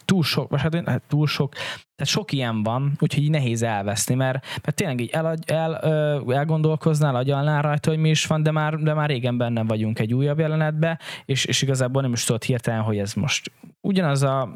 túl 0.07 0.23
sok, 0.23 0.51
vagy 0.51 0.61
hát, 0.61 0.89
hát 0.89 1.03
túl 1.09 1.27
sok, 1.27 1.53
tehát 1.55 2.13
sok 2.13 2.33
ilyen 2.33 2.63
van, 2.63 2.97
úgyhogy 3.01 3.23
így 3.23 3.31
nehéz 3.31 3.63
elveszni, 3.63 4.15
mert, 4.15 4.47
mert 4.63 4.77
tényleg 4.77 5.01
így 5.01 5.11
el, 5.11 5.37
el, 5.47 5.77
elgondolkoznál, 6.33 7.17
agyalnál 7.17 7.63
rajta, 7.63 7.91
hogy 7.91 7.99
mi 7.99 8.09
is 8.09 8.27
van, 8.27 8.43
de 8.43 8.51
már, 8.51 8.75
de 8.75 8.95
már 8.95 9.09
régen 9.09 9.37
benne 9.37 9.63
vagyunk 9.63 9.99
egy 9.99 10.15
újabb 10.15 10.39
jelenetbe, 10.39 10.99
és, 11.25 11.45
és 11.45 11.63
igazából 11.63 12.03
nem 12.03 12.13
is 12.13 12.25
tudod 12.25 12.43
hirtelen, 12.43 12.83
hogy 12.83 12.99
ez 12.99 13.15
most 13.15 13.53
ugyanaz 13.81 14.23
a 14.23 14.53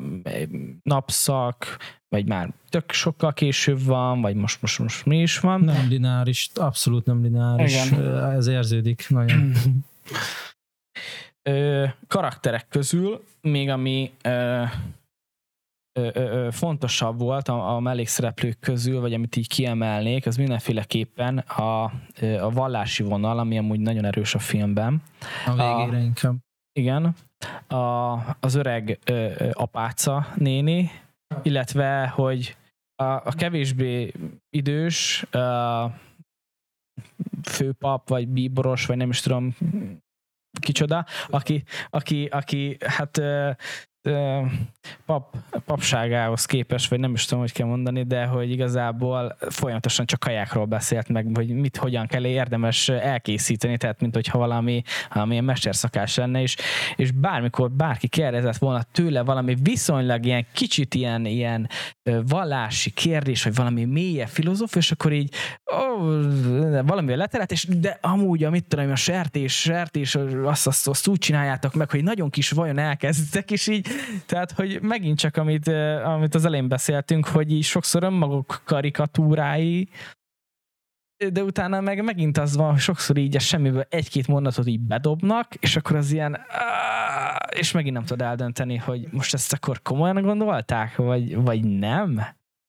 napszak, 0.82 1.76
vagy 2.08 2.26
már 2.26 2.52
tök 2.68 2.92
sokkal 2.92 3.32
később 3.32 3.84
van, 3.84 4.20
vagy 4.20 4.34
most, 4.34 4.60
most, 4.62 4.78
most 4.78 5.06
mi 5.06 5.20
is 5.20 5.38
van. 5.38 5.60
Nem 5.60 5.88
lineáris, 5.88 6.50
abszolút 6.54 7.04
nem 7.04 7.22
lineáris. 7.22 7.86
Igen. 7.86 8.18
Ez 8.30 8.46
érződik 8.46 9.06
nagyon. 9.08 9.52
ö, 11.42 11.86
karakterek 12.08 12.68
közül 12.68 13.24
még 13.40 13.68
ami 13.68 14.12
ö, 14.22 14.62
fontosabb 16.50 17.18
volt 17.18 17.48
a, 17.48 17.74
a 17.74 17.80
mellékszereplők 17.80 18.58
közül, 18.60 19.00
vagy 19.00 19.14
amit 19.14 19.36
így 19.36 19.48
kiemelnék, 19.48 20.26
az 20.26 20.36
mindenféleképpen 20.36 21.38
a, 21.38 21.84
a 22.40 22.50
vallási 22.50 23.02
vonal, 23.02 23.38
ami 23.38 23.58
amúgy 23.58 23.80
nagyon 23.80 24.04
erős 24.04 24.34
a 24.34 24.38
filmben. 24.38 25.02
A 25.46 25.50
végére 25.50 25.96
a, 25.96 26.00
inkább. 26.00 26.36
Igen. 26.72 27.14
A, 27.66 28.12
az 28.40 28.54
öreg 28.54 28.98
ö, 29.04 29.50
apáca 29.52 30.26
néni, 30.34 30.90
illetve, 31.42 32.06
hogy 32.06 32.56
a, 32.94 33.04
a 33.04 33.32
kevésbé 33.36 34.12
idős 34.56 35.22
a 35.22 35.94
főpap, 37.42 38.08
vagy 38.08 38.28
bíboros, 38.28 38.86
vagy 38.86 38.96
nem 38.96 39.10
is 39.10 39.20
tudom 39.20 39.56
kicsoda, 40.60 41.06
aki, 41.28 41.62
aki, 41.90 42.24
aki 42.24 42.76
hát 42.80 43.20
pap, 45.06 45.36
papságához 45.64 46.44
képes, 46.44 46.88
vagy 46.88 47.00
nem 47.00 47.12
is 47.12 47.24
tudom, 47.24 47.40
hogy 47.40 47.52
kell 47.52 47.66
mondani, 47.66 48.02
de 48.02 48.24
hogy 48.24 48.50
igazából 48.50 49.36
folyamatosan 49.48 50.06
csak 50.06 50.20
kajákról 50.20 50.64
beszélt 50.64 51.08
meg, 51.08 51.26
hogy 51.34 51.48
mit, 51.48 51.76
hogyan 51.76 52.06
kell 52.06 52.26
érdemes 52.26 52.88
elkészíteni, 52.88 53.76
tehát 53.76 54.00
mint 54.00 54.14
hogyha 54.14 54.38
valami, 54.38 54.82
valamilyen 55.12 55.44
mesterszakás 55.44 56.16
lenne, 56.16 56.42
és, 56.42 56.56
és 56.96 57.10
bármikor 57.10 57.70
bárki 57.70 58.08
kérdezett 58.08 58.56
volna 58.56 58.82
tőle 58.82 59.22
valami 59.22 59.56
viszonylag 59.62 60.24
ilyen 60.24 60.46
kicsit 60.52 60.94
ilyen, 60.94 61.26
ilyen 61.26 61.68
vallási 62.26 62.90
kérdés, 62.90 63.42
vagy 63.42 63.54
valami 63.54 63.84
mélye 63.84 64.26
filozóf, 64.26 64.74
és 64.74 64.90
akkor 64.90 65.12
így 65.12 65.34
ó, 65.72 66.04
valami 66.82 67.14
leterelt, 67.14 67.52
és 67.52 67.64
de 67.64 67.98
amúgy, 68.00 68.44
amit 68.44 68.64
tudom, 68.64 68.90
a 68.90 68.96
sertés, 68.96 69.60
sertés, 69.60 70.14
azt, 70.44 70.66
azt, 70.66 70.88
azt 70.88 71.06
úgy 71.06 71.18
csináljátok 71.18 71.74
meg, 71.74 71.90
hogy 71.90 72.02
nagyon 72.02 72.30
kis 72.30 72.50
vajon 72.50 72.78
elkezdtek, 72.78 73.50
és 73.50 73.66
így 73.66 73.89
tehát, 74.26 74.52
hogy 74.52 74.82
megint 74.82 75.18
csak 75.18 75.36
amit, 75.36 75.68
amit 76.04 76.34
az 76.34 76.44
elején 76.44 76.68
beszéltünk, 76.68 77.26
hogy 77.26 77.52
így 77.52 77.64
sokszor 77.64 78.02
önmaguk 78.02 78.62
karikatúrái, 78.64 79.88
de 81.32 81.42
utána 81.42 81.80
meg 81.80 82.04
megint 82.04 82.38
az 82.38 82.56
van, 82.56 82.70
hogy 82.70 82.80
sokszor 82.80 83.16
így 83.16 83.36
a 83.36 83.38
semmiből 83.38 83.86
egy-két 83.88 84.26
mondatot 84.26 84.66
így 84.66 84.80
bedobnak, 84.80 85.54
és 85.54 85.76
akkor 85.76 85.96
az 85.96 86.12
ilyen, 86.12 86.40
és 87.56 87.72
megint 87.72 87.94
nem 87.94 88.04
tudod 88.04 88.26
eldönteni, 88.26 88.76
hogy 88.76 89.08
most 89.10 89.34
ezt 89.34 89.52
akkor 89.52 89.82
komolyan 89.82 90.22
gondolták, 90.22 90.96
vagy, 90.96 91.34
vagy 91.34 91.64
nem? 91.64 92.20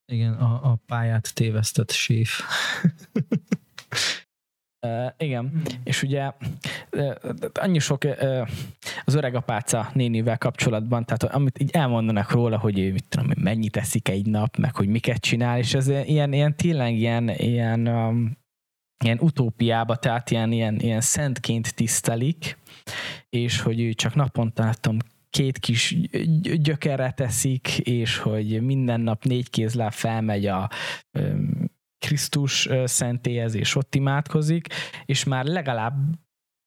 Igen, 0.05 0.34
a, 0.34 0.71
a 0.71 0.79
pályát 0.86 1.34
tévesztett 1.34 1.91
séf. 1.91 2.39
Uh, 4.88 5.12
igen, 5.17 5.44
mm. 5.44 5.62
és 5.84 6.04
ugye 6.04 6.32
uh, 6.91 7.15
annyi 7.54 7.80
sok 7.80 8.04
uh, 8.04 8.48
az 9.06 9.13
öreg 9.13 9.36
apáca 9.36 9.89
nénivel 9.94 10.38
kapcsolatban, 10.38 11.06
tehát 11.06 11.24
amit 11.24 11.60
így 11.60 11.70
elmondanak 11.72 12.32
róla, 12.32 12.58
hogy 12.58 12.80
ő 12.80 12.91
mit 12.91 13.06
tudom, 13.10 13.30
mennyit 13.38 13.78
eszik 13.78 14.10
egy 14.10 14.26
nap, 14.26 14.58
meg 14.58 14.76
hogy 14.76 14.88
miket 14.88 15.17
csinál, 15.17 15.58
és 15.58 15.74
ez 15.74 15.88
ilyen, 15.88 16.34
ilyen 16.34 16.56
tényleg 16.56 16.94
ilyen, 16.94 17.30
ilyen, 17.30 17.88
um, 17.88 18.38
ilyen 19.04 19.20
utópiába, 19.20 19.96
tehát 19.96 20.32
ilyen, 20.32 20.52
ilyen, 20.52 20.80
ilyen 20.80 21.02
szentként 21.02 21.76
tisztelik, 21.76 22.58
és 23.30 23.62
hogy 23.62 23.82
ő 23.82 23.94
csak 23.94 24.15
naponta, 24.15 24.74
tudom, 24.80 24.98
két 25.30 25.58
kis 25.58 25.98
gyökerre 26.41 27.12
teszik, 27.12 27.78
és 27.78 28.17
hogy 28.17 28.62
minden 28.62 29.02
nap 29.02 29.24
négy 29.24 29.50
kézláb 29.50 29.91
felmegy 29.91 30.46
a 30.46 30.70
um, 31.20 31.61
Krisztus 32.06 32.70
szentélyez, 32.86 33.56
és 33.56 33.76
ott 33.76 33.96
imádkozik, 33.96 34.68
és 35.06 35.24
már 35.24 35.46
legalább 35.46 35.96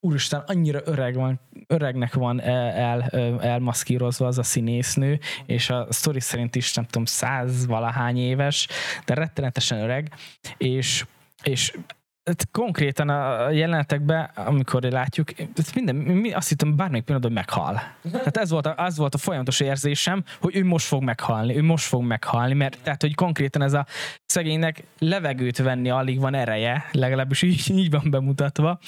úristen, 0.00 0.42
annyira 0.46 0.80
öreg 0.84 1.14
van, 1.14 1.40
öregnek 1.66 2.14
van 2.14 2.40
el, 2.40 3.02
el, 3.02 3.40
elmaszkírozva 3.40 4.26
az 4.26 4.38
a 4.38 4.42
színésznő, 4.42 5.18
és 5.46 5.70
a 5.70 5.86
sztori 5.90 6.20
szerint 6.20 6.54
is 6.54 6.74
nem 6.74 6.84
tudom, 6.84 7.04
száz 7.04 7.66
valahány 7.66 8.18
éves, 8.18 8.68
de 9.04 9.14
rettenetesen 9.14 9.78
öreg, 9.78 10.14
és, 10.56 11.06
és 11.42 11.76
Hát 12.24 12.48
konkrétan 12.50 13.08
a 13.08 13.50
jelenetekben, 13.50 14.30
amikor 14.34 14.82
látjuk, 14.82 15.28
minden, 15.74 15.94
mi 15.94 16.32
azt 16.32 16.48
hittem 16.48 16.76
bármelyik 16.76 17.04
pillanatban, 17.04 17.36
hogy 17.36 17.44
meghal. 17.46 17.82
Tehát 18.12 18.36
ez 18.36 18.50
volt, 18.50 18.66
a, 18.66 18.74
az 18.76 18.96
volt 18.96 19.14
a 19.14 19.18
folyamatos 19.18 19.60
érzésem, 19.60 20.24
hogy 20.40 20.56
ő 20.56 20.64
most 20.64 20.86
fog 20.86 21.02
meghalni, 21.02 21.56
ő 21.56 21.62
most 21.62 21.84
fog 21.84 22.02
meghalni, 22.02 22.54
mert 22.54 22.78
tehát, 22.82 23.00
hogy 23.00 23.14
konkrétan 23.14 23.62
ez 23.62 23.72
a 23.72 23.86
szegénynek 24.26 24.84
levegőt 24.98 25.58
venni 25.58 25.90
alig 25.90 26.20
van 26.20 26.34
ereje, 26.34 26.88
legalábbis 26.92 27.42
így, 27.42 27.70
így 27.70 27.90
van 27.90 28.10
bemutatva, 28.10 28.78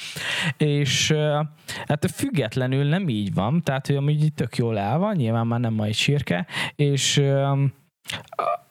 és 0.57 1.14
hát 1.87 2.11
függetlenül 2.14 2.85
nem 2.85 3.09
így 3.09 3.35
van, 3.35 3.62
tehát 3.62 3.87
hogy 3.87 3.96
amúgy 3.96 4.33
tök 4.35 4.57
jól 4.57 4.79
el 4.79 4.99
van, 4.99 5.16
nyilván 5.16 5.46
már 5.46 5.61
nem 5.61 5.72
majd 5.72 5.94
sírke, 5.94 6.46
és 6.77 7.18
a 7.18 8.65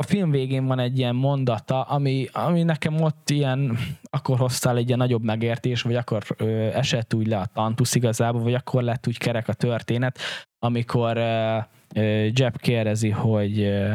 film 0.00 0.30
végén 0.30 0.66
van 0.66 0.78
egy 0.78 0.98
ilyen 0.98 1.14
mondata, 1.14 1.82
ami, 1.82 2.28
ami 2.32 2.62
nekem 2.62 3.00
ott 3.00 3.30
ilyen, 3.30 3.78
akkor 4.10 4.38
hoztál 4.38 4.76
egy 4.76 4.86
ilyen 4.86 4.98
nagyobb 4.98 5.22
megértés, 5.22 5.82
vagy 5.82 5.94
akkor 5.94 6.22
ö, 6.36 6.46
esett 6.72 7.14
úgy 7.14 7.26
le 7.26 7.38
a 7.38 7.50
tantusz 7.54 7.94
igazából, 7.94 8.42
vagy 8.42 8.54
akkor 8.54 8.82
lett 8.82 9.06
úgy 9.06 9.18
kerek 9.18 9.48
a 9.48 9.52
történet, 9.52 10.18
amikor 10.58 11.16
ö, 11.16 11.58
ö, 11.94 12.26
Jeb 12.34 12.56
kérdezi, 12.56 13.10
hogy 13.10 13.60
ö, 13.60 13.90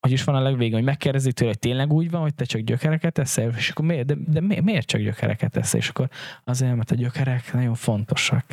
hogy 0.00 0.14
is 0.14 0.24
van 0.24 0.34
a 0.34 0.40
legvégén, 0.40 0.74
hogy 0.74 0.84
megkérdezi 0.84 1.32
tőle, 1.32 1.50
hogy 1.50 1.58
tényleg 1.58 1.92
úgy 1.92 2.10
van, 2.10 2.20
hogy 2.20 2.34
te 2.34 2.44
csak 2.44 2.60
gyökereket 2.60 3.18
eszel, 3.18 3.52
és 3.56 3.70
akkor 3.70 3.84
miért, 3.84 4.06
de, 4.06 4.40
de 4.40 4.60
miért 4.60 4.86
csak 4.86 5.00
gyökereket 5.00 5.56
eszel, 5.56 5.80
és 5.80 5.88
akkor 5.88 6.08
azért, 6.44 6.76
mert 6.76 6.90
a 6.90 6.94
gyökerek 6.94 7.52
nagyon 7.52 7.74
fontosak. 7.74 8.44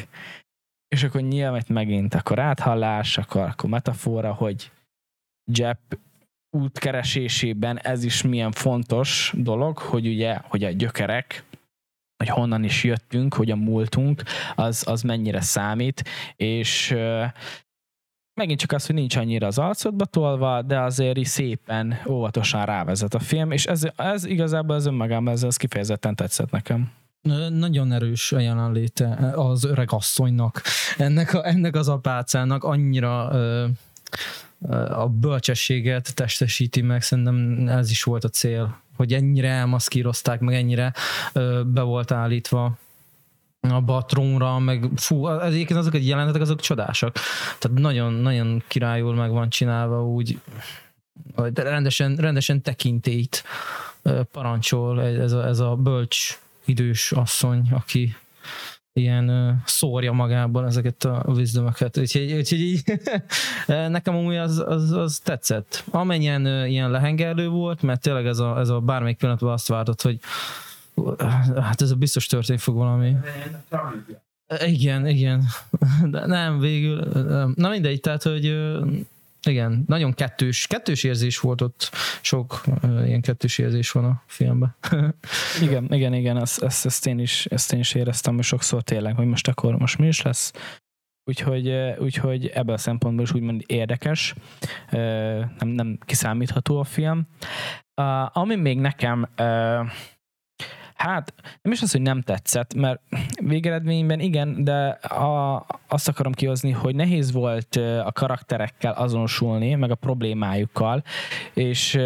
És 0.87 1.03
akkor 1.03 1.21
nyilván 1.21 1.63
megint 1.67 2.13
akkor 2.13 2.39
áthallás, 2.39 3.17
akkor, 3.17 3.41
akkor 3.41 3.69
metafora, 3.69 4.33
hogy 4.33 4.71
Jep 5.51 5.99
útkeresésében 6.49 7.79
ez 7.79 8.03
is 8.03 8.21
milyen 8.21 8.51
fontos 8.51 9.33
dolog, 9.37 9.77
hogy 9.77 10.07
ugye, 10.07 10.39
hogy 10.43 10.63
a 10.63 10.71
gyökerek, 10.71 11.43
hogy 12.17 12.29
honnan 12.29 12.63
is 12.63 12.83
jöttünk, 12.83 13.33
hogy 13.33 13.51
a 13.51 13.55
múltunk, 13.55 14.23
az, 14.55 14.83
az 14.87 15.01
mennyire 15.01 15.41
számít, 15.41 16.03
és 16.35 16.95
megint 18.33 18.59
csak 18.59 18.71
az, 18.71 18.85
hogy 18.85 18.95
nincs 18.95 19.15
annyira 19.15 19.47
az 19.47 19.57
arcodba 19.57 20.05
tolva, 20.05 20.61
de 20.61 20.79
azért 20.79 21.17
is 21.17 21.27
szépen, 21.27 21.99
óvatosan 22.07 22.65
rávezet 22.65 23.13
a 23.13 23.19
film, 23.19 23.51
és 23.51 23.65
ez, 23.65 23.83
ez 23.95 24.25
igazából 24.25 24.75
az 24.75 24.85
önmagában, 24.85 25.33
ez, 25.33 25.43
ez 25.43 25.57
kifejezetten 25.57 26.15
tetszett 26.15 26.51
nekem. 26.51 26.91
Nagyon 27.49 27.91
erős 27.91 28.31
a 28.31 28.39
jelenléte 28.39 29.31
az 29.35 29.63
öreg 29.63 29.91
asszonynak, 29.91 30.61
ennek, 30.97 31.33
a, 31.33 31.47
ennek 31.47 31.75
az 31.75 31.89
apácának 31.89 32.63
annyira 32.63 33.31
a 34.89 35.07
bölcsességet 35.07 36.15
testesíti 36.15 36.81
meg, 36.81 37.01
szerintem 37.01 37.67
ez 37.67 37.89
is 37.89 38.03
volt 38.03 38.23
a 38.23 38.29
cél, 38.29 38.81
hogy 38.95 39.13
ennyire 39.13 39.49
elmaszkírozták, 39.49 40.39
meg 40.39 40.55
ennyire 40.55 40.93
be 41.65 41.81
volt 41.81 42.11
állítva 42.11 42.77
a 43.59 43.81
batrónra, 43.81 44.59
meg 44.59 44.89
fú, 44.95 45.27
egyébként 45.27 45.79
azok 45.79 45.93
egy 45.93 46.07
jelenetek, 46.07 46.41
azok 46.41 46.59
csodásak. 46.59 47.17
Tehát 47.59 47.79
nagyon, 47.79 48.13
nagyon 48.13 48.63
királyul 48.67 49.15
meg 49.15 49.31
van 49.31 49.49
csinálva 49.49 50.05
úgy, 50.05 50.39
hogy 51.35 51.57
rendesen, 51.57 52.15
rendesen 52.15 52.61
tekintélyt 52.61 53.43
parancsol 54.31 55.01
ez 55.01 55.31
a, 55.31 55.47
ez 55.47 55.59
a 55.59 55.75
bölcs 55.75 56.39
idős 56.65 57.11
asszony, 57.11 57.69
aki 57.71 58.15
ilyen 58.93 59.57
szórja 59.65 60.11
magában 60.11 60.65
ezeket 60.65 61.03
a 61.03 61.23
wisdomöket. 61.27 61.97
Úgyhogy, 61.97 62.33
úgyhogy 62.33 62.59
így, 62.59 62.83
nekem 63.67 64.15
amúgy 64.15 64.35
az, 64.35 64.63
az, 64.65 64.91
az 64.91 65.19
tetszett. 65.19 65.83
Amennyien 65.91 66.67
ilyen 66.67 66.91
lehengerlő 66.91 67.47
volt, 67.47 67.81
mert 67.81 68.01
tényleg 68.01 68.25
ez 68.25 68.39
a, 68.39 68.59
ez 68.59 68.69
a 68.69 68.79
bármelyik 68.79 69.17
pillanatban 69.17 69.51
azt 69.51 69.67
vártott, 69.67 70.01
hogy 70.01 70.19
hát 71.55 71.81
ez 71.81 71.91
a 71.91 71.95
biztos 71.95 72.25
történni 72.25 72.59
fog 72.59 72.75
valami. 72.75 73.15
Igen, 74.65 75.07
igen. 75.07 75.43
De 76.11 76.25
nem, 76.25 76.59
végül. 76.59 77.03
Na 77.55 77.69
mindegy, 77.69 77.99
tehát, 77.99 78.23
hogy 78.23 78.55
igen, 79.47 79.83
nagyon 79.87 80.13
kettős, 80.13 80.67
kettős 80.67 81.03
érzés 81.03 81.39
volt 81.39 81.61
ott, 81.61 81.89
sok 82.21 82.61
uh, 82.67 83.07
ilyen 83.07 83.21
kettős 83.21 83.57
érzés 83.57 83.91
van 83.91 84.05
a 84.05 84.23
filmben. 84.25 84.75
igen, 85.61 85.93
igen, 85.93 86.13
igen, 86.13 86.37
ezt, 86.37 86.63
ezt, 86.63 86.85
ezt, 86.85 87.07
én 87.07 87.19
is, 87.19 87.45
ezt 87.45 87.73
én 87.73 87.79
is 87.79 87.93
éreztem, 87.93 88.35
hogy 88.35 88.43
sokszor 88.43 88.81
tényleg, 88.81 89.15
hogy 89.15 89.27
most 89.27 89.47
akkor 89.47 89.75
most 89.75 89.97
mi 89.97 90.07
is 90.07 90.21
lesz, 90.21 90.51
úgyhogy, 91.23 91.69
úgyhogy 91.97 92.47
ebből 92.47 92.75
a 92.75 92.77
szempontból 92.77 93.23
is 93.23 93.33
úgymond 93.33 93.63
érdekes, 93.65 94.33
nem, 94.89 95.67
nem 95.67 95.97
kiszámítható 96.05 96.79
a 96.79 96.83
film. 96.83 97.27
Ami 98.33 98.55
még 98.55 98.79
nekem 98.79 99.29
Hát 101.03 101.33
nem 101.61 101.73
is 101.73 101.81
az, 101.81 101.91
hogy 101.91 102.01
nem 102.01 102.21
tetszett, 102.21 102.73
mert 102.73 103.01
végeredményben 103.41 104.19
igen, 104.19 104.63
de 104.63 104.87
a, 105.07 105.65
azt 105.87 106.07
akarom 106.07 106.31
kihozni, 106.31 106.71
hogy 106.71 106.95
nehéz 106.95 107.31
volt 107.31 107.75
a 108.05 108.11
karakterekkel 108.11 108.91
azonosulni, 108.91 109.75
meg 109.75 109.91
a 109.91 109.95
problémájukkal, 109.95 111.03
és 111.53 111.99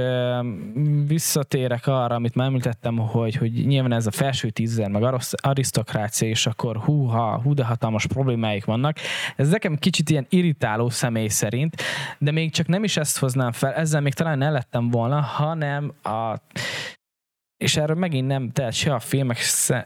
visszatérek 1.08 1.88
arra, 1.88 2.16
amit 2.16 2.36
már 2.36 2.48
említettem, 2.48 2.98
hogy, 2.98 3.36
hogy 3.36 3.52
nyilván 3.52 3.92
ez 3.92 4.08
a 4.08 4.12
felső 4.12 4.50
tízzer, 4.50 4.90
meg 4.90 5.16
arisztokrácia, 5.32 6.28
és 6.28 6.46
akkor 6.46 6.78
húha, 6.78 7.42
hú 7.42 7.54
de 7.54 7.64
hatalmas 7.64 8.06
problémáik 8.06 8.66
vannak. 8.66 8.98
Ez 9.36 9.50
nekem 9.50 9.76
kicsit 9.76 10.10
ilyen 10.10 10.26
irritáló 10.30 10.90
személy 10.90 11.28
szerint, 11.28 11.76
de 12.18 12.32
még 12.32 12.52
csak 12.52 12.68
nem 12.68 12.84
is 12.84 12.98
ezt 12.98 13.20
hoznám 13.20 13.52
fel, 13.52 13.74
ezzel 13.74 14.02
még 14.02 14.14
talán 14.14 14.38
ne 14.38 14.50
lettem 14.50 14.90
volna, 14.90 15.22
hanem 15.22 15.94
a 16.04 16.36
és 17.58 17.78
erről 17.78 17.96
megint 17.96 18.28
nem 18.28 18.52
tehet 18.52 18.74
se 18.74 18.94
a 18.94 19.00
filmek, 19.00 19.38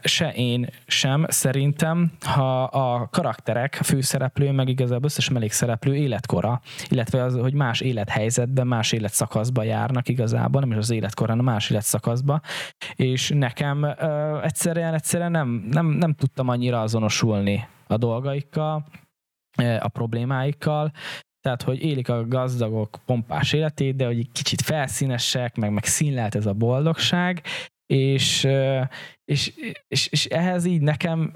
se 0.02 0.32
én 0.34 0.66
sem, 0.86 1.26
szerintem, 1.28 2.12
ha 2.20 2.62
a 2.62 3.08
karakterek, 3.08 3.76
a 3.80 3.84
főszereplő, 3.84 4.50
meg 4.50 4.68
igazából 4.68 5.04
összes 5.04 5.28
mellékszereplő 5.28 5.96
életkora, 5.96 6.60
illetve 6.88 7.22
az, 7.22 7.36
hogy 7.36 7.54
más 7.54 7.80
élethelyzetben, 7.80 8.66
más 8.66 8.92
életszakaszba 8.92 9.62
járnak 9.62 10.08
igazából, 10.08 10.60
nem 10.60 10.70
is 10.70 10.76
az 10.76 10.90
életkor, 10.90 11.28
hanem 11.28 11.44
más 11.44 11.70
életszakaszba, 11.70 12.40
és 12.94 13.32
nekem 13.34 13.82
ö, 13.82 14.40
egyszerűen, 14.42 14.94
egyszerűen 14.94 15.30
nem, 15.30 15.66
nem, 15.70 15.86
nem 15.86 16.14
tudtam 16.14 16.48
annyira 16.48 16.80
azonosulni 16.80 17.68
a 17.86 17.96
dolgaikkal, 17.96 18.84
a 19.80 19.88
problémáikkal, 19.88 20.92
tehát, 21.42 21.62
hogy 21.62 21.82
élik 21.82 22.08
a 22.08 22.26
gazdagok 22.26 22.98
pompás 23.06 23.52
életét, 23.52 23.96
de 23.96 24.06
hogy 24.06 24.18
egy 24.18 24.32
kicsit 24.32 24.62
felszínesek, 24.62 25.56
meg, 25.56 25.72
meg 25.72 25.84
színlelt 25.84 26.34
ez 26.34 26.46
a 26.46 26.52
boldogság, 26.52 27.42
és, 27.86 28.48
és, 29.24 29.52
és, 29.88 30.06
és 30.06 30.24
ehhez 30.24 30.64
így 30.64 30.80
nekem 30.80 31.32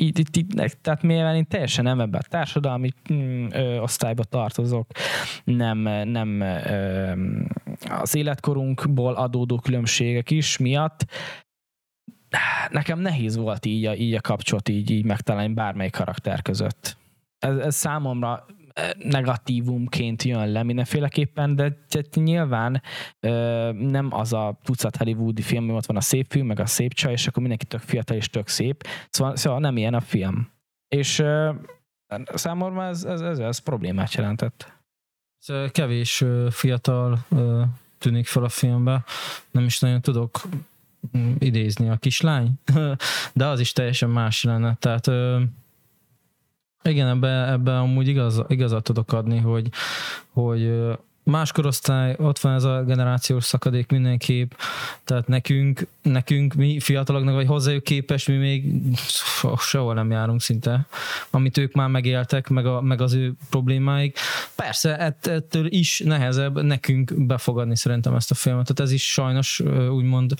így, 0.00 0.18
így, 0.18 0.38
így, 0.38 0.76
tehát 0.80 1.02
mivel 1.02 1.36
én 1.36 1.46
teljesen 1.46 1.84
nem 1.84 2.00
ebben 2.00 2.20
a 2.24 2.28
társadalmi 2.28 2.90
mm, 3.12 3.46
ö, 3.50 3.78
osztályba 3.78 4.24
tartozok, 4.24 4.90
nem, 5.44 5.78
nem 6.08 6.40
ö, 6.40 7.12
az 7.88 8.14
életkorunkból 8.14 9.14
adódó 9.14 9.58
különbségek 9.58 10.30
is 10.30 10.56
miatt, 10.56 11.04
nekem 12.70 12.98
nehéz 12.98 13.36
volt 13.36 13.66
így 13.66 13.84
a, 13.84 13.94
így 13.94 14.14
a 14.14 14.20
kapcsolat 14.20 14.68
így, 14.68 14.90
így 14.90 15.04
megtalálni 15.04 15.54
bármely 15.54 15.90
karakter 15.90 16.42
között. 16.42 16.96
Ez, 17.38 17.56
ez 17.56 17.74
számomra 17.74 18.46
negatívumként 18.98 20.22
jön 20.22 20.52
le 20.52 20.62
mindenféleképpen, 20.62 21.56
de 21.56 21.78
nyilván 22.14 22.82
nem 23.72 24.08
az 24.10 24.32
a 24.32 24.58
tucat 24.62 24.96
hollywoodi 24.96 25.42
film, 25.42 25.66
hogy 25.66 25.76
ott 25.76 25.86
van 25.86 25.96
a 25.96 26.00
szép 26.00 26.26
film, 26.30 26.46
meg 26.46 26.60
a 26.60 26.66
szép 26.66 26.92
csaj, 26.92 27.12
és 27.12 27.26
akkor 27.26 27.40
mindenki 27.40 27.64
tök 27.64 27.80
fiatal 27.80 28.16
és 28.16 28.30
tök 28.30 28.48
szép. 28.48 28.86
Szóval, 29.10 29.36
szóval 29.36 29.60
nem 29.60 29.76
ilyen 29.76 29.94
a 29.94 30.00
film. 30.00 30.50
És 30.88 31.22
számomra 32.34 32.84
ez, 32.84 33.04
ez, 33.04 33.20
ez, 33.20 33.38
ez 33.38 33.58
problémát 33.58 34.14
jelentett. 34.14 34.72
Kevés 35.70 36.24
fiatal 36.50 37.26
tűnik 37.98 38.26
fel 38.26 38.44
a 38.44 38.48
filmbe. 38.48 39.04
Nem 39.50 39.64
is 39.64 39.78
nagyon 39.78 40.00
tudok 40.00 40.40
mm, 41.16 41.34
idézni 41.38 41.88
a 41.88 41.96
kislány, 41.96 42.50
de 43.34 43.46
az 43.46 43.60
is 43.60 43.72
teljesen 43.72 44.10
más 44.10 44.42
lenne. 44.42 44.76
Tehát 44.78 45.10
igen, 46.88 47.08
ebbe, 47.08 47.50
ebbe 47.52 47.78
amúgy 47.78 48.08
igaz, 48.08 48.42
igazat 48.48 48.84
tudok 48.84 49.12
adni, 49.12 49.38
hogy, 49.38 49.68
hogy 50.32 50.70
más 51.28 51.52
korosztály, 51.52 52.16
ott 52.18 52.38
van 52.38 52.54
ez 52.54 52.64
a 52.64 52.82
generációs 52.82 53.44
szakadék 53.44 53.90
mindenképp, 53.90 54.52
tehát 55.04 55.26
nekünk, 55.26 55.86
nekünk 56.02 56.54
mi 56.54 56.80
fiataloknak, 56.80 57.34
vagy 57.34 57.46
hozzájuk 57.46 57.84
képes, 57.84 58.26
mi 58.26 58.36
még 58.36 58.72
sehol 59.58 59.94
nem 59.94 60.10
járunk 60.10 60.40
szinte, 60.40 60.86
amit 61.30 61.56
ők 61.56 61.72
már 61.72 61.88
megéltek, 61.88 62.48
meg, 62.48 62.66
a, 62.66 62.80
meg 62.80 63.00
az 63.00 63.12
ő 63.12 63.32
problémáik. 63.50 64.18
Persze, 64.56 64.98
ett, 64.98 65.26
ettől 65.26 65.66
is 65.66 66.02
nehezebb 66.04 66.62
nekünk 66.62 67.26
befogadni 67.26 67.76
szerintem 67.76 68.14
ezt 68.14 68.30
a 68.30 68.34
filmet, 68.34 68.66
tehát 68.66 68.80
ez 68.80 68.92
is 68.92 69.12
sajnos 69.12 69.60
úgymond 69.90 70.34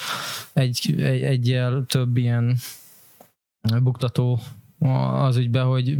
egy, 0.53 0.95
egy 0.99 1.23
egyel 1.23 1.85
több 1.87 2.17
ilyen 2.17 2.57
buktató 3.83 4.41
az 5.13 5.37
ügybe, 5.37 5.61
hogy 5.61 5.99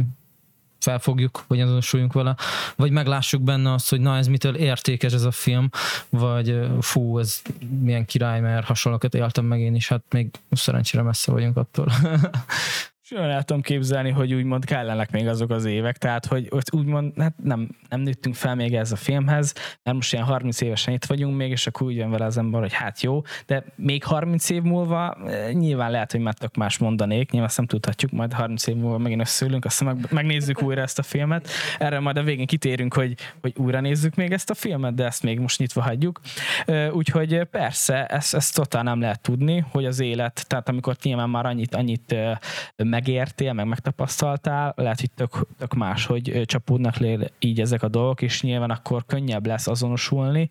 felfogjuk, 0.79 1.43
vagy 1.47 1.61
azonosuljunk 1.61 2.13
vele, 2.13 2.35
vagy 2.75 2.91
meglássuk 2.91 3.41
benne 3.41 3.73
azt, 3.73 3.89
hogy 3.89 3.99
na 3.99 4.17
ez 4.17 4.27
mitől 4.27 4.55
értékes 4.55 5.13
ez 5.13 5.23
a 5.23 5.31
film, 5.31 5.69
vagy 6.09 6.59
fú, 6.79 7.19
ez 7.19 7.41
milyen 7.81 8.05
király, 8.05 8.39
mert 8.39 8.65
hasonlókat 8.65 9.15
éltem 9.15 9.45
meg 9.45 9.59
én 9.59 9.75
is, 9.75 9.87
hát 9.87 10.03
még 10.09 10.29
szerencsére 10.51 11.03
messze 11.03 11.31
vagyunk 11.31 11.57
attól. 11.57 11.91
Jól 13.11 13.23
el 13.23 13.43
tudom 13.43 13.61
képzelni, 13.61 14.09
hogy 14.09 14.33
úgymond 14.33 14.65
kellenek 14.65 15.11
még 15.11 15.27
azok 15.27 15.49
az 15.49 15.65
évek, 15.65 15.97
tehát 15.97 16.25
hogy 16.25 16.49
úgymond 16.71 17.13
hát 17.17 17.33
nem, 17.43 17.69
nem 17.89 17.99
nőttünk 17.99 18.35
fel 18.35 18.55
még 18.55 18.75
ez 18.75 18.91
a 18.91 18.95
filmhez, 18.95 19.53
mert 19.83 19.97
most 19.97 20.13
ilyen 20.13 20.25
30 20.25 20.61
évesen 20.61 20.93
itt 20.93 21.05
vagyunk 21.05 21.35
még, 21.35 21.51
és 21.51 21.67
akkor 21.67 21.87
úgy 21.87 21.95
jön 21.95 22.09
vele 22.09 22.25
az 22.25 22.37
ember, 22.37 22.61
hogy 22.61 22.73
hát 22.73 23.01
jó, 23.01 23.21
de 23.45 23.63
még 23.75 24.03
30 24.03 24.49
év 24.49 24.61
múlva 24.61 25.17
eh, 25.25 25.51
nyilván 25.51 25.91
lehet, 25.91 26.11
hogy 26.11 26.21
már 26.21 26.33
tök 26.33 26.55
más 26.55 26.77
mondanék, 26.77 27.31
nyilván 27.31 27.49
ezt 27.49 27.57
nem 27.57 27.67
tudhatjuk, 27.67 28.11
majd 28.11 28.33
30 28.33 28.67
év 28.67 28.75
múlva 28.75 28.97
megint 28.97 29.21
összeülünk, 29.21 29.65
aztán 29.65 29.95
meg, 29.95 30.11
megnézzük 30.11 30.61
újra 30.61 30.81
ezt 30.81 30.99
a 30.99 31.03
filmet. 31.03 31.49
Erre 31.79 31.99
majd 31.99 32.17
a 32.17 32.23
végén 32.23 32.47
kitérünk, 32.47 32.93
hogy, 32.93 33.15
hogy 33.41 33.53
újra 33.57 33.81
nézzük 33.81 34.15
még 34.15 34.31
ezt 34.31 34.49
a 34.49 34.53
filmet, 34.53 34.93
de 34.93 35.05
ezt 35.05 35.23
még 35.23 35.39
most 35.39 35.59
nyitva 35.59 35.81
hagyjuk. 35.81 36.19
Úgyhogy 36.91 37.43
persze, 37.43 38.05
ezt, 38.05 38.35
ezt 38.35 38.55
totál 38.55 38.83
nem 38.83 38.99
lehet 38.99 39.21
tudni, 39.21 39.65
hogy 39.71 39.85
az 39.85 39.99
élet, 39.99 40.45
tehát 40.47 40.69
amikor 40.69 40.95
nyilván 41.03 41.29
már 41.29 41.45
annyit, 41.45 41.75
annyit 41.75 42.15
meg 42.75 42.98
megértél, 42.99 43.53
meg 43.53 43.67
megtapasztaltál, 43.67 44.73
lehet, 44.75 44.99
hogy 44.99 45.11
tök, 45.11 45.47
tök 45.57 45.73
más, 45.73 46.05
hogy 46.05 46.41
csapódnak 46.45 46.97
le 46.97 47.29
így 47.39 47.61
ezek 47.61 47.83
a 47.83 47.87
dolgok, 47.87 48.21
és 48.21 48.41
nyilván 48.41 48.69
akkor 48.69 49.05
könnyebb 49.05 49.45
lesz 49.45 49.67
azonosulni. 49.67 50.47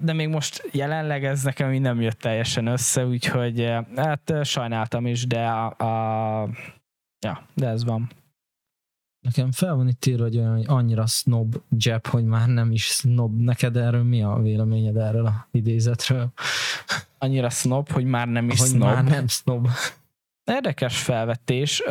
De 0.00 0.12
még 0.12 0.28
most 0.28 0.68
jelenleg 0.72 1.24
ez 1.24 1.42
nekem 1.42 1.72
így 1.72 1.80
nem 1.80 2.00
jött 2.00 2.18
teljesen 2.18 2.66
össze, 2.66 3.06
úgyhogy 3.06 3.72
hát 3.96 4.32
sajnáltam 4.42 5.06
is, 5.06 5.26
de 5.26 5.46
a, 5.46 5.66
a 5.66 6.48
ja, 7.20 7.46
de 7.54 7.68
ez 7.68 7.84
van. 7.84 8.10
Nekem 9.20 9.52
fel 9.52 9.74
van 9.74 9.88
itt 9.88 10.06
írva, 10.06 10.22
hogy, 10.22 10.38
olyan, 10.38 10.56
hogy 10.56 10.64
annyira 10.66 11.06
snob 11.06 11.60
jab, 11.76 12.06
hogy 12.06 12.24
már 12.24 12.48
nem 12.48 12.72
is 12.72 12.84
snob. 12.84 13.40
Neked 13.40 13.76
erről 13.76 14.02
mi 14.02 14.22
a 14.22 14.38
véleményed 14.42 14.96
erről 14.96 15.26
a 15.26 15.48
idézetről? 15.50 16.32
Annyira 17.18 17.50
snob, 17.50 17.90
hogy 17.90 18.04
már 18.04 18.28
nem 18.28 18.48
is 18.48 18.58
hogy 18.58 18.68
snob. 18.68 18.82
már 18.82 19.04
nem 19.04 19.28
snob. 19.28 19.68
Érdekes 20.50 21.02
felvetés. 21.02 21.82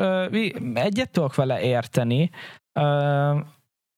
Egyet 0.74 1.12
tudok 1.12 1.36
vele 1.36 1.62
érteni. 1.62 2.30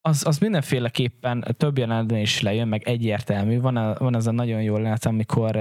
Az, 0.02 0.26
az 0.26 0.38
mindenféleképpen 0.38 1.56
több 1.58 1.78
jelenetben 1.78 2.20
is 2.20 2.42
lejön, 2.42 2.68
meg 2.68 2.84
egyértelmű. 2.84 3.60
Van, 3.60 3.96
van 4.00 4.16
ez 4.16 4.28
a 4.28 4.32
nagyon 4.32 4.62
jó 4.62 4.76
jelenet, 4.76 5.06
amikor 5.06 5.56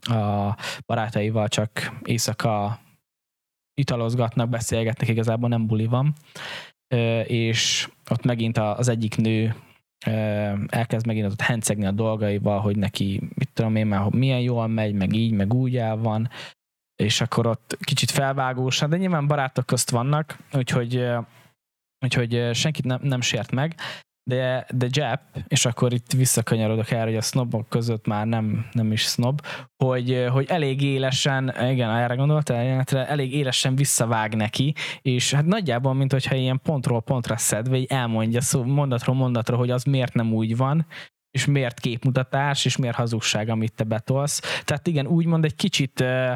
a 0.00 0.56
barátaival 0.86 1.48
csak 1.48 1.70
éjszaka 2.04 2.80
italozgatnak, 3.74 4.48
beszélgetnek, 4.48 5.08
igazából 5.08 5.48
nem 5.48 5.66
buli 5.66 5.86
van. 5.86 6.12
És 7.24 7.88
ott 8.10 8.24
megint 8.24 8.58
az 8.58 8.88
egyik 8.88 9.16
nő 9.16 9.54
elkezd 10.66 11.06
megint 11.06 11.26
ott 11.26 11.40
hencegni 11.40 11.86
a 11.86 11.90
dolgaival, 11.90 12.60
hogy 12.60 12.76
neki, 12.76 13.20
mit 13.34 13.50
tudom 13.52 13.76
én 13.76 13.86
már, 13.86 14.10
milyen 14.10 14.40
jól 14.40 14.66
megy, 14.66 14.94
meg 14.94 15.12
így, 15.12 15.32
meg 15.32 15.54
úgy 15.54 15.76
el 15.76 15.96
van, 15.96 16.30
és 17.02 17.20
akkor 17.20 17.46
ott 17.46 17.76
kicsit 17.80 18.10
felvágósan, 18.10 18.90
de 18.90 18.96
nyilván 18.96 19.26
barátok 19.26 19.66
közt 19.66 19.90
vannak, 19.90 20.36
úgyhogy, 20.52 21.06
úgyhogy 22.04 22.50
senkit 22.52 22.84
nem, 22.84 22.98
nem 23.02 23.20
sért 23.20 23.50
meg, 23.50 23.74
de, 24.30 24.66
de 24.70 24.86
Jap, 24.90 25.20
és 25.48 25.64
akkor 25.64 25.92
itt 25.92 26.12
visszakanyarodok 26.12 26.90
erre, 26.90 27.04
hogy 27.04 27.16
a 27.16 27.20
snobok 27.20 27.68
között 27.68 28.06
már 28.06 28.26
nem, 28.26 28.66
nem 28.72 28.92
is 28.92 29.02
snob, 29.02 29.40
hogy, 29.84 30.26
hogy 30.30 30.46
elég 30.48 30.82
élesen, 30.82 31.54
igen, 31.70 31.90
erre 31.90 32.14
gondoltál, 32.14 32.84
elég 32.90 33.34
élesen 33.34 33.74
visszavág 33.74 34.34
neki, 34.34 34.74
és 35.00 35.32
hát 35.32 35.46
nagyjából, 35.46 35.94
mint 35.94 36.12
hogyha 36.12 36.34
ilyen 36.34 36.60
pontról 36.62 37.02
pontra 37.02 37.36
szedve, 37.36 37.76
így 37.76 37.90
elmondja 37.90 38.40
szó, 38.40 38.64
mondatról 38.64 39.16
mondatra, 39.16 39.56
hogy 39.56 39.70
az 39.70 39.84
miért 39.84 40.14
nem 40.14 40.32
úgy 40.32 40.56
van, 40.56 40.86
és 41.32 41.46
miért 41.46 41.80
képmutatás, 41.80 42.64
és 42.64 42.76
miért 42.76 42.96
hazugság, 42.96 43.48
amit 43.48 43.72
te 43.72 43.84
betolsz. 43.84 44.62
Tehát 44.64 44.86
igen, 44.86 45.06
úgymond 45.06 45.44
egy 45.44 45.54
kicsit 45.54 46.00
ö, 46.00 46.32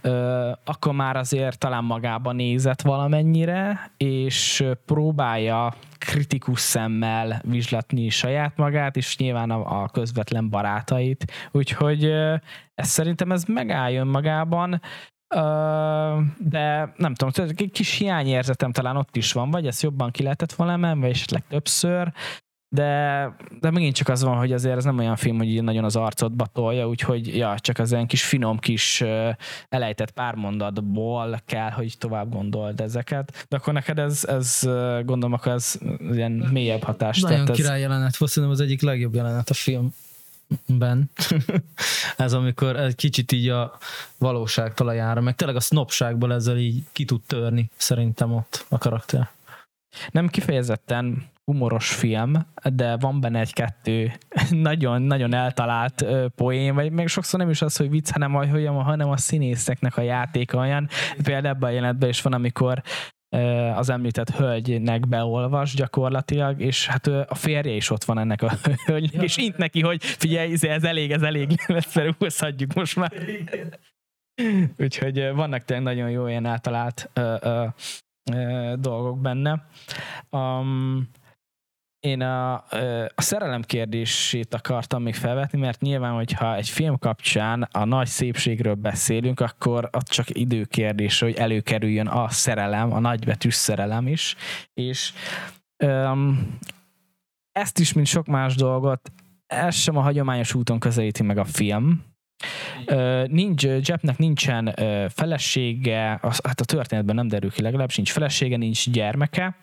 ö, 0.00 0.50
akkor 0.64 0.92
már 0.94 1.16
azért 1.16 1.58
talán 1.58 1.84
magába 1.84 2.32
nézett 2.32 2.82
valamennyire, 2.82 3.90
és 3.96 4.64
próbálja 4.86 5.74
kritikus 5.98 6.60
szemmel 6.60 7.40
vizslatni 7.44 8.08
saját 8.08 8.56
magát, 8.56 8.96
és 8.96 9.16
nyilván 9.16 9.50
a, 9.50 9.82
a 9.82 9.88
közvetlen 9.88 10.48
barátait. 10.48 11.32
Úgyhogy 11.52 12.04
ez 12.74 12.88
szerintem 12.88 13.32
ez 13.32 13.44
megálljon 13.44 14.06
magában. 14.06 14.80
de 16.38 16.92
nem 16.96 17.14
tudom, 17.14 17.48
egy 17.56 17.70
kis 17.72 17.94
hiányérzetem 17.98 18.72
talán 18.72 18.96
ott 18.96 19.16
is 19.16 19.32
van, 19.32 19.50
vagy 19.50 19.66
ezt 19.66 19.82
jobban 19.82 20.10
ki 20.10 20.22
lehetett 20.22 20.52
volna 20.52 20.72
emelni, 20.72 21.00
vagy 21.00 21.10
esetleg 21.10 21.42
többször, 21.48 22.12
de, 22.74 23.34
de 23.60 23.70
megint 23.70 23.94
csak 23.94 24.08
az 24.08 24.22
van, 24.22 24.36
hogy 24.36 24.52
azért 24.52 24.76
ez 24.76 24.84
nem 24.84 24.98
olyan 24.98 25.16
film, 25.16 25.36
hogy 25.36 25.62
nagyon 25.62 25.84
az 25.84 25.96
arcodba 25.96 26.46
tolja, 26.46 26.88
úgyhogy 26.88 27.36
ja, 27.36 27.58
csak 27.58 27.78
az 27.78 27.92
ilyen 27.92 28.06
kis 28.06 28.24
finom 28.24 28.58
kis 28.58 29.04
elejtett 29.68 30.10
pár 30.10 30.34
mondatból 30.34 31.42
kell, 31.46 31.70
hogy 31.70 31.98
tovább 31.98 32.32
gondold 32.32 32.80
ezeket. 32.80 33.46
De 33.48 33.56
akkor 33.56 33.72
neked 33.72 33.98
ez, 33.98 34.24
ez 34.24 34.60
gondolom, 35.04 35.32
akkor 35.32 35.52
ez 35.52 35.78
ilyen 36.12 36.32
mélyebb 36.32 36.82
hatást 36.82 37.22
Nagyon 37.22 37.44
tett. 37.44 37.54
király 37.54 37.80
jelenet 37.80 38.16
volt, 38.16 38.30
szerintem 38.30 38.58
az 38.58 38.64
egyik 38.64 38.82
legjobb 38.82 39.14
jelenet 39.14 39.50
a 39.50 39.54
film 39.54 39.94
ben. 40.66 41.10
ez 42.16 42.32
amikor 42.32 42.76
egy 42.76 42.94
kicsit 42.94 43.32
így 43.32 43.48
a 43.48 43.78
valóság 44.18 44.74
talajára, 44.74 45.20
meg 45.20 45.34
tényleg 45.34 45.56
a 45.56 45.60
sznopságból 45.60 46.32
ezzel 46.32 46.56
így 46.56 46.82
ki 46.92 47.04
tud 47.04 47.20
törni 47.26 47.70
szerintem 47.76 48.32
ott 48.32 48.64
a 48.68 48.78
karakter. 48.78 49.30
Nem 50.10 50.28
kifejezetten 50.28 51.32
humoros 51.44 51.94
film, 51.94 52.32
de 52.74 52.96
van 52.96 53.20
benne 53.20 53.40
egy-kettő 53.40 54.12
nagyon-nagyon 54.50 55.34
eltalált 55.34 56.04
poén, 56.34 56.74
vagy 56.74 56.92
még 56.92 57.08
sokszor 57.08 57.40
nem 57.40 57.50
is 57.50 57.62
az, 57.62 57.76
hogy 57.76 57.90
vicc, 57.90 58.10
hanem, 58.10 58.32
hogy, 58.32 58.66
hanem 58.66 59.10
a 59.10 59.16
színészeknek 59.16 59.96
a 59.96 60.00
játéka 60.00 60.58
olyan. 60.58 60.88
Például 61.22 61.54
ebben 61.54 61.70
a 61.70 61.72
jelenetben 61.72 62.08
is 62.08 62.22
van, 62.22 62.32
amikor 62.32 62.82
az 63.74 63.90
említett 63.90 64.30
hölgynek 64.30 65.08
beolvas 65.08 65.74
gyakorlatilag, 65.74 66.60
és 66.60 66.86
hát 66.86 67.06
a 67.06 67.34
férje 67.34 67.72
is 67.72 67.90
ott 67.90 68.04
van 68.04 68.18
ennek 68.18 68.42
a 68.42 68.52
hölgynek, 68.86 69.22
és 69.22 69.36
int 69.36 69.56
neki, 69.56 69.80
hogy 69.80 70.04
figyelj, 70.04 70.50
izé, 70.50 70.68
ez 70.68 70.84
elég, 70.84 71.10
ez 71.10 71.22
elég, 71.22 71.60
felúszhatjuk 71.94 72.74
most 72.74 72.96
már. 72.96 73.12
Úgyhogy 74.78 75.30
vannak 75.34 75.64
tényleg 75.64 75.94
nagyon 75.94 76.10
jó 76.10 76.26
ilyen 76.26 76.46
általált 76.46 77.10
ö, 77.12 77.36
ö, 77.40 77.66
ö, 78.32 78.74
dolgok 78.78 79.20
benne. 79.20 79.66
Um, 80.30 81.08
én 82.04 82.20
a, 82.20 82.54
a 83.14 83.22
szerelem 83.22 83.62
kérdését 83.62 84.54
akartam 84.54 85.02
még 85.02 85.14
felvetni, 85.14 85.58
mert 85.58 85.80
nyilván, 85.80 86.12
hogyha 86.12 86.56
egy 86.56 86.68
film 86.68 86.98
kapcsán 86.98 87.62
a 87.62 87.84
nagy 87.84 88.06
szépségről 88.06 88.74
beszélünk, 88.74 89.40
akkor 89.40 89.88
az 89.92 90.02
csak 90.08 90.26
időkérdés, 90.38 91.20
hogy 91.20 91.34
előkerüljön 91.34 92.06
a 92.06 92.28
szerelem, 92.28 92.92
a 92.92 92.98
nagybetűs 92.98 93.54
szerelem 93.54 94.06
is, 94.06 94.36
és 94.74 95.12
um, 95.84 96.58
ezt 97.52 97.78
is, 97.78 97.92
mint 97.92 98.06
sok 98.06 98.26
más 98.26 98.54
dolgot, 98.54 99.12
ez 99.46 99.74
sem 99.74 99.96
a 99.96 100.00
hagyományos 100.00 100.54
úton 100.54 100.78
közelíti 100.78 101.22
meg 101.22 101.38
a 101.38 101.44
film, 101.44 102.04
nincs, 103.26 103.62
Jepnek 103.62 104.18
nincsen 104.18 104.74
felesége, 105.08 106.18
hát 106.22 106.60
a 106.60 106.64
történetben 106.64 107.14
nem 107.14 107.28
derül 107.28 107.50
ki 107.50 107.62
legalábbis, 107.62 107.96
nincs 107.96 108.12
felesége, 108.12 108.56
nincs 108.56 108.90
gyermeke. 108.90 109.56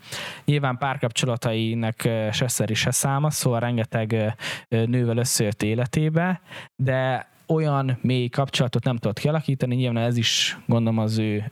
Nyilván 0.46 0.78
párkapcsolatainak 0.78 2.02
se 2.32 2.48
szeri, 2.48 2.74
se 2.74 2.92
száma, 2.92 3.30
szóval 3.30 3.60
rengeteg 3.60 4.36
nővel 4.68 5.18
összejött 5.18 5.64
életébe, 5.64 6.42
de 6.76 7.30
olyan 7.48 7.98
mély 8.02 8.28
kapcsolatot 8.28 8.84
nem 8.84 8.98
tudott 8.98 9.20
kialakítani, 9.20 9.76
nyilván 9.76 10.04
ez 10.04 10.18
is 10.18 10.58
gondolom 10.68 11.00
az 11.00 11.18
ő 11.18 11.52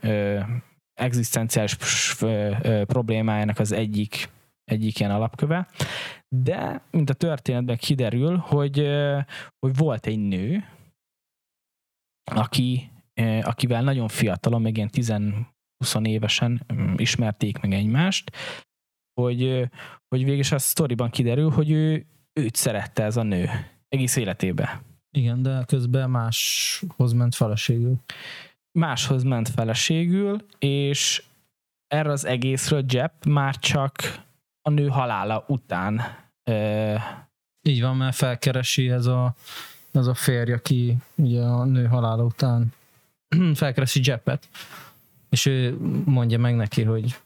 egzisztenciális 0.94 1.76
problémájának 2.86 3.58
az 3.58 3.72
egyik 3.72 4.28
egyik 4.64 5.00
ilyen 5.00 5.10
alapköve, 5.10 5.68
de 6.28 6.82
mint 6.90 7.10
a 7.10 7.14
történetben 7.14 7.76
kiderül, 7.76 8.36
hogy, 8.36 8.88
hogy 9.58 9.76
volt 9.76 10.06
egy 10.06 10.18
nő, 10.18 10.64
aki, 12.34 12.90
akivel 13.42 13.82
nagyon 13.82 14.08
fiatalon, 14.08 14.62
még 14.62 14.76
ilyen 14.76 14.90
10-20 14.92 16.06
évesen 16.06 16.66
mm, 16.72 16.94
ismerték 16.96 17.60
meg 17.60 17.72
egymást, 17.72 18.36
hogy, 19.20 19.68
hogy 20.08 20.24
végül 20.24 20.44
a 20.50 20.58
sztoriban 20.58 21.10
kiderül, 21.10 21.50
hogy 21.50 21.70
ő, 21.70 22.06
őt 22.32 22.54
szerette 22.54 23.02
ez 23.02 23.16
a 23.16 23.22
nő 23.22 23.48
egész 23.88 24.16
életébe. 24.16 24.82
Igen, 25.16 25.42
de 25.42 25.64
közben 25.66 26.10
máshoz 26.10 27.12
ment 27.12 27.34
feleségül. 27.34 27.96
Máshoz 28.78 29.22
ment 29.22 29.48
feleségül, 29.48 30.46
és 30.58 31.22
erre 31.86 32.10
az 32.10 32.24
egészről 32.24 32.84
Jepp 32.88 33.24
már 33.24 33.56
csak 33.56 34.22
a 34.62 34.70
nő 34.70 34.88
halála 34.88 35.44
után. 35.48 36.00
Ö... 36.50 36.94
Így 37.68 37.80
van, 37.80 37.96
mert 37.96 38.16
felkeresi 38.16 38.90
ez 38.90 39.06
a 39.06 39.34
az 39.92 40.06
a 40.06 40.14
férj, 40.14 40.52
aki 40.52 40.96
ugye 41.14 41.42
a 41.42 41.64
nő 41.64 41.86
halála 41.86 42.24
után 42.24 42.72
felkeresi 43.54 44.00
Jeppet, 44.02 44.48
és 45.30 45.46
ő 45.46 45.76
mondja 46.04 46.38
meg 46.38 46.56
neki, 46.56 46.82
hogy 46.82 47.16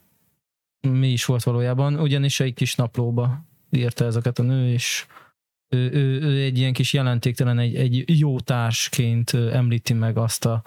mi 0.80 1.08
is 1.08 1.24
volt 1.24 1.42
valójában, 1.42 2.00
ugyanis 2.00 2.40
egy 2.40 2.54
kis 2.54 2.74
naplóba 2.74 3.44
írta 3.70 4.04
ezeket 4.04 4.38
a 4.38 4.42
nő, 4.42 4.72
és 4.72 5.06
ő, 5.68 5.90
ő, 5.92 6.20
ő 6.20 6.42
egy 6.42 6.58
ilyen 6.58 6.72
kis 6.72 6.92
jelentéktelen, 6.92 7.58
egy, 7.58 7.74
egy 7.74 8.18
jó 8.18 8.40
társként 8.40 9.34
említi 9.34 9.92
meg 9.92 10.16
azt 10.16 10.44
a 10.44 10.62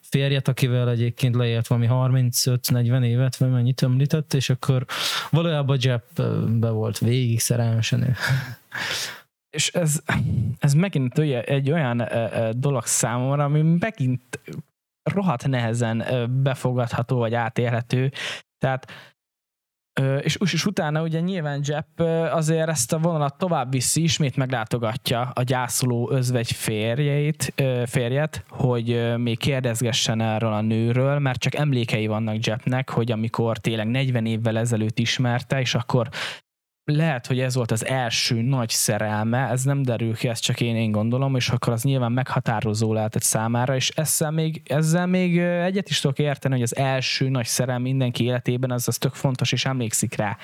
férjet, 0.00 0.48
akivel 0.48 0.90
egyébként 0.90 1.34
leélt 1.34 1.66
valami 1.66 1.86
35-40 1.90 3.04
évet, 3.04 3.36
vagy 3.36 3.50
mennyit 3.50 3.82
említett, 3.82 4.34
és 4.34 4.50
akkor 4.50 4.84
valójában 5.30 5.78
Jepp 5.80 6.20
be 6.48 6.70
volt 6.70 6.98
végig 6.98 7.40
szerelmesen 7.40 8.02
ő 8.02 8.14
és 9.50 9.68
ez, 9.68 10.00
ez 10.58 10.72
megint 10.72 11.18
egy 11.18 11.70
olyan 11.70 12.08
dolog 12.50 12.86
számomra, 12.86 13.44
ami 13.44 13.62
megint 13.62 14.40
rohadt 15.02 15.46
nehezen 15.46 16.04
befogadható 16.42 17.16
vagy 17.16 17.34
átélhető. 17.34 18.12
Tehát 18.58 18.86
és, 20.20 20.36
és 20.40 20.66
utána 20.66 21.02
ugye 21.02 21.20
nyilván 21.20 21.60
Jepp 21.64 22.00
azért 22.30 22.68
ezt 22.68 22.92
a 22.92 22.98
vonalat 22.98 23.38
tovább 23.38 23.70
viszi, 23.70 24.02
ismét 24.02 24.36
meglátogatja 24.36 25.30
a 25.34 25.42
gyászoló 25.42 26.10
özvegy 26.10 26.52
férjeit, 26.52 27.54
férjet, 27.86 28.44
hogy 28.48 29.16
még 29.16 29.38
kérdezgessen 29.38 30.20
erről 30.20 30.52
a 30.52 30.60
nőről, 30.60 31.18
mert 31.18 31.40
csak 31.40 31.54
emlékei 31.54 32.06
vannak 32.06 32.46
Jeppnek, 32.46 32.90
hogy 32.90 33.12
amikor 33.12 33.58
tényleg 33.58 33.86
40 33.86 34.26
évvel 34.26 34.58
ezelőtt 34.58 34.98
ismerte, 34.98 35.60
és 35.60 35.74
akkor 35.74 36.08
lehet, 36.96 37.26
hogy 37.26 37.40
ez 37.40 37.54
volt 37.54 37.70
az 37.70 37.84
első 37.86 38.42
nagy 38.42 38.68
szerelme, 38.68 39.48
ez 39.48 39.64
nem 39.64 39.82
derül 39.82 40.16
ki, 40.16 40.28
ezt 40.28 40.42
csak 40.42 40.60
én, 40.60 40.76
én 40.76 40.90
gondolom, 40.90 41.36
és 41.36 41.48
akkor 41.48 41.72
az 41.72 41.82
nyilván 41.82 42.12
meghatározó 42.12 42.92
lehetett 42.92 43.22
számára, 43.22 43.74
és 43.74 43.88
ezzel 43.88 44.30
még, 44.30 44.62
ezzel 44.64 45.06
még 45.06 45.38
egyet 45.38 45.88
is 45.88 46.00
tudok 46.00 46.18
érteni, 46.18 46.54
hogy 46.54 46.62
az 46.62 46.76
első 46.76 47.28
nagy 47.28 47.46
szerelem 47.46 47.82
mindenki 47.82 48.24
életében 48.24 48.70
az, 48.70 48.88
az 48.88 48.98
tök 48.98 49.14
fontos, 49.14 49.52
és 49.52 49.64
emlékszik 49.64 50.14
rá. 50.14 50.36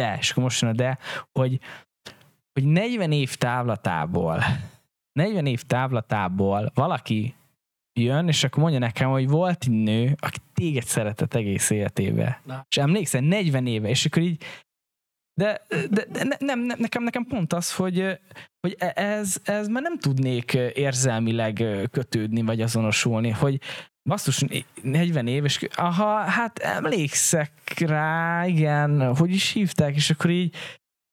De, 0.00 0.16
és 0.20 0.30
akkor 0.30 0.42
most 0.42 0.60
jön 0.60 0.70
a 0.70 0.74
de, 0.74 0.98
hogy, 1.32 1.60
hogy 2.52 2.64
40 2.64 3.12
év 3.12 3.34
távlatából 3.34 4.42
40 5.16 5.46
év 5.46 5.62
távlatából 5.62 6.70
valaki 6.74 7.34
jön, 8.00 8.28
és 8.28 8.44
akkor 8.44 8.62
mondja 8.62 8.78
nekem, 8.78 9.10
hogy 9.10 9.28
volt 9.28 9.62
egy 9.66 9.72
nő, 9.72 10.16
aki 10.18 10.38
téged 10.54 10.84
szeretett 10.84 11.34
egész 11.34 11.70
életébe. 11.70 12.40
Na. 12.44 12.66
És 12.68 12.76
emlékszel, 12.76 13.20
40 13.20 13.66
éve, 13.66 13.88
és 13.88 14.04
akkor 14.04 14.22
így 14.22 14.42
de, 15.40 15.60
de, 15.90 16.04
de 16.10 16.24
ne, 16.24 16.36
nem, 16.38 16.60
nem, 16.60 16.78
nekem, 16.80 17.02
nekem 17.02 17.24
pont 17.24 17.52
az, 17.52 17.74
hogy, 17.74 18.18
hogy 18.60 18.76
e, 18.78 18.92
ez, 18.94 19.36
ez 19.44 19.68
már 19.68 19.82
nem 19.82 19.98
tudnék 19.98 20.52
érzelmileg 20.74 21.64
kötődni, 21.90 22.42
vagy 22.42 22.60
azonosulni, 22.60 23.30
hogy 23.30 23.60
basszus, 24.08 24.44
40 24.82 25.26
év, 25.26 25.44
és 25.44 25.66
aha, 25.74 26.18
hát 26.18 26.58
emlékszek 26.58 27.52
rá, 27.78 28.46
igen, 28.46 29.14
hogy 29.14 29.30
is 29.30 29.52
hívták, 29.52 29.94
és 29.94 30.10
akkor 30.10 30.30
így, 30.30 30.54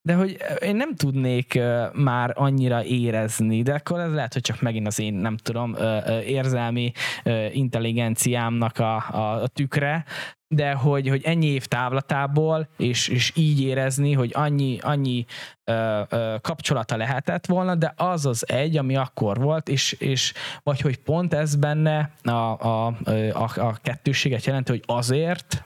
de 0.08 0.14
hogy 0.14 0.38
én 0.62 0.76
nem 0.76 0.96
tudnék 0.96 1.60
már 1.94 2.34
annyira 2.36 2.84
érezni, 2.84 3.62
de 3.62 3.74
akkor 3.74 4.00
ez 4.00 4.14
lehet, 4.14 4.34
hogy 4.34 4.42
csak 4.42 4.62
megint 4.62 4.88
az 4.88 5.00
én, 5.00 5.14
nem 5.14 5.38
tudom, 5.38 5.76
érzelmi 6.26 6.92
intelligenciámnak 7.52 8.80
a, 8.80 8.96
a, 8.96 9.42
a 9.42 9.48
tükre, 9.48 10.06
de 10.56 10.74
hogy, 10.74 11.08
hogy 11.08 11.24
ennyi 11.24 11.46
év 11.46 11.66
távlatából, 11.66 12.68
és, 12.78 13.08
és 13.08 13.34
így 13.36 13.62
érezni, 13.62 14.14
hogy 14.14 14.32
annyi, 14.34 14.80
annyi 14.80 15.26
ö, 15.64 16.02
ö, 16.10 16.36
kapcsolata 16.42 16.98
lehetett 16.98 17.46
volna, 17.46 17.76
de 17.76 17.94
az 17.98 18.26
az 18.26 18.50
egy, 18.50 18.78
ami 18.78 18.96
akkor 18.96 19.38
volt, 19.40 19.70
és, 19.70 19.92
és 19.92 20.34
vagy 20.64 20.82
hogy 20.82 20.98
pont 20.98 21.34
ez 21.34 21.56
benne 21.56 22.12
a, 22.24 22.32
a, 22.32 22.86
a, 23.34 23.50
a 23.56 23.78
kettőséget 23.82 24.46
jelenti, 24.46 24.72
hogy 24.72 24.84
azért, 24.86 25.66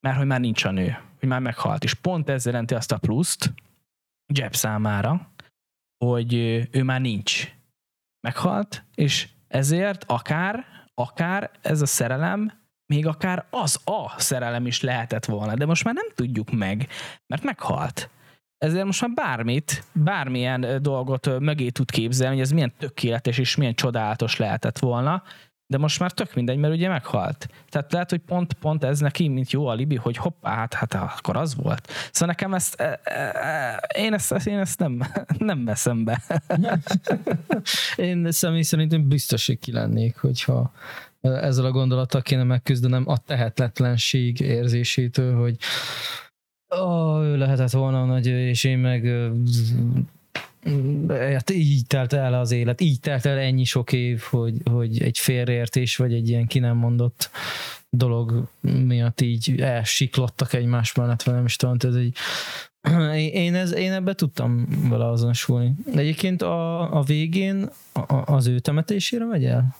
mert 0.00 0.16
hogy 0.16 0.26
már 0.26 0.40
nincs 0.40 0.64
a 0.64 0.70
nő, 0.70 0.96
hogy 1.18 1.28
már 1.28 1.40
meghalt, 1.40 1.84
és 1.84 1.94
pont 1.94 2.28
ez 2.28 2.44
jelenti 2.44 2.74
azt 2.74 2.92
a 2.92 2.98
pluszt 2.98 3.52
Jeb 4.34 4.54
számára, 4.54 5.32
hogy 6.04 6.34
ő 6.70 6.82
már 6.82 7.00
nincs. 7.00 7.52
Meghalt, 8.20 8.84
és 8.94 9.28
ezért 9.48 10.04
akár, 10.06 10.64
akár 10.94 11.50
ez 11.62 11.82
a 11.82 11.86
szerelem 11.86 12.52
még 12.92 13.06
akár 13.06 13.46
az 13.50 13.80
a 13.84 14.20
szerelem 14.20 14.66
is 14.66 14.80
lehetett 14.80 15.24
volna, 15.24 15.54
de 15.54 15.66
most 15.66 15.84
már 15.84 15.94
nem 15.94 16.08
tudjuk 16.14 16.50
meg, 16.50 16.86
mert 17.26 17.42
meghalt. 17.42 18.10
Ezért 18.58 18.84
most 18.84 19.00
már 19.00 19.10
bármit, 19.10 19.84
bármilyen 19.92 20.82
dolgot 20.82 21.38
mögé 21.38 21.68
tud 21.68 21.90
képzelni, 21.90 22.34
hogy 22.34 22.44
ez 22.44 22.50
milyen 22.50 22.72
tökéletes 22.78 23.38
és 23.38 23.56
milyen 23.56 23.74
csodálatos 23.74 24.36
lehetett 24.36 24.78
volna, 24.78 25.22
de 25.70 25.78
most 25.78 26.00
már 26.00 26.12
tök 26.12 26.34
mindegy, 26.34 26.58
mert 26.58 26.74
ugye 26.74 26.88
meghalt. 26.88 27.48
Tehát 27.68 27.92
lehet, 27.92 28.10
hogy 28.10 28.20
pont, 28.20 28.52
pont 28.52 28.84
ez 28.84 29.00
neki, 29.00 29.28
mint 29.28 29.50
jó 29.50 29.66
alibi, 29.66 29.96
hogy 29.96 30.16
hoppá, 30.16 30.54
hát, 30.54 30.74
hát 30.74 30.94
akkor 30.94 31.36
az 31.36 31.54
volt. 31.54 31.88
Szóval 32.10 32.28
nekem 32.28 32.54
ezt, 32.54 32.80
e, 32.80 33.00
e, 33.02 33.12
e, 33.12 33.76
én 33.98 34.14
ezt, 34.14 34.46
én 34.46 34.58
ezt 34.58 34.78
nem, 34.78 35.02
nem 35.38 35.64
veszem 35.64 36.04
be. 36.04 36.22
én 37.96 38.32
személy 38.32 38.62
szerintem 38.62 39.08
biztos, 39.08 39.46
hogy 39.46 39.58
ki 39.58 39.72
lennék, 39.72 40.16
hogyha 40.16 40.72
ezzel 41.20 41.64
a 41.64 41.70
gondolattal 41.70 42.22
kéne 42.22 42.42
megküzdenem 42.42 43.08
a 43.08 43.18
tehetetlenség 43.18 44.40
érzésétől, 44.40 45.36
hogy 45.36 45.56
ó, 46.80 47.20
ő 47.22 47.36
lehetett 47.36 47.70
volna 47.70 48.04
nagy, 48.04 48.26
és 48.26 48.64
én 48.64 48.78
meg 48.78 49.06
hát 51.08 51.50
így 51.50 51.86
telt 51.86 52.12
el 52.12 52.34
az 52.34 52.50
élet, 52.50 52.80
így 52.80 53.00
telt 53.00 53.26
el 53.26 53.38
ennyi 53.38 53.64
sok 53.64 53.92
év, 53.92 54.20
hogy, 54.20 54.54
hogy 54.70 55.02
egy 55.02 55.18
félreértés, 55.18 55.96
vagy 55.96 56.12
egy 56.12 56.28
ilyen 56.28 56.46
ki 56.46 56.58
nem 56.58 56.76
mondott 56.76 57.30
dolog 57.90 58.48
miatt 58.60 59.20
így 59.20 59.60
elsiklottak 59.60 60.52
egymás 60.52 60.94
mellett, 60.94 61.22
vagy 61.22 61.34
nem 61.34 61.44
is 61.44 61.56
tudom, 61.56 61.76
ez 61.78 61.94
egy 61.94 62.16
én, 63.32 63.54
ez, 63.54 63.74
én 63.74 63.92
ebbe 63.92 64.14
tudtam 64.14 64.66
vele 64.88 65.08
azonosulni. 65.08 65.74
Egyébként 65.94 66.42
a, 66.42 66.96
a 66.98 67.02
végén 67.02 67.68
a, 67.92 68.32
az 68.34 68.46
ő 68.46 68.58
temetésére 68.58 69.24
megy 69.24 69.44
el? 69.44 69.76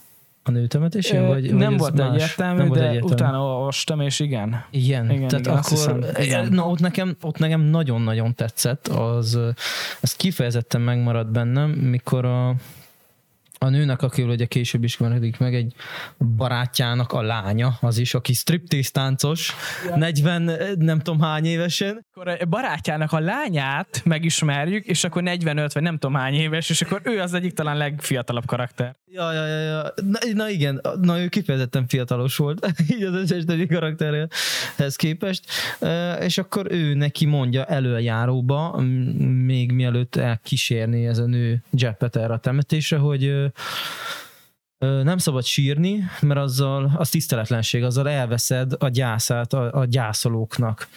A 0.49 0.51
nőtemetésén? 0.51 1.27
Vagy, 1.27 1.55
nem 1.55 1.77
vagy 1.77 1.79
volt 1.79 2.01
egyértelmű, 2.01 2.59
nem 2.59 2.69
de 2.69 2.89
egyértelmű. 2.89 3.15
utána 3.15 3.43
olvastam, 3.43 4.01
és 4.01 4.21
igen. 4.21 4.65
Igen, 4.71 5.11
igen 5.11 5.29
tehát 5.29 5.47
igen, 5.47 5.57
akkor, 5.57 5.71
hiszem, 5.71 6.05
igen. 6.17 6.49
na 6.51 6.69
ott 6.69 6.81
nekem, 6.81 7.17
ott 7.21 7.39
nekem 7.39 7.61
nagyon-nagyon 7.61 8.35
tetszett, 8.35 8.89
az, 8.89 9.39
ez 10.01 10.17
kifejezetten 10.17 10.81
megmaradt 10.81 11.31
bennem, 11.31 11.71
mikor 11.71 12.25
a, 12.25 12.55
a 13.59 13.69
nőnek, 13.69 14.03
akivel 14.03 14.31
ugye 14.31 14.47
később 14.47 14.85
ismerkedik 14.85 15.39
meg, 15.39 15.55
egy 15.55 15.75
barátjának 16.37 17.13
a 17.13 17.23
lánya, 17.23 17.79
az 17.81 17.99
is, 17.99 18.15
aki 18.15 18.33
striptease 18.33 18.91
táncos, 18.93 19.55
ja. 19.89 19.97
40 19.97 20.51
nem 20.79 20.99
tudom 20.99 21.21
hány 21.21 21.45
évesen. 21.45 22.07
Akkor 22.11 22.29
a 22.29 22.47
barátjának 22.47 23.13
a 23.13 23.21
lányát 23.21 24.03
megismerjük, 24.05 24.85
és 24.85 25.05
akkor 25.05 25.23
45 25.23 25.73
vagy 25.73 25.83
nem 25.83 25.99
tudom 25.99 26.17
hány 26.17 26.35
éves, 26.35 26.71
és 26.71 26.83
akkor 26.83 27.01
ő 27.05 27.21
az 27.21 27.35
egyik 27.35 27.53
talán 27.53 27.77
legfiatalabb 27.77 28.47
karakter. 28.47 28.97
Ja, 29.11 29.33
ja, 29.33 29.47
ja, 29.47 29.61
ja. 29.61 29.93
Na, 30.03 30.19
na 30.33 30.49
igen, 30.49 30.81
na 31.01 31.21
ő 31.21 31.29
kifejezetten 31.29 31.87
fiatalos 31.87 32.37
volt, 32.37 32.67
így 32.93 33.03
az 33.03 33.15
összes 33.15 33.45
többi 33.45 33.67
karakterhez 33.67 34.97
képest, 34.97 35.45
és 36.21 36.39
akkor 36.39 36.73
ő 36.73 36.95
neki 36.95 37.27
mondja 37.27 37.65
előjáróba, 37.65 38.81
még 39.45 39.73
mielőtt 39.73 40.17
elkísérni 40.17 41.07
ez 41.07 41.19
a 41.19 41.27
nő 41.27 41.63
Jeppet 41.71 42.17
erre 42.17 42.33
a 42.33 42.39
temetésre, 42.39 42.97
hogy 42.97 43.53
nem 44.79 45.19
szabad 45.19 45.45
sírni, 45.45 46.05
mert 46.21 46.41
azzal 46.41 46.93
az 46.97 47.11
tiszteletlenség, 47.11 47.83
azzal 47.83 48.09
elveszed 48.09 48.73
a 48.79 48.89
gyászát 48.89 49.53
a, 49.53 49.73
a 49.73 49.85
gyászolóknak. 49.85 50.89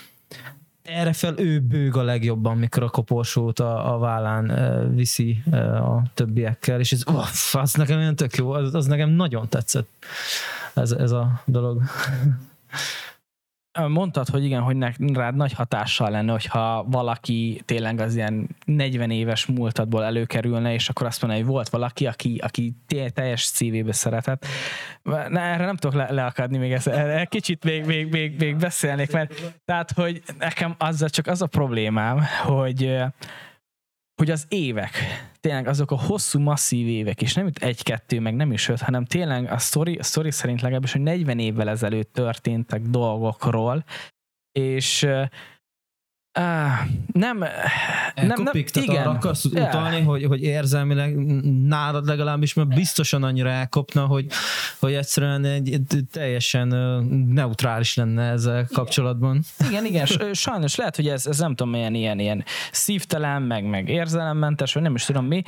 Erre 0.84 1.14
fel 1.14 1.40
ő 1.40 1.60
bőg 1.60 1.96
a 1.96 2.04
legjobban, 2.04 2.58
mikor 2.58 2.84
a 2.84 2.90
koporsót 2.90 3.60
a, 3.60 3.94
a 3.94 3.98
vállán 3.98 4.52
viszi 4.96 5.44
a 5.82 6.02
többiekkel, 6.14 6.80
és 6.80 6.92
ez, 6.92 7.04
uff, 7.08 7.56
az 7.56 7.74
nekem 7.74 7.98
olyan 7.98 8.16
tök 8.16 8.36
jó, 8.36 8.52
az, 8.52 8.76
az 8.76 8.86
nekem 8.86 9.10
nagyon 9.10 9.50
tetszett 9.50 9.90
ez, 10.74 10.92
ez 10.92 11.12
a 11.12 11.42
dolog. 11.46 11.82
Mondtad, 13.88 14.28
hogy 14.28 14.46
igen, 14.46 14.62
hogy 14.62 14.78
rád 15.14 15.36
nagy 15.36 15.54
hatással 15.54 16.10
lenne, 16.10 16.32
hogyha 16.32 16.86
valaki 16.88 17.62
tényleg 17.66 18.00
az 18.00 18.16
ilyen 18.16 18.50
40 18.66 19.12
éves 19.12 19.46
múltadból 19.46 20.04
előkerülne, 20.04 20.74
és 20.74 20.90
akkor 20.90 21.08
azt 21.08 21.22
mondja, 21.22 21.40
hogy 21.40 21.50
volt 21.50 21.70
valaki, 21.70 22.08
aki, 22.08 22.40
aki 22.44 22.76
teljes 23.14 23.42
szívébe 23.42 23.92
szeretett. 23.92 24.46
Na, 25.04 25.40
erre 25.40 25.66
nem 25.66 25.76
tudok 25.76 25.96
le- 25.96 26.12
leakadni 26.12 26.58
még 26.58 26.72
ezt. 26.72 26.88
Erre 26.88 27.26
kicsit 27.26 27.64
még, 27.64 27.86
még, 27.86 28.12
még, 28.12 28.40
még 28.40 28.56
beszélnék, 28.56 29.12
mert 29.12 29.56
tehát, 29.66 29.92
hogy 29.92 30.22
nekem 30.40 30.76
azzal 30.78 31.10
csak 31.10 31.28
az 31.28 31.42
a 31.42 31.48
problémám, 31.48 32.22
hogy 32.44 33.02
hogy 34.22 34.32
az 34.32 34.46
évek, 34.50 34.92
tényleg 35.40 35.68
azok 35.68 35.92
a 35.92 36.00
hosszú, 36.00 36.40
masszív 36.40 36.88
évek, 36.88 37.22
és 37.22 37.34
nem 37.34 37.48
itt 37.48 37.58
egy-kettő, 37.58 38.20
meg 38.20 38.36
nem 38.36 38.52
is 38.52 38.68
öt, 38.68 38.82
hanem 38.82 39.06
tényleg 39.06 39.52
a 39.52 39.58
story, 39.58 39.98
a 39.98 40.04
story 40.04 40.32
szerint 40.32 40.62
legalábbis, 40.62 40.92
hogy 40.92 41.02
40 41.02 41.40
évvel 41.40 41.70
ezelőtt 41.70 42.14
történtek 42.14 42.82
dolgokról, 42.82 43.84
és 44.52 45.08
Uh, 46.40 46.44
nem, 47.14 47.38
nem, 48.16 48.44
nem, 48.44 48.54
igen. 48.74 49.02
arra 49.02 49.10
akarsz 49.10 49.46
utalni, 49.46 49.96
yeah. 49.96 50.08
hogy, 50.08 50.24
hogy 50.24 50.42
érzelmileg 50.42 51.16
nálad 51.68 52.06
legalábbis, 52.06 52.54
mert 52.54 52.68
biztosan 52.68 53.24
annyira 53.24 53.50
elkopna, 53.50 54.06
hogy, 54.06 54.26
hogy 54.80 54.94
egyszerűen 54.94 55.46
egy, 55.46 55.74
egy 55.74 56.04
teljesen 56.12 56.68
neutrális 57.28 57.96
lenne 57.96 58.30
ezzel 58.30 58.68
kapcsolatban. 58.74 59.44
Igen, 59.70 59.86
igen, 59.86 60.06
sajnos 60.34 60.76
lehet, 60.76 60.96
hogy 60.96 61.08
ez, 61.08 61.26
ez 61.26 61.40
nem 61.40 61.56
tudom, 61.56 61.72
milyen 61.72 61.96
ilyen, 61.96 62.20
ilyen 62.20 62.44
szívtelen, 62.72 63.42
meg, 63.42 63.66
meg 63.66 63.90
érzelemmentes, 63.90 64.74
vagy 64.74 64.84
nem 64.84 64.96
is 64.96 65.06
tudom 65.06 65.26
mi 65.26 65.44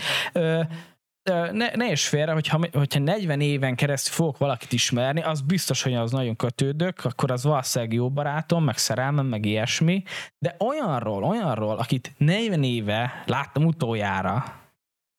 ne, 1.52 1.70
ne 1.76 1.92
is 1.92 2.08
félre, 2.08 2.32
hogyha, 2.32 2.60
hogyha 2.72 3.00
40 3.00 3.42
éven 3.42 3.76
keresztül 3.76 4.14
fogok 4.14 4.38
valakit 4.38 4.72
ismerni, 4.72 5.22
az 5.22 5.42
biztos, 5.42 5.84
hogy 5.84 5.94
az 5.94 6.12
nagyon 6.12 6.36
kötődök, 6.36 7.06
akkor 7.06 7.32
az 7.32 7.44
valószínűleg 7.44 7.94
jó 7.94 8.10
barátom, 8.10 8.64
meg 8.64 8.78
szerelmem, 8.78 9.26
meg 9.26 9.46
ilyesmi, 9.46 10.04
de 10.40 10.56
olyanról, 10.60 11.24
olyanról, 11.24 11.78
akit 11.78 12.12
40 12.18 12.64
éve 12.64 13.24
láttam 13.26 13.66
utoljára, 13.66 14.62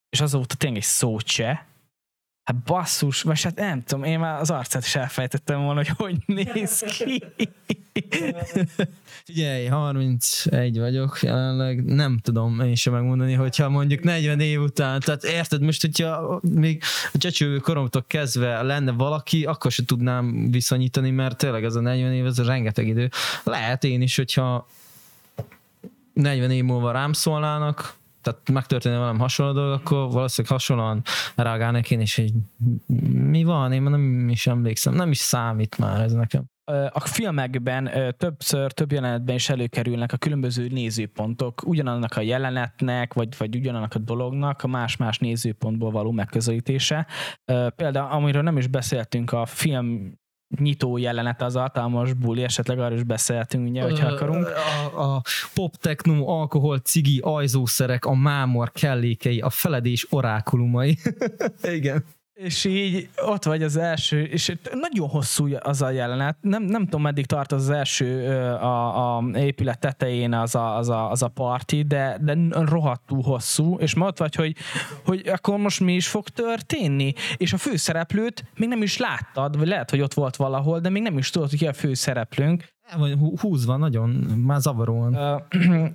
és 0.09 0.21
azóta 0.21 0.55
tényleg 0.55 0.79
egy 0.79 0.87
szót 0.87 1.27
se, 1.27 1.65
Hát 2.45 2.55
basszus, 2.55 3.21
vagy 3.21 3.41
hát 3.41 3.55
nem 3.55 3.83
tudom, 3.83 4.03
én 4.03 4.19
már 4.19 4.39
az 4.39 4.49
arcát 4.49 4.85
is 4.85 4.95
elfejtettem 4.95 5.61
volna, 5.61 5.75
hogy 5.79 5.89
hogy 5.97 6.17
néz 6.25 6.79
ki. 6.79 7.23
Figyelj, 9.25 9.65
31 9.65 10.79
vagyok 10.79 11.19
jelenleg, 11.21 11.85
nem 11.85 12.19
tudom 12.23 12.59
én 12.59 12.75
sem 12.75 12.93
megmondani, 12.93 13.33
hogyha 13.33 13.69
mondjuk 13.69 14.03
40 14.03 14.39
év 14.39 14.61
után, 14.61 14.99
tehát 14.99 15.23
érted, 15.23 15.61
most, 15.61 15.81
hogyha 15.81 16.39
még 16.41 16.81
a 17.13 17.17
csecső 17.17 17.57
koromtól 17.57 18.05
kezdve 18.07 18.61
lenne 18.61 18.91
valaki, 18.91 19.45
akkor 19.45 19.71
se 19.71 19.85
tudnám 19.85 20.51
viszonyítani, 20.51 21.11
mert 21.11 21.37
tényleg 21.37 21.63
ez 21.63 21.75
a 21.75 21.81
40 21.81 22.13
év, 22.13 22.25
ez 22.25 22.45
rengeteg 22.45 22.87
idő. 22.87 23.09
Lehet 23.43 23.83
én 23.83 24.01
is, 24.01 24.15
hogyha 24.15 24.67
40 26.13 26.51
év 26.51 26.63
múlva 26.63 26.91
rám 26.91 27.13
szólnának, 27.13 27.95
tehát 28.25 28.49
megtörténne 28.51 28.97
velem 28.97 29.19
hasonló 29.19 29.53
dolog, 29.53 29.71
akkor 29.71 30.11
valószínűleg 30.11 30.57
hasonlóan 30.57 31.01
reagálnék 31.35 31.91
én 31.91 31.99
is, 31.99 32.15
hogy 32.15 32.31
mi 33.13 33.43
van, 33.43 33.71
én 33.71 33.81
nem 33.81 34.29
is 34.29 34.47
emlékszem, 34.47 34.93
nem 34.93 35.11
is 35.11 35.17
számít 35.17 35.77
már 35.77 36.01
ez 36.01 36.13
nekem. 36.13 36.45
A 36.89 36.99
filmekben 36.99 38.15
többször, 38.17 38.71
több 38.71 38.91
jelenetben 38.91 39.35
is 39.35 39.49
előkerülnek 39.49 40.13
a 40.13 40.17
különböző 40.17 40.67
nézőpontok, 40.67 41.61
ugyanannak 41.65 42.17
a 42.17 42.21
jelenetnek, 42.21 43.13
vagy, 43.13 43.37
vagy 43.37 43.55
ugyanannak 43.55 43.93
a 43.95 43.99
dolognak 43.99 44.63
a 44.63 44.67
más-más 44.67 45.17
nézőpontból 45.17 45.91
való 45.91 46.11
megközelítése. 46.11 47.07
Például, 47.75 48.11
amiről 48.11 48.41
nem 48.41 48.57
is 48.57 48.67
beszéltünk 48.67 49.31
a 49.31 49.45
film 49.45 50.19
nyitó 50.59 50.97
jelenet 50.97 51.41
az 51.41 51.55
alkalmas 51.55 52.13
buli, 52.13 52.43
esetleg 52.43 52.79
arról 52.79 52.97
is 52.97 53.03
beszéltünk, 53.03 53.69
ugye, 53.69 53.81
hogyha 53.81 54.07
akarunk. 54.07 54.47
A, 54.95 55.15
a 55.15 55.21
pop, 55.53 55.75
techno, 55.75 56.27
alkohol, 56.27 56.77
cigi, 56.77 57.19
ajzószerek, 57.23 58.05
a 58.05 58.13
mámor 58.13 58.71
kellékei, 58.71 59.39
a 59.39 59.49
feledés 59.49 60.07
orákulumai. 60.09 60.97
Igen. 61.77 62.05
És 62.35 62.65
így 62.65 63.09
ott 63.15 63.43
vagy 63.43 63.63
az 63.63 63.77
első, 63.77 64.23
és 64.23 64.55
nagyon 64.73 65.09
hosszú 65.09 65.47
az 65.59 65.81
a 65.81 65.89
jelenet. 65.89 66.37
Nem, 66.41 66.63
nem 66.63 66.83
tudom, 66.83 67.01
meddig 67.01 67.25
tart 67.25 67.51
az 67.51 67.69
első 67.69 68.27
a, 68.53 69.17
a 69.17 69.23
épület 69.33 69.79
tetején 69.79 70.33
az 70.33 70.55
a, 70.55 70.77
az 70.77 70.89
a, 70.89 71.11
az 71.11 71.21
a 71.21 71.27
parti, 71.27 71.83
de, 71.83 72.17
de 72.21 72.37
rohadtul 72.49 73.21
hosszú, 73.21 73.77
és 73.79 73.95
ma 73.95 74.05
ott 74.05 74.17
vagy, 74.17 74.35
hogy, 74.35 74.55
hogy 75.05 75.27
akkor 75.27 75.57
most 75.57 75.79
mi 75.79 75.93
is 75.93 76.07
fog 76.07 76.27
történni, 76.29 77.13
és 77.37 77.53
a 77.53 77.57
főszereplőt 77.57 78.43
még 78.55 78.69
nem 78.69 78.81
is 78.81 78.97
láttad, 78.97 79.57
vagy 79.57 79.67
lehet, 79.67 79.89
hogy 79.89 80.01
ott 80.01 80.13
volt 80.13 80.35
valahol, 80.35 80.79
de 80.79 80.89
még 80.89 81.01
nem 81.01 81.17
is 81.17 81.29
tudod, 81.29 81.49
hogy 81.49 81.59
ki 81.59 81.67
a 81.67 81.73
főszereplőnk, 81.73 82.74
el 82.85 82.99
vagy 82.99 83.17
húzva 83.39 83.77
nagyon, 83.77 84.09
már 84.45 84.59
zavaróan. 84.59 85.13
Ö, 85.13 85.37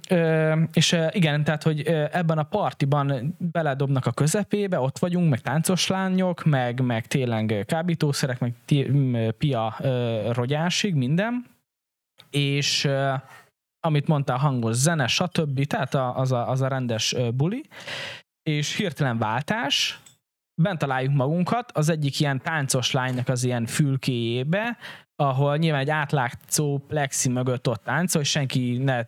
ö, 0.17 0.63
és 0.73 0.97
igen, 1.11 1.45
tehát, 1.45 1.63
hogy 1.63 1.81
ebben 2.13 2.39
a 2.39 2.43
partiban 2.43 3.37
beledobnak 3.39 4.07
a 4.07 4.13
közepébe, 4.13 4.81
ott 4.81 4.99
vagyunk, 4.99 5.31
meg 5.31 5.41
táncos 5.41 5.87
lányok, 5.87 6.45
meg, 6.45 6.81
meg 6.81 7.07
tényleg 7.07 7.65
kábítószerek, 7.67 8.41
meg 8.41 8.55
pia 9.39 9.77
rogyásig, 10.33 10.95
minden. 10.95 11.47
És 12.31 12.89
amit 13.81 14.07
mondtál, 14.07 14.39
hangos 14.39 14.75
zene, 14.75 15.07
stb. 15.07 15.65
Tehát 15.65 15.95
az 15.95 16.33
a, 16.33 16.49
az 16.49 16.61
a 16.61 16.69
rendes 16.69 17.17
buli. 17.35 17.65
És 18.43 18.77
hirtelen 18.77 19.19
váltás, 19.19 20.01
bent 20.61 20.79
találjuk 20.79 21.15
magunkat, 21.15 21.71
az 21.73 21.89
egyik 21.89 22.21
ilyen 22.21 22.41
táncos 22.41 22.91
lánynak 22.91 23.29
az 23.29 23.45
ilyen 23.45 23.67
fülkéjébe, 23.67 24.77
ahol 25.17 25.57
nyilván 25.57 25.81
egy 25.81 25.91
átlátszó 25.91 26.79
plexi 26.79 27.29
mögött 27.29 27.69
ott 27.69 27.83
táncol, 27.85 28.23
és 28.23 28.29
senki 28.29 28.79
ne 28.79 29.05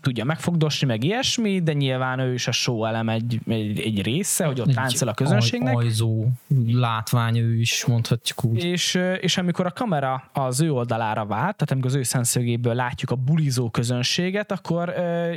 tudja 0.00 0.24
megfogdosni, 0.24 0.86
meg 0.86 1.04
ilyesmi, 1.04 1.60
de 1.62 1.72
nyilván 1.72 2.18
ő 2.18 2.32
is 2.32 2.46
a 2.46 2.52
show 2.52 2.84
elem 2.84 3.08
egy, 3.08 3.40
egy, 3.48 3.80
egy 3.80 4.02
része, 4.02 4.44
hogy 4.46 4.60
ott 4.60 4.70
táncol 4.72 5.08
a 5.08 5.14
közönségnek. 5.14 5.76
Aj, 5.76 5.84
ajzó 5.84 6.26
látvány 6.66 7.36
ő 7.38 7.54
is, 7.60 7.84
mondhatjuk 7.84 8.44
úgy. 8.44 8.64
És, 8.64 8.98
és 9.20 9.36
amikor 9.36 9.66
a 9.66 9.70
kamera 9.70 10.30
az 10.32 10.60
ő 10.60 10.72
oldalára 10.72 11.26
vált, 11.26 11.56
tehát 11.56 11.70
amikor 11.70 11.90
az 11.90 11.96
ő 11.96 12.02
szemszögéből 12.02 12.74
látjuk 12.74 13.10
a 13.10 13.14
bulizó 13.14 13.70
közönséget, 13.70 14.52
akkor 14.52 14.88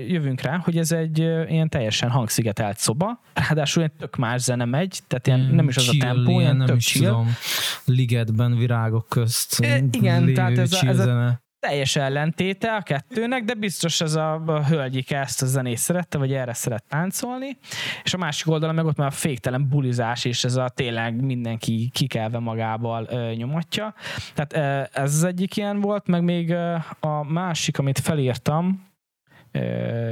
jövünk 0.08 0.42
rá, 0.42 0.58
hogy 0.58 0.78
ez 0.78 0.92
egy 0.92 1.18
ilyen 1.50 1.70
teljesen 1.70 2.10
hangszigetelt 2.10 2.78
szoba, 2.78 3.20
ráadásul 3.34 3.84
egy 3.84 3.92
tök 3.92 4.16
más 4.16 4.42
zene 4.42 4.66
megy, 4.66 5.00
tehát 5.08 5.28
ilyen, 5.28 5.40
nem 5.40 5.68
is 5.68 5.78
az 5.78 5.84
chill, 5.90 6.02
a 6.10 6.14
tempó, 6.14 6.40
ilyen 6.40 6.56
nem 6.56 6.68
tök 6.68 6.76
is 6.78 6.86
chill. 6.86 7.08
tudom, 7.08 7.28
ligetben, 7.86 8.58
virágok 8.58 9.08
közt. 9.10 9.60
E, 9.60 9.84
igen, 9.92 10.34
tehát 10.34 10.58
ez 10.58 10.74
a- 10.74 10.88
ez 10.88 11.00
a- 11.00 11.04
zene. 11.04 11.42
Teljes 11.62 11.96
ellentéte 11.96 12.76
a 12.76 12.82
kettőnek, 12.82 13.44
de 13.44 13.54
biztos 13.54 14.02
ez 14.02 14.16
a, 14.16 14.34
a 14.46 14.66
hölgyike 14.66 15.20
ezt 15.20 15.42
a 15.42 15.46
zenét 15.46 15.78
szerette, 15.78 16.18
vagy 16.18 16.34
erre 16.34 16.54
szeret 16.54 16.84
táncolni, 16.84 17.58
és 18.04 18.14
a 18.14 18.18
másik 18.18 18.50
oldalon 18.50 18.76
meg 18.76 18.86
ott 18.86 18.98
már 18.98 19.08
a 19.08 19.12
féktelen 19.12 19.70
bulizás, 19.70 20.26
és 20.26 20.44
ez 20.44 20.56
a 20.56 20.70
tényleg 20.70 21.24
mindenki 21.24 21.90
kikelve 21.94 22.40
magával 22.40 23.08
ö, 23.10 23.34
nyomatja. 23.34 23.94
Tehát 24.34 24.54
ö, 24.94 25.00
ez 25.02 25.14
az 25.14 25.24
egyik 25.24 25.58
ilyen 25.58 25.80
volt, 25.80 26.08
meg 26.08 26.24
még 26.24 26.50
ö, 26.50 26.76
a 27.00 27.24
másik, 27.24 27.78
amit 27.78 28.00
felírtam, 28.00 28.90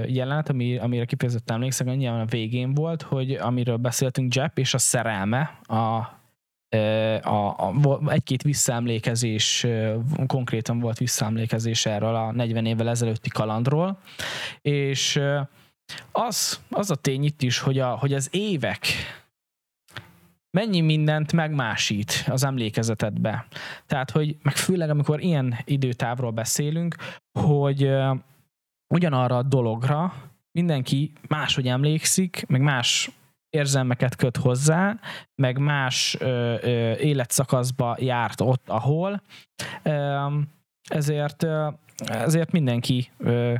jelenet, 0.05 0.49
ami, 0.49 0.77
amire 0.77 1.05
kifejezetten 1.05 1.55
emlékszem, 1.55 1.87
nyilván 1.87 2.19
a 2.19 2.25
végén 2.25 2.73
volt, 2.73 3.01
hogy 3.01 3.31
amiről 3.31 3.77
beszéltünk 3.77 4.35
Jepp 4.35 4.57
és 4.57 4.73
a 4.73 4.77
szerelme, 4.77 5.59
a 5.61 6.18
a, 7.21 7.55
a, 7.57 8.01
egy-két 8.07 8.41
visszaemlékezés, 8.41 9.67
konkrétan 10.27 10.79
volt 10.79 10.97
visszaemlékezés 10.97 11.85
erről 11.85 12.15
a 12.15 12.31
40 12.31 12.65
évvel 12.65 12.89
ezelőtti 12.89 13.29
kalandról, 13.29 13.99
és 14.61 15.21
az, 16.11 16.59
az 16.69 16.91
a 16.91 16.95
tény 16.95 17.23
itt 17.23 17.41
is, 17.41 17.59
hogy, 17.59 17.79
a, 17.79 17.97
hogy 17.97 18.13
az 18.13 18.27
évek 18.31 18.87
mennyi 20.51 20.81
mindent 20.81 21.33
megmásít 21.33 22.25
az 22.27 22.43
emlékezetedbe. 22.43 23.45
Tehát, 23.85 24.11
hogy 24.11 24.37
meg 24.41 24.55
főleg, 24.55 24.89
amikor 24.89 25.21
ilyen 25.21 25.57
időtávról 25.63 26.31
beszélünk, 26.31 26.95
hogy 27.39 27.91
ugyanarra 28.93 29.37
a 29.37 29.43
dologra 29.43 30.13
mindenki 30.51 31.11
máshogy 31.27 31.67
emlékszik, 31.67 32.45
meg 32.47 32.61
más 32.61 33.11
érzelmeket 33.49 34.15
köt 34.15 34.37
hozzá, 34.37 34.99
meg 35.35 35.57
más 35.57 36.17
ö, 36.19 36.55
ö, 36.61 36.93
életszakaszba 36.95 37.95
járt 37.99 38.41
ott, 38.41 38.69
ahol. 38.69 39.21
Ö, 39.83 40.27
ezért, 40.89 41.43
ö, 41.43 41.67
ezért 42.07 42.51
mindenki 42.51 43.09
ö, 43.17 43.53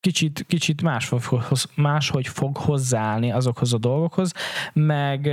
kicsit, 0.00 0.44
kicsit 0.46 0.82
máshogy, 0.82 1.22
fog- 1.22 1.46
máshogy 1.74 2.26
fog 2.26 2.56
hozzáállni 2.56 3.32
azokhoz 3.32 3.72
a 3.72 3.78
dolgokhoz, 3.78 4.32
meg 4.72 5.30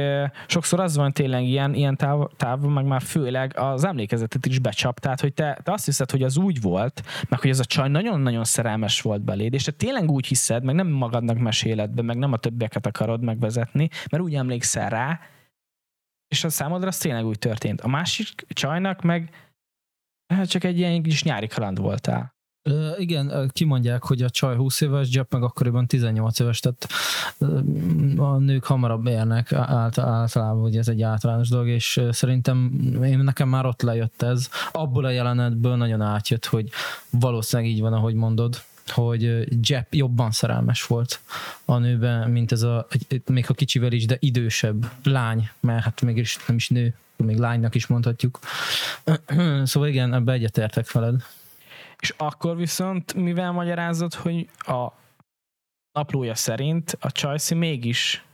sokszor 0.48 0.80
az 0.80 0.96
van 0.96 1.14
tényleg 1.14 1.44
ilyen, 1.44 1.74
ilyen 1.74 1.98
táv, 1.98 2.28
távon, 2.36 2.72
meg 2.72 2.86
már 2.86 3.02
főleg 3.02 3.58
az 3.58 3.84
emlékezetet 3.84 4.46
is 4.46 4.60
becsap, 4.60 5.00
tehát 5.00 5.22
hogy 5.22 5.34
te, 5.34 5.60
te 5.64 5.72
azt 5.72 5.86
hiszed, 5.86 6.12
hogy 6.12 6.24
az 6.24 6.38
úgy 6.38 6.62
volt, 6.62 7.04
meg 7.30 7.40
hogy 7.40 7.50
ez 7.50 7.60
a 7.60 7.66
csaj 7.66 7.90
nagyon-nagyon 7.90 8.44
szerelmes 8.44 9.02
volt 9.02 9.22
beléd, 9.22 9.54
és 9.54 9.64
te 9.64 9.72
tényleg 9.72 10.12
úgy 10.12 10.28
hiszed, 10.28 10.64
meg 10.64 10.76
nem 10.76 10.88
magadnak 10.88 11.38
meséled 11.38 11.90
be, 11.90 12.02
meg 12.02 12.18
nem 12.18 12.34
a 12.34 12.38
többieket 12.38 12.86
akarod 12.86 13.24
megvezetni, 13.24 13.90
mert 14.12 14.24
úgy 14.24 14.36
emlékszel 14.36 14.90
rá, 14.90 15.20
és 16.28 16.44
a 16.44 16.50
számodra 16.50 16.88
az 16.88 16.98
tényleg 16.98 17.26
úgy 17.26 17.40
történt. 17.40 17.82
A 17.82 17.88
másik 17.88 18.46
csajnak 18.48 19.02
meg 19.02 19.30
hát 20.34 20.50
csak 20.50 20.64
egy 20.64 20.78
ilyen 20.78 21.04
kis 21.04 21.24
nyári 21.24 21.48
kaland 21.48 21.80
voltál. 21.80 22.35
Igen, 22.98 23.52
kimondják, 23.54 24.04
hogy 24.04 24.22
a 24.22 24.30
csaj 24.30 24.56
20 24.56 24.82
éves, 24.82 25.08
Jeff 25.12 25.26
meg 25.30 25.44
akkoriban 25.44 25.88
18 25.88 26.40
éves, 26.40 26.60
tehát 26.60 26.88
a 28.18 28.38
nők 28.38 28.64
hamarabb 28.64 29.08
érnek 29.08 29.52
ált, 29.54 29.98
általában, 29.98 30.62
hogy 30.62 30.78
ez 30.78 30.88
egy 30.88 31.02
általános 31.02 31.50
dolog, 31.50 31.68
és 31.68 32.02
szerintem 32.12 32.72
én 33.04 33.20
nekem 33.20 33.50
már 33.50 33.66
ott 33.66 33.82
lejött 33.82 34.22
ez. 34.22 34.50
Abból 34.72 35.06
a 35.06 35.10
jelenetből 35.10 35.76
nagyon 35.76 36.02
átjött, 36.02 36.46
hogy 36.46 36.70
valószínűleg 37.10 37.72
így 37.72 37.82
van, 37.82 37.94
ahogy 37.94 38.14
mondod, 38.14 38.62
hogy 38.88 39.48
Jeff 39.68 39.86
jobban 39.90 40.32
szerelmes 40.32 40.84
volt 40.84 41.20
a 41.66 41.78
nőben, 41.78 42.30
mint 42.30 42.52
ez 42.52 42.62
a, 42.62 42.88
még 43.26 43.46
ha 43.46 43.54
kicsivel 43.54 43.92
is, 43.92 44.06
de 44.06 44.18
idősebb 44.20 44.92
lány, 45.04 45.50
mert 45.60 45.84
hát 45.84 46.02
mégis 46.02 46.38
nem 46.48 46.56
is 46.56 46.70
nő, 46.70 46.94
még 47.16 47.38
lánynak 47.38 47.76
is 47.76 47.88
mondhatjuk. 47.88 48.40
Szóval 49.64 49.90
igen, 49.90 50.14
ebbe 50.14 50.32
egyetértek 50.32 50.92
veled. 50.92 51.24
És 52.06 52.14
akkor 52.18 52.58
viszont 52.58 53.14
mivel 53.14 53.52
magyarázod, 53.52 54.14
hogy 54.14 54.50
a 54.58 54.92
naplója 55.92 56.36
szerint 56.36 56.98
a 57.00 57.12
Csajci 57.12 57.54
mégis 57.54 58.26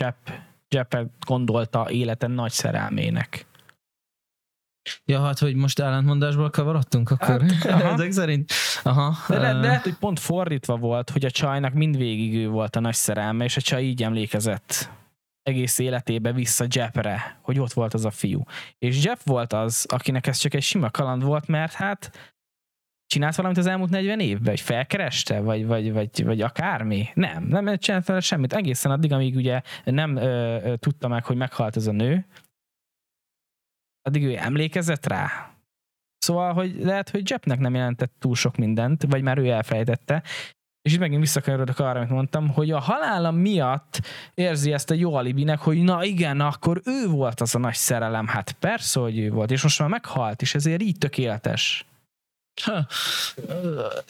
Jepp, 0.00 0.28
Jeppet 0.68 1.08
gondolta 1.26 1.90
életen 1.90 2.30
nagy 2.30 2.50
szerelmének. 2.50 3.46
Ja, 5.04 5.20
hát, 5.20 5.38
hogy 5.38 5.54
most 5.54 5.78
ellentmondásból 5.78 6.50
kavarodtunk, 6.50 7.10
akkor 7.10 7.42
Hát, 7.42 7.64
aha. 7.64 7.88
ezek 7.92 8.12
szerint. 8.12 8.52
Aha. 8.82 9.16
De, 9.28 9.38
le, 9.38 9.52
de 9.52 9.58
lehet, 9.58 9.82
hogy 9.82 9.94
pont 9.94 10.18
fordítva 10.18 10.76
volt, 10.76 11.10
hogy 11.10 11.24
a 11.24 11.30
csajnak 11.30 11.72
mindvégig 11.72 12.34
ő 12.34 12.48
volt 12.48 12.76
a 12.76 12.80
nagy 12.80 12.94
szerelme, 12.94 13.44
és 13.44 13.56
a 13.56 13.60
csaj 13.60 13.82
így 13.82 14.02
emlékezett 14.02 14.90
egész 15.42 15.78
életébe 15.78 16.32
vissza 16.32 16.66
Jeppre, 16.68 17.38
hogy 17.42 17.58
ott 17.58 17.72
volt 17.72 17.94
az 17.94 18.04
a 18.04 18.10
fiú. 18.10 18.42
És 18.78 19.04
Jeff 19.04 19.20
volt 19.24 19.52
az, 19.52 19.86
akinek 19.88 20.26
ez 20.26 20.38
csak 20.38 20.54
egy 20.54 20.62
sima 20.62 20.90
kaland 20.90 21.22
volt, 21.22 21.46
mert 21.46 21.72
hát 21.72 22.32
csinált 23.10 23.34
valamit 23.34 23.58
az 23.58 23.66
elmúlt 23.66 23.90
40 23.90 24.20
évben, 24.20 24.44
vagy 24.44 24.60
felkereste, 24.60 25.40
vagy, 25.40 25.66
vagy, 25.66 25.92
vagy, 25.92 26.24
vagy 26.24 26.40
akármi. 26.40 27.08
Nem, 27.14 27.44
nem 27.44 27.76
csinált 27.76 28.06
vele 28.06 28.20
semmit. 28.20 28.52
Egészen 28.52 28.92
addig, 28.92 29.12
amíg 29.12 29.36
ugye 29.36 29.60
nem 29.84 30.16
ö, 30.16 30.58
ö, 30.64 30.76
tudta 30.76 31.08
meg, 31.08 31.24
hogy 31.24 31.36
meghalt 31.36 31.76
ez 31.76 31.86
a 31.86 31.92
nő, 31.92 32.26
addig 34.02 34.24
ő 34.24 34.36
emlékezett 34.36 35.06
rá. 35.06 35.50
Szóval, 36.18 36.52
hogy 36.52 36.74
lehet, 36.80 37.10
hogy 37.10 37.30
Jeppnek 37.30 37.58
nem 37.58 37.74
jelentett 37.74 38.12
túl 38.18 38.34
sok 38.34 38.56
mindent, 38.56 39.04
vagy 39.08 39.22
már 39.22 39.38
ő 39.38 39.48
elfelejtette, 39.48 40.22
és 40.82 40.92
itt 40.92 40.98
megint 41.00 41.20
visszakanyarodok 41.20 41.78
arra, 41.78 41.98
amit 41.98 42.10
mondtam, 42.10 42.48
hogy 42.48 42.70
a 42.70 42.78
halála 42.78 43.30
miatt 43.30 44.00
érzi 44.34 44.72
ezt 44.72 44.90
a 44.90 44.94
jó 44.94 45.14
alibinek, 45.14 45.58
hogy 45.58 45.82
na 45.82 46.04
igen, 46.04 46.40
akkor 46.40 46.80
ő 46.84 47.08
volt 47.08 47.40
az 47.40 47.54
a 47.54 47.58
nagy 47.58 47.74
szerelem. 47.74 48.26
Hát 48.26 48.52
persze, 48.52 49.00
hogy 49.00 49.18
ő 49.18 49.30
volt, 49.30 49.50
és 49.50 49.62
most 49.62 49.78
már 49.78 49.88
meghalt, 49.88 50.42
és 50.42 50.54
ezért 50.54 50.82
így 50.82 50.98
tökéletes. 50.98 51.84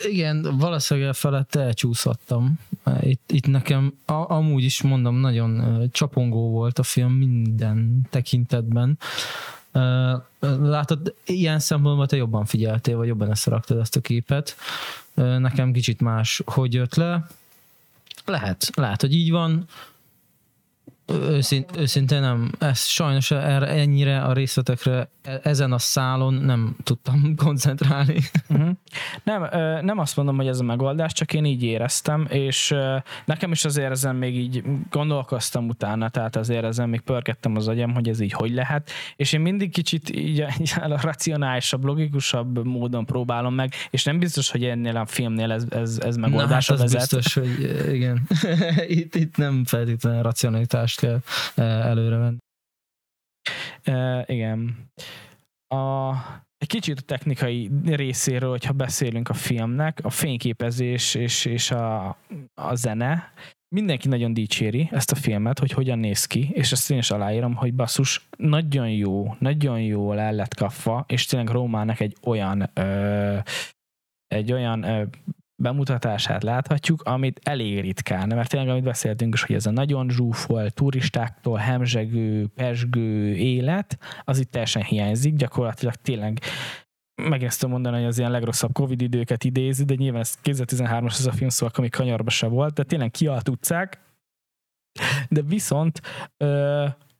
Igen, 0.02 0.58
valószínűleg 0.58 1.14
felett 1.14 1.54
elcsúszhattam. 1.54 2.58
Itt, 3.00 3.30
itt 3.32 3.46
nekem 3.46 3.98
a, 4.04 4.12
amúgy 4.12 4.64
is 4.64 4.82
mondom, 4.82 5.16
nagyon 5.16 5.82
csapongó 5.92 6.50
volt 6.50 6.78
a 6.78 6.82
film 6.82 7.12
minden 7.12 8.06
tekintetben. 8.10 8.98
Látod, 10.60 11.14
ilyen 11.24 11.58
szempontból 11.58 12.06
te 12.06 12.16
jobban 12.16 12.44
figyeltél, 12.44 12.96
vagy 12.96 13.06
jobban 13.06 13.30
összeraktad 13.30 13.78
ezt 13.78 13.96
a 13.96 14.00
képet. 14.00 14.56
Nekem 15.14 15.72
kicsit 15.72 16.00
más, 16.00 16.42
hogy 16.44 16.74
jött 16.74 16.94
le. 16.94 17.26
Lehet, 18.24 18.70
lehet, 18.74 19.00
hogy 19.00 19.14
így 19.14 19.30
van. 19.30 19.66
Őszint, 21.12 21.76
őszintén 21.76 22.20
nem. 22.20 22.50
Ez 22.58 22.84
sajnos 22.84 23.30
erre, 23.30 23.66
ennyire 23.66 24.20
a 24.22 24.32
részletekre 24.32 25.08
e- 25.22 25.40
ezen 25.42 25.72
a 25.72 25.78
szálon 25.78 26.34
nem 26.34 26.76
tudtam 26.82 27.34
koncentrálni. 27.44 28.18
Uh-huh. 28.48 28.70
Nem, 29.22 29.48
nem 29.84 29.98
azt 29.98 30.16
mondom, 30.16 30.36
hogy 30.36 30.46
ez 30.46 30.60
a 30.60 30.64
megoldás, 30.64 31.12
csak 31.12 31.32
én 31.32 31.44
így 31.44 31.62
éreztem, 31.62 32.26
és 32.30 32.74
nekem 33.24 33.52
is 33.52 33.64
azért 33.64 33.90
ezen 33.90 34.16
még 34.16 34.36
így 34.36 34.62
gondolkoztam 34.90 35.68
utána, 35.68 36.08
tehát 36.08 36.36
azért 36.36 36.64
ezen 36.64 36.88
még 36.88 37.00
pörgettem 37.00 37.56
az 37.56 37.68
agyam, 37.68 37.94
hogy 37.94 38.08
ez 38.08 38.20
így 38.20 38.32
hogy 38.32 38.52
lehet, 38.52 38.90
és 39.16 39.32
én 39.32 39.40
mindig 39.40 39.70
kicsit 39.70 40.10
így, 40.10 40.44
így 40.60 40.74
a 40.80 41.00
racionálisabb, 41.00 41.84
logikusabb 41.84 42.64
módon 42.66 43.04
próbálom 43.04 43.54
meg, 43.54 43.72
és 43.90 44.04
nem 44.04 44.18
biztos, 44.18 44.50
hogy 44.50 44.64
ennél 44.64 44.96
a 44.96 45.06
filmnél 45.06 45.52
ez, 45.52 45.64
ez, 45.70 45.98
ez 46.04 46.16
megoldásra 46.16 46.74
Na, 46.74 46.80
hát 46.80 46.88
az 46.88 46.94
vezet. 46.94 47.14
biztos, 47.14 47.34
hogy 47.34 47.88
igen. 47.94 48.26
itt, 49.00 49.14
itt 49.14 49.36
nem 49.36 49.64
feltétlenül 49.64 50.22
racionalitást 50.22 50.99
kell 51.00 51.20
eh, 51.54 51.86
előrevenni. 51.86 52.38
Uh, 53.86 54.22
igen. 54.26 54.90
A, 55.74 56.12
egy 56.56 56.68
kicsit 56.68 56.98
a 56.98 57.02
technikai 57.02 57.70
részéről, 57.84 58.50
hogyha 58.50 58.72
beszélünk 58.72 59.28
a 59.28 59.34
filmnek, 59.34 60.00
a 60.02 60.10
fényképezés 60.10 61.14
és, 61.14 61.44
és 61.44 61.70
a, 61.70 62.08
a 62.54 62.74
zene, 62.74 63.32
mindenki 63.74 64.08
nagyon 64.08 64.34
dicséri 64.34 64.88
ezt 64.92 65.12
a 65.12 65.14
filmet, 65.14 65.58
hogy 65.58 65.70
hogyan 65.70 65.98
néz 65.98 66.24
ki, 66.24 66.50
és 66.52 66.72
ezt 66.72 66.90
én 66.90 66.98
is 66.98 67.10
aláírom, 67.10 67.54
hogy 67.54 67.74
basszus, 67.74 68.28
nagyon 68.36 68.90
jó, 68.90 69.36
nagyon 69.38 69.80
jól 69.80 70.18
el 70.18 70.32
lett 70.32 70.54
kapva, 70.54 71.04
és 71.08 71.24
tényleg 71.26 71.48
Rómának 71.48 72.00
egy 72.00 72.16
olyan 72.22 72.70
ö, 72.74 73.38
egy 74.26 74.52
olyan 74.52 74.82
ö, 74.82 75.04
bemutatását 75.60 76.42
láthatjuk, 76.42 77.02
amit 77.02 77.40
elég 77.42 77.80
ritkán, 77.80 78.28
mert 78.28 78.48
tényleg, 78.48 78.68
amit 78.68 78.82
beszéltünk 78.82 79.34
is, 79.34 79.42
hogy 79.42 79.56
ez 79.56 79.66
a 79.66 79.70
nagyon 79.70 80.08
zsúfolt, 80.08 80.74
turistáktól 80.74 81.56
hemzsegő, 81.56 82.46
pesgő 82.46 83.34
élet, 83.34 83.98
az 84.24 84.38
itt 84.38 84.50
teljesen 84.50 84.82
hiányzik, 84.82 85.34
gyakorlatilag 85.34 85.94
tényleg 85.94 86.40
megint 87.14 87.50
ezt 87.50 87.66
mondani, 87.66 87.96
hogy 87.96 88.04
az 88.04 88.18
ilyen 88.18 88.30
legrosszabb 88.30 88.72
Covid 88.72 89.00
időket 89.00 89.44
idézi, 89.44 89.84
de 89.84 89.94
nyilván 89.94 90.20
ez 90.20 90.34
2013-as 90.44 91.18
ez 91.18 91.26
a 91.26 91.32
film, 91.32 91.48
szóval 91.48 91.74
ami 91.76 91.88
kanyarba 91.88 92.30
se 92.30 92.46
volt, 92.46 92.74
de 92.74 92.82
tényleg 92.82 93.10
kiállt 93.10 93.48
utcák, 93.48 94.00
de 95.28 95.42
viszont 95.42 96.00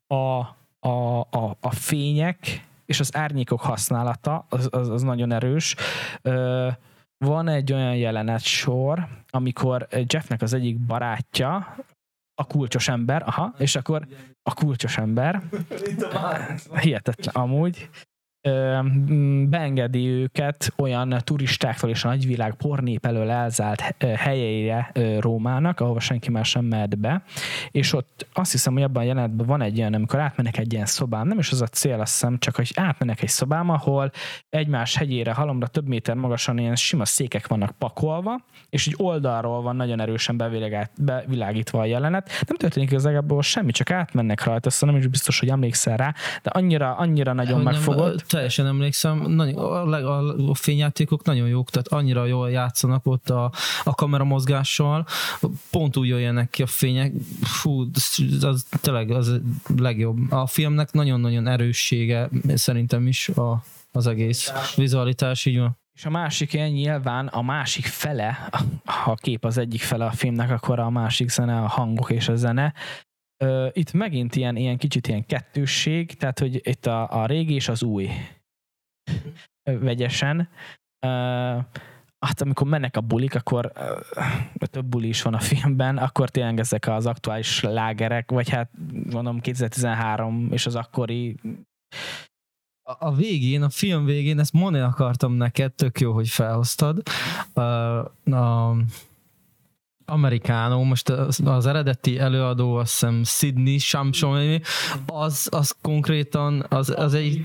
a, 0.07 0.15
a, 0.79 1.21
a, 1.31 1.57
a 1.61 1.71
fények 1.71 2.69
és 2.87 3.01
az 3.01 3.17
árnyékok 3.17 3.61
használata 3.61 4.47
az, 4.49 4.69
az, 4.71 4.89
az 4.89 5.03
nagyon 5.03 5.33
erős. 5.33 5.77
Ö, 6.23 6.69
van 7.25 7.49
egy 7.49 7.73
olyan 7.73 7.97
jelenet 7.97 8.43
sor, 8.43 9.09
amikor 9.31 9.89
Jeffnek 10.07 10.43
az 10.43 10.53
egyik 10.53 10.79
barátja, 10.79 11.77
a 12.35 12.45
kulcsos 12.45 12.89
ember, 12.89 13.23
aha, 13.27 13.55
és 13.59 13.77
akkor 13.77 14.07
a 14.43 14.55
kulcsos 14.55 14.99
ember, 14.99 15.43
hihetetlen 16.81 17.35
amúgy, 17.35 17.89
beengedi 19.49 20.09
őket 20.09 20.73
olyan 20.77 21.15
turistáktól 21.25 21.91
és 21.91 22.05
a 22.05 22.09
nagyvilág 22.09 22.55
pornép 22.55 23.07
elől 23.07 23.31
elzárt 23.31 24.05
helyeire 24.05 24.93
Rómának, 25.19 25.81
ahova 25.81 26.01
senki 26.01 26.31
más 26.31 26.49
sem 26.49 26.65
mehet 26.65 26.99
be, 26.99 27.23
és 27.71 27.93
ott 27.93 28.27
azt 28.33 28.53
hiszem, 28.53 28.73
hogy 28.73 28.83
abban 28.83 29.03
a 29.03 29.07
jelenetben 29.07 29.47
van 29.47 29.63
egy 29.63 29.77
ilyen, 29.77 29.95
amikor 29.95 30.21
átmenek 30.21 30.59
egy 30.59 30.73
ilyen 30.73 30.87
szobám, 30.87 31.27
nem 31.27 31.39
is 31.39 31.51
az 31.51 31.63
a 31.63 31.67
cél, 31.67 32.01
azt 32.01 32.13
hiszem, 32.13 32.39
csak 32.39 32.57
hogy 32.57 32.71
átmenek 32.75 33.23
egy 33.23 33.29
szobám, 33.29 33.69
ahol 33.69 34.11
egymás 34.49 34.97
hegyére, 34.97 35.33
halomra 35.33 35.67
több 35.67 35.89
méter 35.89 36.15
magasan 36.15 36.59
ilyen 36.59 36.77
sima 36.77 37.05
székek 37.05 37.47
vannak 37.47 37.71
pakolva, 37.79 38.45
és 38.71 38.87
egy 38.87 38.95
oldalról 38.97 39.63
van 39.63 39.77
nagyon 39.77 40.01
erősen 40.01 40.37
bevilágítva 40.97 41.81
a 41.81 41.85
jelenet. 41.85 42.31
Nem 42.47 42.57
történik 42.57 42.91
igazából 42.91 43.43
semmi, 43.43 43.73
csak 43.73 43.91
átmennek 43.91 44.45
rajta, 44.45 44.69
azt 44.69 44.85
nem 44.85 44.97
is 44.97 45.07
biztos, 45.07 45.39
hogy 45.39 45.49
emlékszel 45.49 45.97
rá, 45.97 46.15
de 46.43 46.51
annyira, 46.51 46.95
annyira 46.95 47.33
nagyon 47.33 47.61
megfogott 47.61 48.30
teljesen 48.31 48.67
emlékszem, 48.67 49.19
nagyon, 49.19 49.55
a, 49.57 49.93
a, 49.93 50.51
a 50.51 50.55
fényjátékok 50.55 51.25
nagyon 51.25 51.49
jók, 51.49 51.71
tehát 51.71 51.89
annyira 51.89 52.25
jól 52.25 52.51
játszanak 52.51 53.07
ott 53.07 53.31
a, 53.31 53.53
a 53.85 53.95
kamera 53.95 54.25
mozgással, 54.25 55.07
pont 55.71 55.97
úgy 55.97 56.09
jöjjenek 56.09 56.51
ki 56.51 56.63
a 56.63 56.67
fények, 56.67 57.13
fú, 57.43 57.87
az, 57.95 58.25
az 58.41 58.67
tényleg 58.81 59.11
az 59.11 59.41
legjobb. 59.77 60.33
A 60.33 60.47
filmnek 60.47 60.93
nagyon-nagyon 60.93 61.47
erőssége 61.47 62.29
szerintem 62.55 63.07
is 63.07 63.29
a, 63.29 63.63
az 63.93 64.07
egész 64.07 64.53
vizualitás, 64.77 65.45
így 65.45 65.59
van. 65.59 65.79
És 65.93 66.07
a 66.07 66.11
másik 66.11 66.53
ilyen 66.53 66.71
nyilván 66.71 67.27
a 67.27 67.43
másik 67.43 67.87
fele, 67.87 68.49
ha 68.85 69.11
a 69.11 69.15
kép 69.15 69.45
az 69.45 69.59
egyik 69.59 69.81
fele 69.81 70.05
a 70.05 70.11
filmnek, 70.11 70.51
akkor 70.51 70.79
a 70.79 70.91
másik 70.91 71.29
zene, 71.29 71.61
a 71.61 71.67
hangok 71.67 72.11
és 72.11 72.29
a 72.29 72.37
zene, 72.37 72.75
itt 73.73 73.93
megint 73.93 74.37
ilyen, 74.37 74.57
ilyen 74.57 74.77
kicsit 74.77 75.07
ilyen 75.09 75.27
kettősség, 75.27 76.15
tehát 76.15 76.39
hogy 76.39 76.61
itt 76.69 76.87
a, 76.87 77.23
a 77.23 77.27
régi 77.27 77.55
és 77.55 77.69
az 77.69 77.83
új 77.83 78.09
vegyesen. 79.63 80.49
Hát 82.19 82.41
amikor 82.41 82.67
mennek 82.67 82.97
a 82.97 83.01
bulik, 83.01 83.35
akkor 83.35 83.73
több 84.71 84.87
buli 84.87 85.09
is 85.09 85.23
van 85.23 85.35
a 85.35 85.41
filmben, 85.41 85.97
akkor 85.99 86.31
tényleg 86.31 86.59
ezek 86.59 86.89
az 86.89 87.07
aktuális 87.07 87.63
lágerek, 87.63 88.31
vagy 88.31 88.49
hát 88.49 88.71
mondom 89.11 89.41
2013 89.41 90.49
és 90.53 90.67
az 90.67 90.75
akkori 90.75 91.37
a 92.99 93.15
végén, 93.15 93.63
a 93.63 93.69
film 93.69 94.05
végén, 94.05 94.39
ezt 94.39 94.53
mondani 94.53 94.85
akartam 94.85 95.33
neked, 95.33 95.73
tök 95.73 96.01
jó, 96.01 96.13
hogy 96.13 96.29
felhoztad. 96.29 97.03
Uh, 97.55 98.35
a, 98.35 98.77
amerikánó, 100.11 100.83
most 100.83 101.09
az, 101.09 101.41
az 101.45 101.67
eredeti 101.67 102.19
előadó, 102.19 102.75
azt 102.75 102.91
hiszem 102.91 103.25
Sydney 103.25 103.79
Samson, 103.79 104.61
az, 105.07 105.49
az 105.51 105.75
konkrétan, 105.83 106.67
az, 106.69 106.93
az 106.97 107.15
egy, 107.15 107.41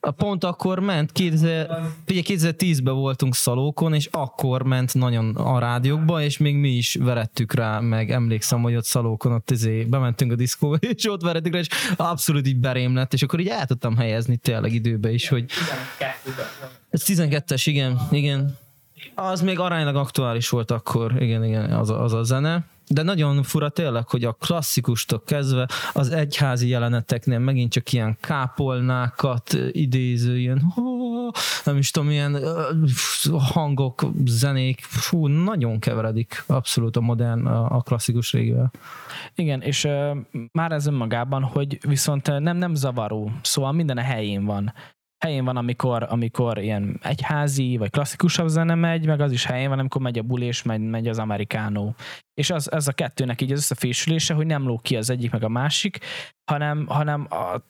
a 0.00 0.10
pont 0.10 0.44
akkor 0.44 0.78
ment, 0.78 1.10
2010-ben 1.14 2.94
voltunk 2.94 3.34
Szalókon, 3.34 3.94
és 3.94 4.08
akkor 4.12 4.62
ment 4.62 4.94
nagyon 4.94 5.36
a 5.36 5.58
rádiókba, 5.58 6.22
és 6.22 6.38
még 6.38 6.56
mi 6.56 6.70
is 6.70 6.94
verettük 6.94 7.54
rá, 7.54 7.80
meg 7.80 8.10
emlékszem, 8.10 8.62
hogy 8.62 8.76
ott 8.76 8.84
Szalókon 8.84 9.32
ott 9.32 9.50
izé, 9.50 9.84
bementünk 9.84 10.32
a 10.32 10.34
diszkóba, 10.34 10.76
és 10.94 11.10
ott 11.10 11.22
verettük 11.22 11.52
rá, 11.52 11.58
és 11.58 11.68
abszolút 11.96 12.46
így 12.46 12.58
berém 12.58 12.94
lett, 12.94 13.12
és 13.12 13.22
akkor 13.22 13.40
így 13.40 13.48
el 13.48 13.66
tudtam 13.66 13.96
helyezni 13.96 14.36
tényleg 14.36 14.72
időbe 14.72 15.12
is, 15.12 15.28
hogy 15.28 15.44
ez 16.90 17.02
12-es, 17.06 17.62
igen, 17.64 18.00
igen. 18.10 18.62
Az 19.14 19.40
még 19.40 19.58
aránylag 19.58 19.96
aktuális 19.96 20.48
volt 20.48 20.70
akkor, 20.70 21.22
igen, 21.22 21.44
igen, 21.44 21.72
az 21.72 21.90
a, 21.90 22.02
az 22.02 22.12
a 22.12 22.22
zene. 22.22 22.64
De 22.88 23.02
nagyon 23.02 23.42
fura 23.42 23.68
tényleg, 23.68 24.08
hogy 24.08 24.24
a 24.24 24.32
klasszikustól 24.32 25.22
kezdve 25.26 25.68
az 25.92 26.10
egyházi 26.10 26.68
jeleneteknél 26.68 27.38
megint 27.38 27.72
csak 27.72 27.92
ilyen 27.92 28.16
kápolnákat 28.20 29.56
idéző, 29.70 30.38
ilyen 30.38 30.72
nem 31.64 31.76
is 31.76 31.90
tudom, 31.90 32.10
ilyen 32.10 32.38
hangok, 33.38 34.04
zenék, 34.24 34.80
fú, 34.80 35.26
nagyon 35.26 35.78
keveredik 35.78 36.44
abszolút 36.46 36.96
a 36.96 37.00
modern, 37.00 37.46
a, 37.46 37.80
klasszikus 37.80 38.32
régivel. 38.32 38.70
Igen, 39.34 39.60
és 39.60 39.88
már 40.52 40.72
ez 40.72 40.86
önmagában, 40.86 41.42
hogy 41.42 41.78
viszont 41.86 42.26
nem, 42.26 42.56
nem 42.56 42.74
zavaró, 42.74 43.32
szóval 43.42 43.72
minden 43.72 43.98
a 43.98 44.02
helyén 44.02 44.44
van 44.44 44.72
helyén 45.24 45.44
van, 45.44 45.56
amikor, 45.56 46.06
amikor 46.08 46.58
ilyen 46.58 46.98
egyházi, 47.02 47.76
vagy 47.76 47.90
klasszikusabb 47.90 48.48
zene 48.48 48.74
megy, 48.74 49.06
meg 49.06 49.20
az 49.20 49.32
is 49.32 49.44
helyén 49.44 49.68
van, 49.68 49.78
amikor 49.78 50.00
megy 50.00 50.18
a 50.18 50.22
buli, 50.22 50.46
és 50.46 50.62
megy, 50.62 50.80
megy 50.80 51.08
az 51.08 51.18
amerikánó. 51.18 51.94
És 52.34 52.50
az, 52.50 52.68
az 52.72 52.88
a 52.88 52.92
kettőnek 52.92 53.40
így 53.40 53.52
az 53.52 53.58
összefésülése, 53.58 54.34
hogy 54.34 54.46
nem 54.46 54.66
ló 54.66 54.78
ki 54.78 54.96
az 54.96 55.10
egyik, 55.10 55.30
meg 55.30 55.44
a 55.44 55.48
másik, 55.48 55.98
hanem, 56.50 56.86
hanem 56.86 57.26
a, 57.30 57.62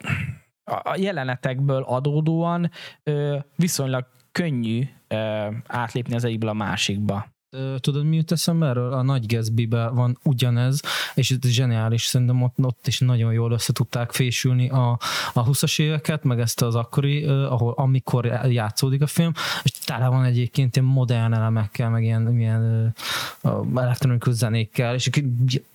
a 0.64 0.96
jelenetekből 0.96 1.82
adódóan 1.82 2.70
ö, 3.02 3.38
viszonylag 3.56 4.06
könnyű 4.32 4.82
ö, 5.08 5.48
átlépni 5.66 6.14
az 6.14 6.24
egyikből 6.24 6.50
a 6.50 6.52
másikba. 6.52 7.33
Tudod, 7.80 8.04
mi 8.04 8.16
jut 8.16 8.32
eszembe 8.32 8.66
erről? 8.66 8.92
A 8.92 9.02
Nagy 9.02 9.26
Gatsby 9.26 9.66
van 9.66 10.18
ugyanez, 10.24 10.80
és 11.14 11.30
ez 11.30 11.48
zseniális, 11.48 12.04
szerintem 12.04 12.42
ott, 12.42 12.54
ott 12.62 12.86
is 12.86 12.98
nagyon 12.98 13.32
jól 13.32 13.52
össze 13.52 13.72
tudták 13.72 14.12
fésülni 14.12 14.68
a, 14.68 14.98
a 15.32 15.44
20-as 15.44 15.80
éveket, 15.80 16.24
meg 16.24 16.40
ezt 16.40 16.62
az 16.62 16.74
akkori, 16.74 17.24
ahol 17.24 17.72
amikor 17.76 18.40
játszódik 18.48 19.02
a 19.02 19.06
film, 19.06 19.32
és 19.62 19.70
tele 19.70 20.08
van 20.08 20.24
egyébként 20.24 20.76
ilyen 20.76 20.88
modern 20.88 21.32
elemekkel, 21.32 21.90
meg 21.90 22.02
ilyen, 22.02 22.38
ilyen 22.38 22.94
elektronikus 23.74 24.34
zenékkel, 24.34 24.94
és 24.94 25.10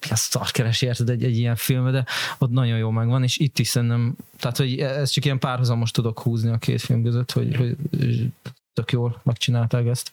ezt 0.09 0.31
szart 0.31 0.51
keres, 0.51 0.81
érted 0.81 1.09
egy, 1.09 1.23
egy 1.23 1.37
ilyen 1.37 1.55
film, 1.55 1.91
de 1.91 2.05
ott 2.37 2.51
nagyon 2.51 2.77
jó 2.77 2.89
megvan, 2.89 3.23
és 3.23 3.37
itt 3.37 3.59
is 3.59 3.67
szerintem, 3.67 4.15
tehát 4.37 4.57
hogy 4.57 4.79
ez 4.79 5.09
csak 5.09 5.25
ilyen 5.25 5.39
párhuzamos 5.39 5.91
tudok 5.91 6.19
húzni 6.19 6.49
a 6.49 6.57
két 6.57 6.81
film 6.81 7.03
között, 7.03 7.31
hogy, 7.31 7.55
hogy 7.55 7.77
tök 8.73 8.91
jól 8.91 9.21
megcsinálták 9.23 9.85
ezt. 9.85 10.11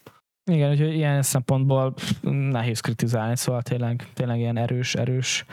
Igen, 0.51 0.71
úgyhogy 0.71 0.95
ilyen 0.95 1.23
szempontból 1.23 1.95
nehéz 2.23 2.81
kritizálni, 2.81 3.37
szóval 3.37 3.63
tényleg, 3.63 4.09
tényleg 4.15 4.39
ilyen 4.39 4.57
erős, 4.57 4.95
erős 4.95 5.45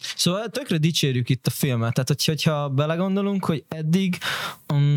Szóval 0.00 0.48
tökre 0.48 0.76
dicsérjük 0.76 1.28
itt 1.28 1.46
a 1.46 1.50
filmet, 1.50 1.94
tehát 1.94 2.14
hogyha 2.24 2.68
belegondolunk, 2.68 3.44
hogy 3.44 3.64
eddig 3.68 4.18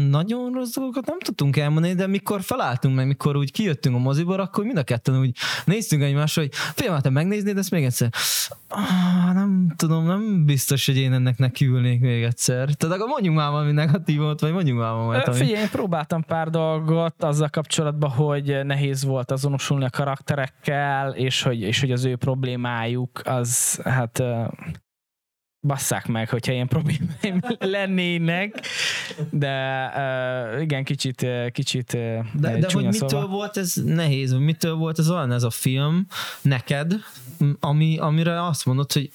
nagyon 0.09 0.53
rossz 0.53 0.73
dolgokat 0.75 1.05
nem 1.05 1.19
tudtunk 1.19 1.57
elmondani, 1.57 1.93
de 1.93 2.07
mikor 2.07 2.41
felálltunk 2.41 2.95
meg, 2.95 3.07
mikor 3.07 3.35
úgy 3.35 3.51
kijöttünk 3.51 3.95
a 3.95 3.99
moziból, 3.99 4.39
akkor 4.39 4.63
mind 4.63 4.77
a 4.77 4.83
ketten 4.83 5.19
úgy 5.19 5.37
néztünk 5.65 6.01
egymásra, 6.01 6.41
hogy 6.41 6.51
filmet, 6.53 7.01
te 7.03 7.09
megnéznéd 7.09 7.57
ezt 7.57 7.71
még 7.71 7.83
egyszer? 7.83 8.09
Ah, 8.67 9.33
nem 9.33 9.73
tudom, 9.75 10.05
nem 10.05 10.45
biztos, 10.45 10.85
hogy 10.85 10.97
én 10.97 11.13
ennek 11.13 11.37
nekiülnék 11.37 11.99
még 11.99 12.23
egyszer. 12.23 12.69
Tehát 12.73 12.95
akkor 12.95 13.07
mondjunk 13.07 13.37
már 13.37 13.51
valami 13.51 13.71
negatívot, 13.71 14.39
vagy 14.39 14.51
mondjunk 14.51 14.79
már 14.79 14.91
valami. 14.91 15.23
Ami... 15.25 15.37
Figyelj, 15.37 15.61
én 15.61 15.69
próbáltam 15.69 16.23
pár 16.23 16.49
dolgot 16.49 17.23
azzal 17.23 17.49
kapcsolatban, 17.49 18.09
hogy 18.09 18.65
nehéz 18.65 19.03
volt 19.03 19.31
azonosulni 19.31 19.85
a 19.85 19.89
karakterekkel, 19.89 21.11
és 21.11 21.41
hogy, 21.41 21.61
és 21.61 21.79
hogy 21.79 21.91
az 21.91 22.05
ő 22.05 22.15
problémájuk 22.15 23.21
az 23.23 23.79
hát 23.83 24.23
basszák 25.63 26.07
meg, 26.07 26.29
hogyha 26.29 26.51
ilyen 26.51 26.67
problémáim 26.67 27.39
lennének, 27.75 28.67
de 29.29 29.85
uh, 30.55 30.61
igen, 30.61 30.83
kicsit, 30.83 31.25
kicsit 31.51 31.91
De, 31.91 32.57
de 32.57 32.67
hogy 32.71 32.83
mitől 32.83 33.09
szóval. 33.09 33.27
volt 33.27 33.57
ez 33.57 33.73
nehéz, 33.85 34.33
mitől 34.33 34.75
volt 34.75 34.99
ez 34.99 35.09
olyan 35.09 35.31
ez 35.31 35.43
a 35.43 35.49
film 35.49 36.05
neked, 36.41 36.93
ami, 37.59 37.97
amire 37.97 38.45
azt 38.45 38.65
mondod, 38.65 38.91
hogy 38.91 39.11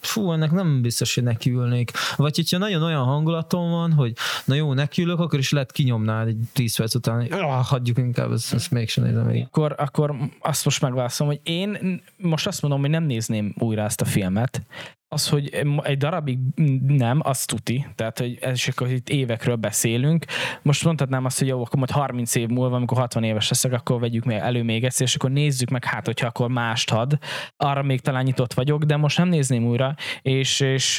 fú, 0.00 0.32
ennek 0.32 0.50
nem 0.50 0.82
biztos, 0.82 1.14
hogy 1.14 1.24
nekiülnék. 1.24 1.90
Vagy 2.16 2.36
hogyha 2.36 2.58
nagyon 2.58 2.82
olyan 2.82 3.04
hangulatom 3.04 3.70
van, 3.70 3.92
hogy 3.92 4.12
na 4.44 4.54
jó, 4.54 4.72
nekiülök, 4.72 5.18
akkor 5.20 5.38
is 5.38 5.50
lehet 5.50 5.72
kinyomnál 5.72 6.26
egy 6.26 6.36
10 6.52 6.76
perc 6.76 6.94
után, 6.94 7.26
ah, 7.30 7.64
hagyjuk 7.64 7.98
inkább, 7.98 8.32
ezt, 8.32 8.54
ezt 8.54 8.70
mégsem 8.70 9.04
nézem 9.04 9.26
még. 9.26 9.42
Akkor, 9.42 9.74
akkor 9.78 10.16
azt 10.40 10.64
most 10.64 10.80
megválaszolom, 10.80 11.32
hogy 11.32 11.52
én 11.52 12.00
most 12.16 12.46
azt 12.46 12.62
mondom, 12.62 12.80
hogy 12.80 12.90
nem 12.90 13.04
nézném 13.04 13.54
újra 13.58 13.82
ezt 13.82 14.00
a 14.00 14.04
filmet, 14.04 14.62
az, 15.08 15.28
hogy 15.28 15.66
egy 15.82 15.98
darabig 15.98 16.38
nem, 16.86 17.20
az 17.22 17.44
tuti. 17.44 17.86
Tehát, 17.94 18.18
hogy 18.18 18.38
ez 18.40 18.52
is 18.52 18.68
akkor 18.68 18.90
itt 18.90 19.08
évekről 19.08 19.56
beszélünk. 19.56 20.24
Most 20.62 20.84
mondhatnám 20.84 21.24
azt, 21.24 21.38
hogy 21.38 21.48
jó, 21.48 21.60
akkor 21.60 21.78
majd 21.78 21.90
30 21.90 22.34
év 22.34 22.48
múlva, 22.48 22.76
amikor 22.76 22.98
60 22.98 23.22
éves 23.22 23.48
leszek, 23.48 23.72
akkor 23.72 24.00
vegyük 24.00 24.24
még 24.24 24.36
elő 24.36 24.62
még 24.62 24.84
ezt, 24.84 25.00
és 25.00 25.14
akkor 25.14 25.30
nézzük 25.30 25.70
meg, 25.70 25.84
hát, 25.84 26.06
hogyha 26.06 26.26
akkor 26.26 26.48
mást 26.48 26.90
ad. 26.90 27.18
Arra 27.56 27.82
még 27.82 28.00
talán 28.00 28.24
nyitott 28.24 28.54
vagyok, 28.54 28.82
de 28.84 28.96
most 28.96 29.18
nem 29.18 29.28
nézném 29.28 29.64
újra, 29.66 29.94
és, 30.22 30.60
és 30.60 30.96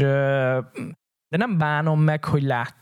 de 1.30 1.38
nem 1.38 1.58
bánom 1.58 2.02
meg, 2.02 2.26
hogy 2.26 2.44
lát, 2.44 2.76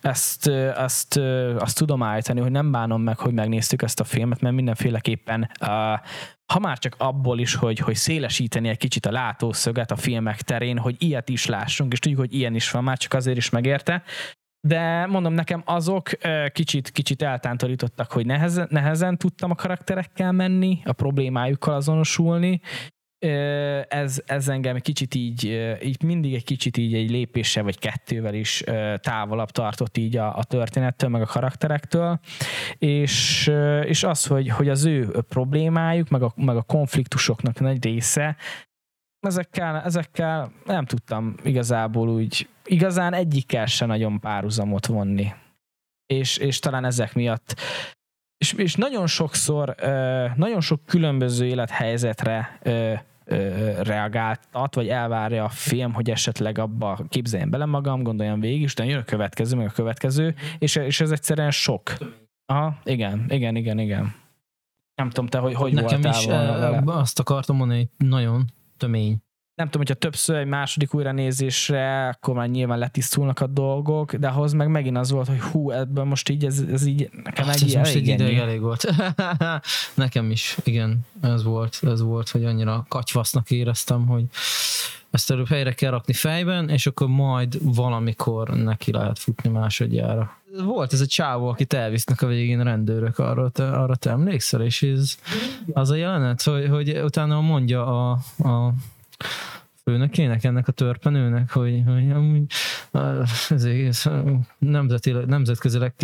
ezt, 0.00 0.46
ezt, 0.76 1.16
azt 1.58 1.78
tudom 1.78 2.02
állítani, 2.02 2.40
hogy 2.40 2.50
nem 2.50 2.70
bánom 2.70 3.02
meg, 3.02 3.18
hogy 3.18 3.32
megnéztük 3.32 3.82
ezt 3.82 4.00
a 4.00 4.04
filmet, 4.04 4.40
mert 4.40 4.54
mindenféleképpen 4.54 5.50
ha 6.52 6.58
már 6.58 6.78
csak 6.78 6.94
abból 6.98 7.38
is, 7.38 7.54
hogy, 7.54 7.78
hogy 7.78 7.94
szélesíteni 7.94 8.68
egy 8.68 8.76
kicsit 8.78 9.06
a 9.06 9.12
látószöget 9.12 9.90
a 9.90 9.96
filmek 9.96 10.42
terén, 10.42 10.78
hogy 10.78 10.96
ilyet 10.98 11.28
is 11.28 11.46
lássunk, 11.46 11.92
és 11.92 11.98
tudjuk, 11.98 12.20
hogy 12.20 12.34
ilyen 12.34 12.54
is 12.54 12.70
van, 12.70 12.84
már 12.84 12.98
csak 12.98 13.12
azért 13.12 13.36
is 13.36 13.50
megérte. 13.50 14.02
De 14.66 15.06
mondom, 15.06 15.32
nekem 15.32 15.62
azok 15.66 16.10
kicsit, 16.52 16.90
kicsit 16.90 17.22
eltántorítottak, 17.22 18.12
hogy 18.12 18.26
nehezen, 18.26 18.66
nehezen 18.70 19.18
tudtam 19.18 19.50
a 19.50 19.54
karakterekkel 19.54 20.32
menni, 20.32 20.80
a 20.84 20.92
problémájukkal 20.92 21.74
azonosulni, 21.74 22.60
ez, 23.88 24.22
ez 24.26 24.48
engem 24.48 24.78
kicsit 24.78 25.14
így, 25.14 25.44
így 25.82 26.02
mindig 26.02 26.34
egy 26.34 26.44
kicsit 26.44 26.76
így 26.76 26.94
egy 26.94 27.10
lépéssel 27.10 27.62
vagy 27.62 27.78
kettővel 27.78 28.34
is 28.34 28.64
távolabb 28.96 29.50
tartott 29.50 29.96
így 29.96 30.16
a, 30.16 30.36
a 30.36 30.44
történettől, 30.44 31.10
meg 31.10 31.22
a 31.22 31.26
karakterektől, 31.26 32.20
és, 32.78 33.46
és 33.84 34.04
az, 34.04 34.26
hogy, 34.26 34.48
hogy 34.48 34.68
az 34.68 34.84
ő 34.84 35.10
problémájuk, 35.28 36.08
meg 36.08 36.22
a, 36.22 36.32
meg 36.36 36.56
a 36.56 36.62
konfliktusoknak 36.62 37.60
nagy 37.60 37.84
része, 37.84 38.36
ezekkel, 39.20 39.82
ezekkel 39.82 40.52
nem 40.64 40.84
tudtam 40.84 41.34
igazából 41.42 42.08
úgy, 42.08 42.48
igazán 42.64 43.12
egyikkel 43.14 43.66
se 43.66 43.86
nagyon 43.86 44.20
párhuzamot 44.20 44.86
vonni. 44.86 45.32
És, 46.06 46.36
és 46.36 46.58
talán 46.58 46.84
ezek 46.84 47.14
miatt 47.14 47.54
és, 48.44 48.52
és 48.52 48.74
nagyon 48.74 49.06
sokszor, 49.06 49.74
nagyon 50.36 50.60
sok 50.60 50.80
különböző 50.86 51.46
élethelyzetre 51.46 52.58
reagáltat, 53.82 54.74
vagy 54.74 54.88
elvárja 54.88 55.44
a 55.44 55.48
film, 55.48 55.92
hogy 55.92 56.10
esetleg 56.10 56.58
abba 56.58 56.98
képzeljen 57.08 57.50
bele 57.50 57.64
magam, 57.64 58.02
gondoljam 58.02 58.40
végig, 58.40 58.62
és 58.62 58.74
jön 58.76 58.98
a 58.98 59.02
következő, 59.02 59.56
meg 59.56 59.66
a 59.66 59.72
következő, 59.72 60.34
és, 60.58 60.76
és 60.76 61.00
ez 61.00 61.10
egyszerűen 61.10 61.50
sok. 61.50 61.92
Aha, 62.46 62.78
igen, 62.84 63.24
igen, 63.28 63.56
igen, 63.56 63.78
igen. 63.78 64.14
Nem 64.94 65.08
tudom, 65.08 65.26
te 65.26 65.38
hogy, 65.38 65.54
hogy 65.54 65.72
Nekem 65.72 66.00
voltál 66.00 66.20
is 66.20 66.26
volna 66.26 66.58
vele. 66.58 66.82
azt 66.84 67.18
akartam 67.18 67.56
mondani, 67.56 67.90
hogy 67.98 68.08
nagyon 68.08 68.44
tömény 68.76 69.23
nem 69.54 69.66
tudom, 69.66 69.86
hogyha 69.86 69.94
többször 69.94 70.36
egy 70.36 70.46
második 70.46 70.94
újranézésre, 70.94 72.08
akkor 72.08 72.34
már 72.34 72.48
nyilván 72.48 72.78
letisztulnak 72.78 73.40
a 73.40 73.46
dolgok, 73.46 74.14
de 74.14 74.28
ahhoz 74.28 74.52
meg 74.52 74.68
megint 74.68 74.96
az 74.96 75.10
volt, 75.10 75.28
hogy 75.28 75.40
hú, 75.40 75.70
ebből 75.70 76.04
most 76.04 76.28
így 76.28 76.44
ez, 76.44 76.64
ez 76.72 76.86
így 76.86 77.10
nekem 77.24 77.44
hát 77.44 77.54
egy 77.54 77.68
ez 77.68 77.74
most 77.74 77.94
egy 77.94 78.08
ideig 78.08 78.38
elég 78.38 78.60
volt. 78.60 78.84
nekem 79.94 80.30
is, 80.30 80.56
igen, 80.64 81.00
ez 81.20 81.42
volt, 81.42 81.78
ez 81.82 82.00
volt, 82.00 82.28
hogy 82.28 82.44
annyira 82.44 82.86
katyvasznak 82.88 83.50
éreztem, 83.50 84.06
hogy 84.06 84.24
ezt 85.10 85.30
előbb 85.30 85.48
helyre 85.48 85.72
kell 85.72 85.90
rakni 85.90 86.12
fejben, 86.12 86.68
és 86.68 86.86
akkor 86.86 87.08
majd 87.08 87.74
valamikor 87.74 88.48
neki 88.48 88.92
lehet 88.92 89.18
futni 89.18 89.50
másodjára. 89.50 90.38
Volt 90.64 90.92
ez 90.92 91.00
a 91.00 91.06
csávó, 91.06 91.48
akit 91.48 91.72
elvisznek 91.72 92.22
a 92.22 92.26
végén 92.26 92.64
rendőrök, 92.64 93.18
arra 93.18 93.48
te, 93.48 93.68
arra 93.68 93.96
te 93.96 94.10
emlékszel, 94.10 94.62
és 94.62 94.82
ez 94.82 95.18
az 95.72 95.90
a 95.90 95.94
jelenet, 95.94 96.42
hogy, 96.42 96.68
hogy 96.68 96.98
utána 96.98 97.40
mondja 97.40 98.10
a, 98.10 98.18
a 98.38 98.74
főnökének, 99.84 100.44
ennek 100.44 100.68
a 100.68 100.72
törpenőnek, 100.72 101.50
hogy, 101.50 101.82
hogy 101.86 102.10
amúgy 102.10 102.44
ez 103.48 103.64
egész 103.64 104.06
nemzetileg, 104.58 105.26
nemzetközileg 105.26 105.94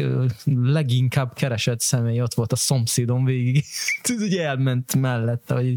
leginkább 0.63 1.35
keresett 1.35 1.81
személy 1.81 2.21
ott 2.21 2.35
volt 2.35 2.53
a 2.53 2.57
szomszédom 2.57 3.25
végig. 3.25 3.65
Ez 4.03 4.23
ugye 4.23 4.47
elment 4.47 4.97
mellette, 4.97 5.55
hogy 5.55 5.77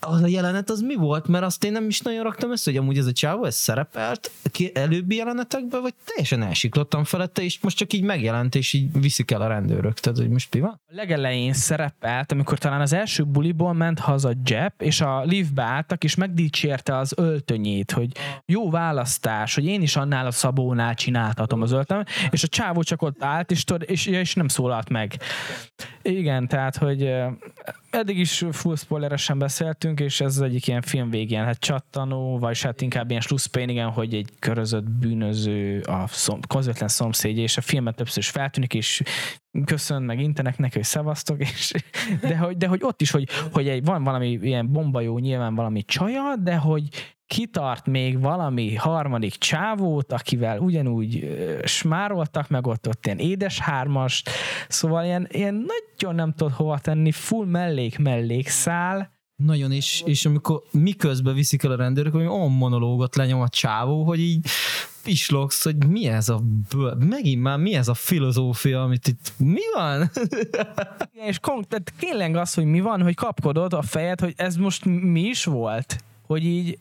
az 0.00 0.22
a 0.22 0.26
jelenet 0.26 0.70
az 0.70 0.80
mi 0.80 0.94
volt? 0.94 1.26
Mert 1.26 1.44
azt 1.44 1.64
én 1.64 1.72
nem 1.72 1.86
is 1.86 2.00
nagyon 2.00 2.22
raktam 2.22 2.50
össze, 2.50 2.70
hogy 2.70 2.80
amúgy 2.80 2.98
ez 2.98 3.06
a 3.06 3.12
csávó, 3.12 3.44
ez 3.44 3.54
szerepelt 3.54 4.30
előbbi 4.72 5.16
jelenetekben, 5.16 5.82
vagy 5.82 5.94
teljesen 6.04 6.42
elsiklottam 6.42 7.04
felette, 7.04 7.42
és 7.42 7.60
most 7.60 7.76
csak 7.76 7.92
így 7.92 8.02
megjelent, 8.02 8.54
és 8.54 8.72
így 8.72 9.00
viszik 9.00 9.30
el 9.30 9.40
a 9.40 9.46
rendőrök. 9.46 10.00
Tehát, 10.00 10.18
hogy 10.18 10.28
most 10.28 10.54
mi 10.54 10.60
van? 10.60 10.80
A 10.86 10.94
legelején 10.94 11.52
szerepelt, 11.52 12.32
amikor 12.32 12.58
talán 12.58 12.80
az 12.80 12.92
első 12.92 13.24
buliból 13.24 13.72
ment 13.72 13.98
haza 13.98 14.32
Jeb, 14.44 14.72
és 14.78 15.00
a 15.00 15.22
liftbe 15.24 15.62
álltak, 15.62 16.04
és 16.04 16.14
megdicsérte 16.14 16.96
az 16.96 17.12
öltönyét, 17.16 17.90
hogy 17.90 18.10
jó 18.44 18.70
választás, 18.70 19.54
hogy 19.54 19.64
én 19.64 19.82
is 19.82 19.96
annál 19.96 20.26
a 20.26 20.30
szabónál 20.30 20.94
csináltatom 20.94 21.62
az 21.62 21.72
öltöm, 21.72 22.04
és 22.30 22.42
a 22.42 22.48
csávó 22.48 22.82
csak 22.82 23.02
ott 23.02 23.22
állt, 23.22 23.50
és, 23.50 23.64
és, 23.80 24.06
és 24.06 24.34
nem 24.34 24.48
szólalt 24.48 24.88
meg. 24.88 25.14
Igen, 26.02 26.48
tehát, 26.48 26.76
hogy 26.76 27.12
eddig 27.96 28.18
is 28.18 28.44
full 28.50 28.76
spoileresen 28.76 29.38
beszéltünk, 29.38 30.00
és 30.00 30.20
ez 30.20 30.36
az 30.36 30.42
egyik 30.42 30.66
ilyen 30.66 30.82
film 30.82 31.10
végén, 31.10 31.44
hát 31.44 31.58
csattanó, 31.58 32.38
vagy 32.38 32.62
hát 32.62 32.80
inkább 32.80 33.08
ilyen 33.10 33.20
slusszpain, 33.22 33.68
igen, 33.68 33.90
hogy 33.90 34.14
egy 34.14 34.30
körözött 34.38 34.90
bűnöző 34.90 35.80
a 35.80 36.06
szom, 36.06 36.40
közvetlen 36.48 36.88
szomszédja, 36.88 37.42
és 37.42 37.56
a 37.56 37.60
filmet 37.60 37.96
többször 37.96 38.18
is 38.18 38.28
feltűnik, 38.28 38.74
és 38.74 39.02
köszön, 39.64 40.02
meg 40.02 40.20
intenek 40.20 40.58
neki, 40.58 40.74
hogy 40.74 40.84
szevasztok, 40.84 41.40
és, 41.40 41.72
de, 42.20 42.36
hogy, 42.36 42.56
de 42.56 42.66
hogy 42.66 42.80
ott 42.82 43.00
is, 43.00 43.10
hogy, 43.10 43.28
hogy 43.52 43.68
egy, 43.68 43.84
van 43.84 44.04
valami 44.04 44.38
ilyen 44.42 44.72
bombajó, 44.72 45.18
nyilván 45.18 45.54
valami 45.54 45.82
csaja, 45.82 46.36
de 46.42 46.56
hogy 46.56 47.15
kitart 47.26 47.86
még 47.86 48.20
valami 48.20 48.74
harmadik 48.74 49.34
csávót, 49.34 50.12
akivel 50.12 50.58
ugyanúgy 50.58 51.36
smároltak, 51.64 52.48
meg 52.48 52.66
ott, 52.66 52.88
ott 52.88 53.06
ilyen 53.06 53.18
édes 53.18 53.58
hármast, 53.58 54.30
szóval 54.68 55.04
ilyen, 55.04 55.28
ilyen 55.30 55.66
nagyon 55.66 56.14
nem 56.14 56.32
tudod 56.32 56.52
hova 56.52 56.78
tenni, 56.78 57.12
full 57.12 57.46
mellék 57.98 58.48
szál. 58.48 59.14
Nagyon 59.36 59.72
is, 59.72 60.02
és 60.06 60.26
amikor 60.26 60.62
miközben 60.70 61.34
viszik 61.34 61.62
el 61.62 61.70
a 61.70 61.76
rendőrök, 61.76 62.12
hogy 62.12 62.26
olyan 62.26 62.52
monológot 62.52 63.16
lenyom 63.16 63.40
a 63.40 63.48
csávó, 63.48 64.04
hogy 64.04 64.20
így 64.20 64.46
pislogsz, 65.02 65.64
hogy 65.64 65.86
mi 65.86 66.06
ez 66.06 66.28
a 66.28 66.42
megint 66.98 67.42
már 67.42 67.58
mi 67.58 67.74
ez 67.74 67.88
a 67.88 67.94
filozófia, 67.94 68.82
amit 68.82 69.08
itt, 69.08 69.32
mi 69.36 69.60
van? 69.74 70.10
és 71.28 71.38
kon- 71.38 71.68
tehát 71.68 71.92
tényleg 71.98 72.36
az, 72.36 72.54
hogy 72.54 72.64
mi 72.64 72.80
van, 72.80 73.02
hogy 73.02 73.14
kapkodod 73.14 73.72
a 73.72 73.82
fejed, 73.82 74.20
hogy 74.20 74.34
ez 74.36 74.56
most 74.56 74.84
mi 74.84 75.20
is 75.20 75.44
volt? 75.44 76.04
Hogy 76.26 76.44
így 76.44 76.78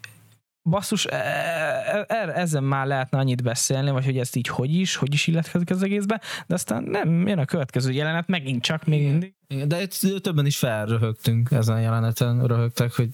basszus, 0.70 1.06
e, 1.06 1.16
e, 1.16 2.06
e, 2.08 2.32
ezen 2.36 2.64
már 2.64 2.88
lehetne 2.88 3.18
annyit 3.18 3.44
beszélni, 3.44 3.92
vagy 3.92 4.06
hogy 4.06 4.18
ezt 4.18 4.36
így 4.36 4.48
hogy 4.48 4.74
is, 4.74 4.96
hogy 4.96 5.14
is 5.14 5.28
illetkezik 5.28 5.70
az 5.70 5.84
egészbe, 5.84 6.22
de 6.48 6.54
aztán 6.54 6.84
nem, 6.84 7.28
jön 7.28 7.40
a 7.40 7.46
következő 7.46 7.92
jelenet, 7.92 8.28
megint 8.28 8.64
csak 8.64 8.86
még 8.86 9.08
mindig. 9.08 9.34
De 9.68 9.82
itt 9.82 10.22
többen 10.22 10.46
is 10.46 10.58
felröhögtünk 10.58 11.52
ezen 11.52 11.76
a 11.76 11.80
jeleneten, 11.80 12.48
röhögtek, 12.48 12.94
hogy 12.94 13.10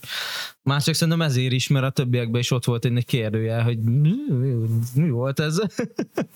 már 0.63 0.81
csak 0.81 0.93
szerintem 0.93 1.21
ezért 1.21 1.51
is, 1.51 1.67
mert 1.67 1.85
a 1.85 1.89
többiekben 1.89 2.41
is 2.41 2.51
ott 2.51 2.65
volt 2.65 2.85
egy 2.85 3.05
kérdője, 3.05 3.61
hogy 3.61 3.79
mi, 3.79 4.13
mi, 4.29 4.53
mi 4.95 5.09
volt 5.09 5.39
ez? 5.39 5.59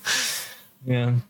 Igen. 0.85 1.23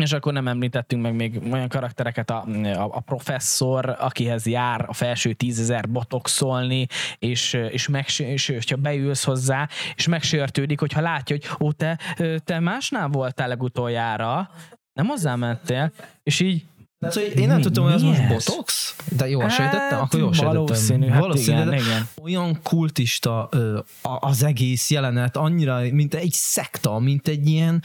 És 0.00 0.12
akkor 0.12 0.32
nem 0.32 0.48
említettünk 0.48 1.02
meg 1.02 1.14
még 1.14 1.40
olyan 1.52 1.68
karaktereket, 1.68 2.30
a, 2.30 2.44
a, 2.62 2.88
a 2.92 3.00
professzor, 3.00 3.96
akihez 3.98 4.46
jár 4.46 4.84
a 4.88 4.92
felső 4.92 5.32
tízezer 5.32 5.88
botoxolni, 5.88 6.86
és, 7.18 7.52
és, 7.52 7.88
meg, 7.88 8.04
és 8.18 8.46
hogyha 8.46 8.76
beülsz 8.76 9.24
hozzá, 9.24 9.68
és 9.94 10.06
megsértődik, 10.06 10.80
hogyha 10.80 11.00
látja, 11.00 11.36
hogy 11.36 11.66
ó, 11.66 11.72
te, 11.72 11.98
te 12.44 12.60
másnál 12.60 13.08
voltál 13.08 13.48
legutoljára, 13.48 14.50
nem 14.92 15.06
hozzá 15.06 15.34
mentél, 15.34 15.92
és 16.22 16.40
így 16.40 16.64
Szóval 17.08 17.30
én 17.30 17.46
nem 17.46 17.56
mi, 17.56 17.62
tudtam, 17.62 17.84
hogy 17.84 17.92
az 17.92 18.02
most 18.02 18.28
botox, 18.28 18.96
de 19.16 19.28
jól 19.28 19.42
hát, 19.42 19.52
sejtettem, 19.52 20.00
akkor 20.00 20.20
jól 20.20 20.32
sejtettem. 20.32 20.60
Valószínű, 20.60 21.06
hát 21.06 21.20
valószínű 21.20 21.60
igen, 21.60 21.72
igen. 21.72 22.08
Olyan 22.22 22.58
kultista 22.62 23.48
az 24.02 24.42
egész 24.42 24.90
jelenet, 24.90 25.36
annyira, 25.36 25.80
mint 25.90 26.14
egy 26.14 26.32
szekta, 26.32 26.98
mint 26.98 27.28
egy 27.28 27.48
ilyen, 27.48 27.82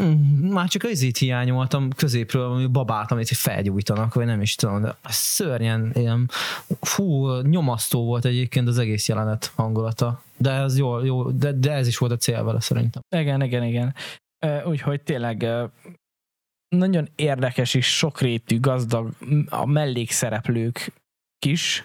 mm, 0.00 0.12
már 0.52 0.68
csak 0.68 0.82
azért 0.82 1.16
hiányoltam 1.16 1.90
középről, 1.96 2.50
ami 2.50 2.66
babát, 2.66 3.12
amit 3.12 3.28
felgyújtanak, 3.28 4.14
vagy 4.14 4.26
nem 4.26 4.40
is 4.40 4.54
tudom, 4.54 4.82
de 4.82 4.96
szörnyen 5.08 5.90
ilyen, 5.94 6.30
fú, 6.80 7.38
nyomasztó 7.40 8.04
volt 8.04 8.24
egyébként 8.24 8.68
az 8.68 8.78
egész 8.78 9.08
jelenet 9.08 9.52
hangulata. 9.54 10.22
De 10.36 10.50
ez 10.50 10.78
jó, 10.78 11.04
jó 11.04 11.30
de, 11.30 11.52
de 11.52 11.72
ez 11.72 11.86
is 11.86 11.98
volt 11.98 12.12
a 12.12 12.16
cél 12.16 12.44
vele 12.44 12.60
szerintem. 12.60 13.02
Igen, 13.16 13.42
igen, 13.42 13.62
igen. 13.62 13.94
Úgyhogy 14.64 15.00
tényleg 15.00 15.46
nagyon 16.76 17.08
érdekes 17.14 17.74
és 17.74 17.96
sokrétű, 17.96 18.60
gazdag 18.60 19.10
a 19.48 19.66
mellékszereplők 19.66 20.92
is 21.46 21.84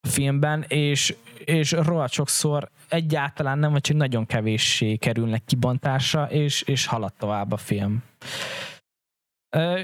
a 0.00 0.08
filmben, 0.08 0.64
és, 0.68 1.14
és 1.44 1.72
rohadt 1.72 2.12
sokszor 2.12 2.70
egyáltalán 2.88 3.58
nem, 3.58 3.72
vagy 3.72 3.80
csak 3.80 3.96
nagyon 3.96 4.26
kevéssé 4.26 4.96
kerülnek 4.96 5.44
kibontásra, 5.44 6.24
és, 6.30 6.62
és 6.62 6.86
halad 6.86 7.12
tovább 7.18 7.52
a 7.52 7.56
film. 7.56 8.02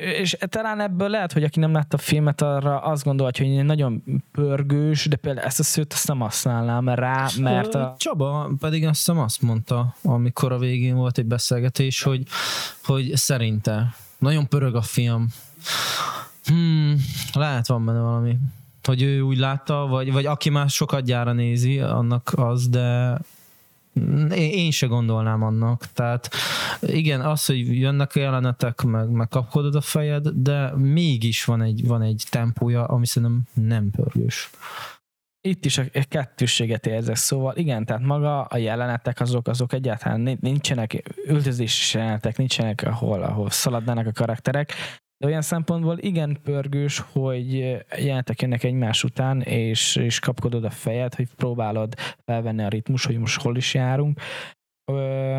És 0.00 0.36
talán 0.48 0.80
ebből 0.80 1.08
lehet, 1.08 1.32
hogy 1.32 1.44
aki 1.44 1.58
nem 1.58 1.72
látta 1.72 1.96
a 1.96 2.00
filmet, 2.00 2.42
arra 2.42 2.78
azt 2.78 3.04
gondolja, 3.04 3.32
hogy 3.36 3.64
nagyon 3.64 4.02
pörgős, 4.32 5.06
de 5.06 5.16
például 5.16 5.46
ezt 5.46 5.60
a 5.60 5.62
szőt 5.62 5.92
azt 5.92 6.08
nem 6.08 6.18
használnám 6.18 6.88
rá, 6.88 7.28
mert 7.38 7.74
a... 7.74 7.94
Csaba 7.98 8.50
pedig 8.58 8.86
azt 8.86 8.96
hiszem 8.96 9.18
azt 9.18 9.42
mondta, 9.42 9.94
amikor 10.02 10.52
a 10.52 10.58
végén 10.58 10.94
volt 10.94 11.18
egy 11.18 11.26
beszélgetés, 11.26 12.02
hogy, 12.02 12.22
hogy 12.84 13.16
szerinte 13.16 13.94
nagyon 14.18 14.48
pörög 14.48 14.74
a 14.74 14.82
film. 14.82 15.26
Hmm, 16.44 16.96
lehet 17.32 17.66
van 17.66 17.84
benne 17.84 18.00
valami. 18.00 18.38
Hogy 18.82 19.02
ő 19.02 19.20
úgy 19.20 19.38
látta, 19.38 19.86
vagy, 19.86 20.12
vagy 20.12 20.26
aki 20.26 20.50
már 20.50 20.70
sokat 20.70 21.04
gyára 21.04 21.32
nézi, 21.32 21.78
annak 21.78 22.32
az, 22.36 22.68
de 22.68 23.18
én 24.34 24.70
se 24.70 24.86
gondolnám 24.86 25.42
annak. 25.42 25.86
Tehát 25.92 26.30
igen, 26.80 27.20
az, 27.20 27.46
hogy 27.46 27.78
jönnek 27.78 28.12
a 28.14 28.18
jelenetek, 28.18 28.82
meg, 28.82 29.08
meg 29.08 29.28
kapkodod 29.28 29.74
a 29.74 29.80
fejed, 29.80 30.28
de 30.28 30.76
mégis 30.76 31.44
van 31.44 31.62
egy, 31.62 31.86
van 31.86 32.02
egy 32.02 32.24
tempója, 32.30 32.84
ami 32.84 33.06
szerintem 33.06 33.42
nem 33.52 33.90
pörgős 33.90 34.50
itt 35.40 35.64
is 35.64 35.78
a 35.78 35.84
kettősséget 36.08 36.86
érzek, 36.86 37.16
szóval 37.16 37.56
igen, 37.56 37.84
tehát 37.84 38.02
maga 38.02 38.42
a 38.42 38.56
jelenetek 38.56 39.20
azok, 39.20 39.48
azok 39.48 39.72
egyáltalán 39.72 40.38
nincsenek 40.40 41.02
öltözési 41.24 41.98
jelenetek, 41.98 42.36
nincsenek 42.36 42.82
ahol, 42.82 43.22
ahol 43.22 43.50
szaladnának 43.50 44.06
a 44.06 44.12
karakterek, 44.12 44.72
de 45.18 45.26
olyan 45.26 45.42
szempontból 45.42 45.98
igen 45.98 46.38
pörgős, 46.42 46.98
hogy 46.98 47.52
jelentek 47.98 48.42
jönnek 48.42 48.62
egymás 48.62 49.04
után, 49.04 49.40
és, 49.40 49.96
és 49.96 50.18
kapkodod 50.18 50.64
a 50.64 50.70
fejed, 50.70 51.14
hogy 51.14 51.28
próbálod 51.36 51.94
felvenni 52.24 52.62
a 52.62 52.68
ritmus, 52.68 53.04
hogy 53.04 53.18
most 53.18 53.40
hol 53.40 53.56
is 53.56 53.74
járunk. 53.74 54.20
Ö, 54.92 55.38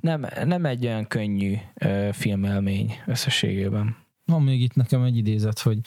nem, 0.00 0.26
nem 0.44 0.64
egy 0.64 0.86
olyan 0.86 1.06
könnyű 1.06 1.56
ö, 1.74 2.08
filmelmény 2.12 3.00
összességében. 3.06 3.96
Van 4.30 4.42
még 4.42 4.60
itt 4.60 4.74
nekem 4.74 5.02
egy 5.02 5.16
idézet, 5.16 5.58
hogy 5.58 5.78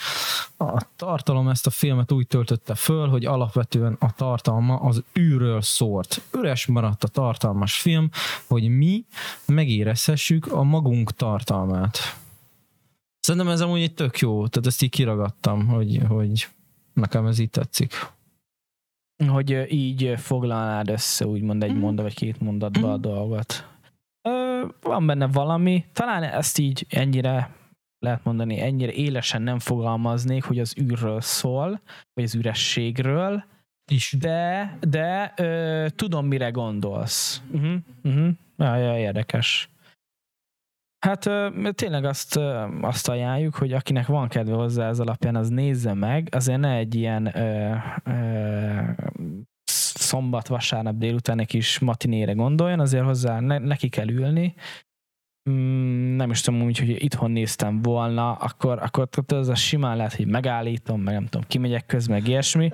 a 0.57 0.81
tartalom 0.95 1.47
ezt 1.47 1.67
a 1.67 1.69
filmet 1.69 2.11
úgy 2.11 2.27
töltötte 2.27 2.75
föl, 2.75 3.07
hogy 3.07 3.25
alapvetően 3.25 3.97
a 3.99 4.13
tartalma 4.13 4.75
az 4.75 5.03
űről 5.19 5.61
szólt. 5.61 6.21
Üres 6.33 6.65
maradt 6.65 7.03
a 7.03 7.07
tartalmas 7.07 7.81
film, 7.81 8.09
hogy 8.47 8.67
mi 8.67 9.05
megérezhessük 9.45 10.51
a 10.51 10.63
magunk 10.63 11.11
tartalmát. 11.11 11.97
Szerintem 13.19 13.49
ez 13.49 13.61
amúgy 13.61 13.81
egy 13.81 13.93
tök 13.93 14.19
jó, 14.19 14.47
tehát 14.47 14.67
ezt 14.67 14.81
így 14.81 14.89
kiragadtam, 14.89 15.67
hogy, 15.67 16.01
hogy 16.07 16.47
nekem 16.93 17.25
ez 17.25 17.39
így 17.39 17.49
tetszik. 17.49 18.11
Hogy 19.27 19.65
így 19.69 20.13
foglalnád 20.17 20.89
össze 20.89 21.25
úgymond 21.25 21.63
egy 21.63 21.73
mm. 21.73 21.79
mondat 21.79 22.05
vagy 22.05 22.15
két 22.15 22.39
mondatba 22.39 22.91
a 22.93 22.97
mm. 22.97 23.01
dolgot. 23.01 23.67
Ö, 24.21 24.65
van 24.81 25.05
benne 25.05 25.27
valami, 25.27 25.85
talán 25.93 26.23
ezt 26.23 26.57
így 26.57 26.85
ennyire 26.89 27.55
lehet 28.03 28.23
mondani, 28.23 28.59
ennyire 28.59 28.91
élesen 28.91 29.41
nem 29.41 29.59
fogalmaznék, 29.59 30.43
hogy 30.43 30.59
az 30.59 30.75
űrről 30.81 31.21
szól, 31.21 31.81
vagy 32.13 32.23
az 32.23 32.35
ürességről, 32.35 33.43
is. 33.91 34.15
De, 34.19 34.77
de 34.87 35.33
ö, 35.35 35.87
tudom, 35.95 36.25
mire 36.25 36.49
gondolsz. 36.49 37.41
Uh-huh, 37.51 37.75
uh-huh. 38.03 38.29
Ja, 38.57 38.75
ja, 38.75 38.97
érdekes. 38.97 39.69
Hát 41.05 41.29
tényleg 41.71 42.05
azt, 42.05 42.39
azt 42.81 43.09
ajánljuk, 43.09 43.55
hogy 43.55 43.73
akinek 43.73 44.07
van 44.07 44.27
kedve 44.27 44.53
hozzá 44.53 44.87
ez 44.87 44.99
alapján, 44.99 45.35
az 45.35 45.49
nézze 45.49 45.93
meg. 45.93 46.27
Azért 46.31 46.59
ne 46.59 46.75
egy 46.75 46.95
ilyen 46.95 47.37
ö, 47.37 47.75
ö, 48.03 48.81
szombat, 49.63 50.47
vasárnap 50.47 50.95
délután 50.95 51.39
egy 51.39 51.47
kis 51.47 51.79
matinére 51.79 52.33
gondoljon, 52.33 52.79
azért 52.79 53.03
hozzá 53.03 53.39
ne, 53.39 53.57
neki 53.57 53.89
kell 53.89 54.09
ülni. 54.09 54.55
Mm, 55.49 56.15
nem 56.15 56.29
is 56.31 56.41
tudom 56.41 56.61
úgy, 56.61 56.77
hogy 56.79 57.03
itthon 57.03 57.31
néztem 57.31 57.81
volna, 57.81 58.33
akkor, 58.33 58.79
akkor 58.81 59.07
az 59.27 59.49
a 59.49 59.55
simán 59.55 59.97
lehet, 59.97 60.13
hogy 60.13 60.27
megállítom, 60.27 61.01
meg 61.01 61.13
nem 61.13 61.25
tudom, 61.25 61.47
kimegyek 61.47 61.85
közben, 61.85 62.17
meg 62.19 62.27
ilyesmi. 62.27 62.71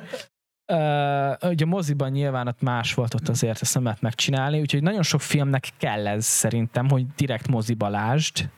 Uh, 0.72 1.50
ugye 1.50 1.66
a 1.66 1.68
moziban 1.68 2.12
nyilván 2.12 2.48
ott 2.48 2.62
más 2.62 2.94
volt 2.94 3.14
ott 3.14 3.28
azért, 3.28 3.62
ezt 3.62 3.74
nem 3.74 3.84
lehet 3.84 4.02
megcsinálni, 4.02 4.60
úgyhogy 4.60 4.82
nagyon 4.82 5.04
sok 5.04 5.22
filmnek 5.22 5.70
kell 5.78 6.08
ez 6.08 6.26
szerintem, 6.26 6.90
hogy 6.90 7.06
direkt 7.16 7.48
moziba 7.48 7.88
lásd, 7.88 8.50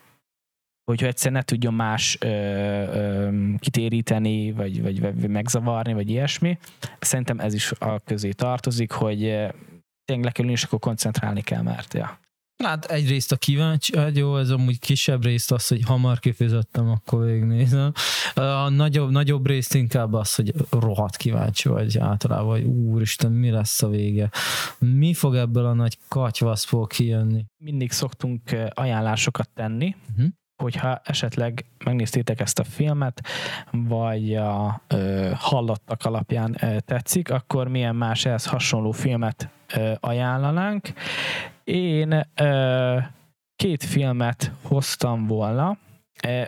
hogyha 0.84 1.08
egyszer 1.08 1.32
ne 1.32 1.42
tudjon 1.42 1.74
más 1.74 2.18
ö, 2.20 2.28
ö, 2.28 3.30
kitéríteni, 3.58 4.52
vagy, 4.52 4.82
vagy, 4.82 5.02
vagy 5.02 5.30
megzavarni, 5.30 5.94
vagy 5.94 6.10
ilyesmi. 6.10 6.58
Szerintem 7.00 7.40
ez 7.40 7.54
is 7.54 7.72
a 7.72 8.00
közé 8.00 8.32
tartozik, 8.32 8.92
hogy 8.92 9.20
tényleg 10.06 10.26
le 10.26 10.32
kell 10.32 10.50
és 10.50 10.64
akkor 10.64 10.80
koncentrálni 10.80 11.42
kell, 11.42 11.62
mert 11.62 11.94
ja. 11.94 12.20
Hát 12.64 12.86
egyrészt 12.86 13.32
a 13.32 13.36
kíváncsi, 13.36 13.98
hát 13.98 14.18
jó, 14.18 14.38
ez 14.38 14.50
amúgy 14.50 14.80
kisebb 14.80 15.24
részt 15.24 15.52
az, 15.52 15.68
hogy 15.68 15.84
hamar 15.86 16.20
kifizettem, 16.20 16.90
akkor 16.90 17.26
végignézem. 17.26 17.92
A 18.34 18.70
nagyobb, 18.70 19.12
nagyobb 19.12 19.48
részt 19.48 19.74
inkább 19.74 20.14
az, 20.14 20.36
hogy 20.36 20.54
rohadt 20.70 21.16
kíváncsi 21.18 21.70
vagy 21.70 21.98
általában, 21.98 22.50
hogy 22.50 22.64
úristen, 22.64 23.32
mi 23.32 23.50
lesz 23.50 23.84
a 23.84 23.88
vége? 23.88 24.30
Mi 24.80 25.14
fog 25.14 25.36
ebből 25.36 25.66
a 25.66 25.74
nagy 25.74 25.98
katyvaszból 26.08 26.88
kijönni? 26.88 27.46
Mindig 27.58 27.92
szoktunk 27.92 28.42
ajánlásokat 28.74 29.50
tenni, 29.54 29.96
uh-huh 30.12 30.30
hogyha 30.62 31.02
esetleg 31.04 31.66
megnéztétek 31.86 32.40
ezt 32.40 32.60
a 32.60 32.64
filmet, 32.64 33.28
vagy 33.72 34.36
a 34.36 34.82
ö, 34.88 35.30
hallottak 35.36 36.06
alapján 36.06 36.58
ö, 36.62 36.80
tetszik, 36.80 37.32
akkor 37.32 37.68
milyen 37.68 37.96
más 37.96 38.26
ehhez 38.26 38.46
hasonló 38.46 38.92
filmet 38.92 39.50
ajánlanánk. 40.00 40.94
Én 41.64 42.28
két 43.56 43.84
filmet 43.84 44.52
hoztam 44.62 45.28
volna. 45.28 45.78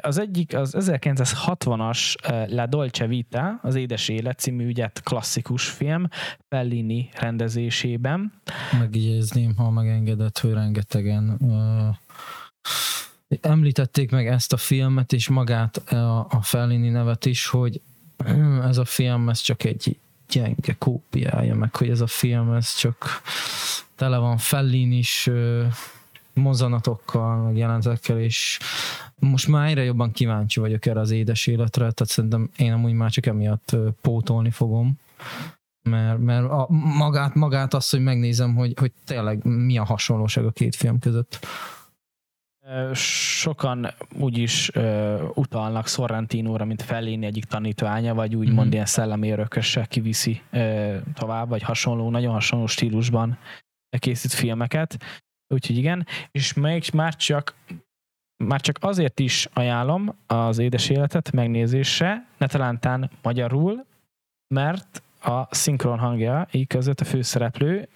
Az 0.02 0.18
egyik 0.18 0.56
az 0.56 0.76
1960-as 0.80 2.16
La 2.50 2.66
Dolce 2.66 3.08
Vita, 3.08 3.60
az 3.62 3.76
Édes 3.76 4.10
Élet 4.10 4.40
című 4.40 4.66
ügyet 4.66 5.02
klasszikus 5.04 5.68
film, 5.68 6.08
Fellini 6.50 7.10
rendezésében. 7.20 8.34
Megjegyezném, 8.80 9.56
ha 9.56 9.70
megengedett, 9.70 10.40
hogy 10.40 10.54
rengetegen 10.54 11.38
említették 13.42 14.12
meg 14.12 14.28
ezt 14.28 14.54
a 14.54 14.58
filmet, 14.58 15.14
és 15.14 15.30
magát 15.30 15.78
a, 15.78 16.28
a 16.30 16.42
Fellini 16.42 16.90
nevet 16.90 17.26
is, 17.26 17.48
hogy 17.48 17.82
ez 18.64 18.78
a 18.78 18.86
film, 18.86 19.30
ez 19.30 19.40
csak 19.40 19.64
egy 19.64 19.98
gyenge 20.34 20.76
kópiája, 20.78 21.56
meg 21.56 21.76
hogy 21.76 21.90
ez 21.90 22.02
a 22.02 22.08
film, 22.08 22.54
ez 22.54 22.76
csak 22.76 23.22
tele 23.96 24.18
van 24.18 24.38
Fellini 24.38 24.98
is 24.98 25.30
mozanatokkal, 26.34 27.44
meg 27.44 27.58
jelentekkel, 27.58 28.20
és 28.20 28.60
most 29.16 29.48
már 29.48 29.68
egyre 29.68 29.84
jobban 29.84 30.12
kíváncsi 30.12 30.60
vagyok 30.60 30.86
erre 30.86 31.00
az 31.00 31.12
édes 31.12 31.48
életre, 31.48 31.80
tehát 31.80 32.12
szerintem 32.12 32.50
én 32.58 32.74
amúgy 32.74 32.94
már 32.94 33.12
csak 33.12 33.26
emiatt 33.26 33.76
pótolni 34.02 34.52
fogom, 34.52 35.00
mert, 35.84 36.20
mert 36.20 36.50
a, 36.50 36.68
magát, 36.98 37.36
magát 37.36 37.74
azt, 37.74 37.92
hogy 37.92 38.02
megnézem, 38.02 38.56
hogy, 38.56 38.74
hogy 38.80 38.92
tényleg 39.06 39.44
mi 39.44 39.78
a 39.78 39.84
hasonlóság 39.84 40.46
a 40.46 40.52
két 40.52 40.76
film 40.76 41.00
között. 41.00 41.48
Sokan 42.94 43.88
úgyis 44.20 44.70
uh, 44.70 45.22
utalnak 45.34 45.88
Sorrentinóra, 45.88 46.66
mint 46.66 46.82
Fellini 46.82 47.26
egyik 47.26 47.46
tanítványa, 47.46 48.14
vagy 48.14 48.36
úgymond 48.36 48.60
mm-hmm. 48.60 48.72
ilyen 48.72 48.86
szellemi 48.86 49.32
örököse 49.32 49.86
kiviszi 49.86 50.42
uh, 50.52 50.96
tovább, 51.14 51.50
vagy 51.50 51.62
hasonló, 51.62 52.10
nagyon 52.10 52.34
hasonló 52.34 52.66
stílusban 52.66 53.38
készít 54.00 54.32
filmeket. 54.32 54.98
Úgyhogy 55.54 55.78
igen, 55.78 56.08
és 56.32 56.54
még 56.54 56.84
már 56.94 57.16
csak 57.16 57.56
már 58.44 58.62
csak 58.62 58.78
azért 58.82 59.20
is 59.20 59.48
ajánlom 59.54 60.16
az 60.28 60.58
édes 60.58 60.90
életet 60.90 61.32
megnézésre, 61.32 62.26
ne 62.38 62.48
talántán 62.48 63.10
magyarul, 63.22 63.86
mert 64.48 65.04
a 65.22 65.56
szinkron 65.56 66.00
hangja, 66.00 66.48
így 66.52 66.68
között 66.68 67.00
a 67.00 67.06
főszereplő 67.06 67.88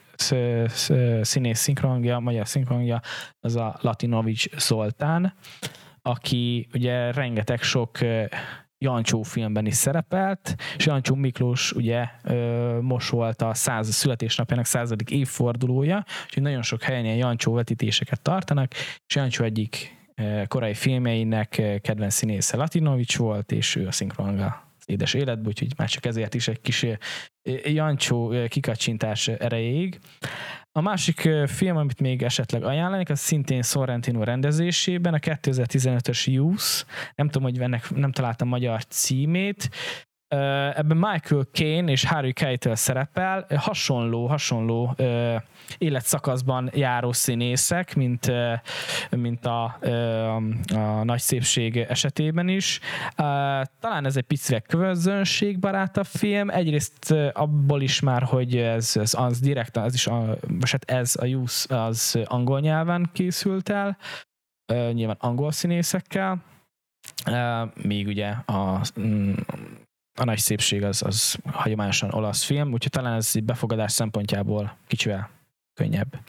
színész 1.22 1.60
szinkronhangja, 1.60 2.20
magyar 2.20 2.48
szinkronhangja, 2.48 3.02
az 3.40 3.56
a 3.56 3.78
Latinovics 3.82 4.58
Zoltán, 4.58 5.34
aki 6.02 6.68
ugye 6.74 7.12
rengeteg 7.12 7.62
sok 7.62 7.98
Jancsó 8.80 9.22
filmben 9.22 9.66
is 9.66 9.76
szerepelt, 9.76 10.56
és 10.78 10.86
Jancsó 10.86 11.16
Miklós 11.16 11.72
ugye 11.72 12.06
most 12.82 13.10
volt 13.10 13.42
a 13.42 13.54
száz, 13.54 13.94
születésnapjának 13.94 14.66
századik 14.66 15.12
évfordulója, 15.12 16.04
úgyhogy 16.26 16.44
nagyon 16.44 16.62
sok 16.62 16.82
helyen 16.82 17.06
ilyen 17.06 17.18
Jancsó 17.18 17.54
vetítéseket 17.54 18.22
tartanak, 18.22 18.74
és 19.08 19.16
Jancsó 19.16 19.44
egyik 19.44 19.96
korai 20.48 20.74
filmjeinek 20.74 21.80
kedvenc 21.82 22.14
színésze 22.14 22.58
Latinovics 22.58 23.18
volt, 23.18 23.52
és 23.52 23.76
ő 23.76 23.88
a 23.88 23.92
szinkronhangja 23.92 24.67
édes 24.88 25.14
életbe, 25.14 25.48
úgyhogy 25.48 25.74
már 25.78 25.90
csak 25.90 26.06
ezért 26.06 26.34
is 26.34 26.48
egy 26.48 26.62
kis 26.62 26.86
Jancsó 27.64 28.34
kikacsintás 28.48 29.28
erejéig. 29.28 30.00
A 30.72 30.82
másik 30.82 31.30
film, 31.46 31.78
amit 31.78 32.02
még 32.02 32.24
esetleg 32.24 32.64
ajánlanék, 32.64 33.10
az 33.10 33.20
szintén 33.20 33.62
Sorrentino 33.62 34.24
rendezésében, 34.24 35.14
a 35.14 35.18
2015-ös 35.18 36.24
Youth. 36.24 36.86
Nem 37.16 37.30
tudom, 37.30 37.44
hogy 37.44 37.60
ennek 37.60 37.90
nem 37.96 38.12
találtam 38.12 38.48
magyar 38.48 38.86
címét. 38.86 39.70
Ebben 40.28 40.98
Michael 40.98 41.44
Caine 41.52 41.92
és 41.92 42.06
Harry 42.06 42.34
Keitel 42.34 42.76
szerepel, 42.76 43.46
hasonló, 43.56 44.28
hasonló 44.28 44.96
életszakaszban 45.78 46.70
járó 46.74 47.12
színészek, 47.12 47.96
mint, 47.96 48.32
mint 49.10 49.46
a, 49.46 49.64
a, 49.64 50.36
a 50.76 51.04
nagy 51.04 51.20
szépség 51.20 51.78
esetében 51.78 52.48
is. 52.48 52.80
Talán 53.80 54.06
ez 54.06 54.18
egy 54.18 54.24
picit 54.24 54.66
közönségbarátabb 54.68 56.06
film, 56.06 56.50
egyrészt 56.50 57.12
abból 57.34 57.82
is 57.82 58.00
már, 58.00 58.24
hogy 58.24 58.58
ez, 58.58 58.98
ez 58.98 59.14
az 59.14 59.40
direkt, 59.40 59.78
az 59.78 59.94
is, 59.94 60.08
a, 60.08 60.38
hát 60.72 60.92
ez 60.92 61.16
a 61.20 61.26
Youth 61.26 61.72
az 61.72 62.20
angol 62.26 62.60
nyelven 62.60 63.10
készült 63.14 63.70
el, 63.70 63.98
nyilván 64.92 65.18
angol 65.20 65.52
színészekkel, 65.52 66.44
még 67.84 68.08
ugye 68.08 68.28
a 68.46 68.82
mm, 69.00 69.34
a 70.20 70.24
nagy 70.24 70.38
szépség 70.38 70.84
az, 70.84 71.04
az 71.04 71.38
hagyományosan 71.52 72.14
olasz 72.14 72.44
film, 72.44 72.74
úgyhogy 72.74 72.92
talán 72.92 73.14
ez 73.14 73.34
befogadás 73.44 73.92
szempontjából 73.92 74.76
kicsivel 74.88 75.30
könnyebb. 75.74 76.20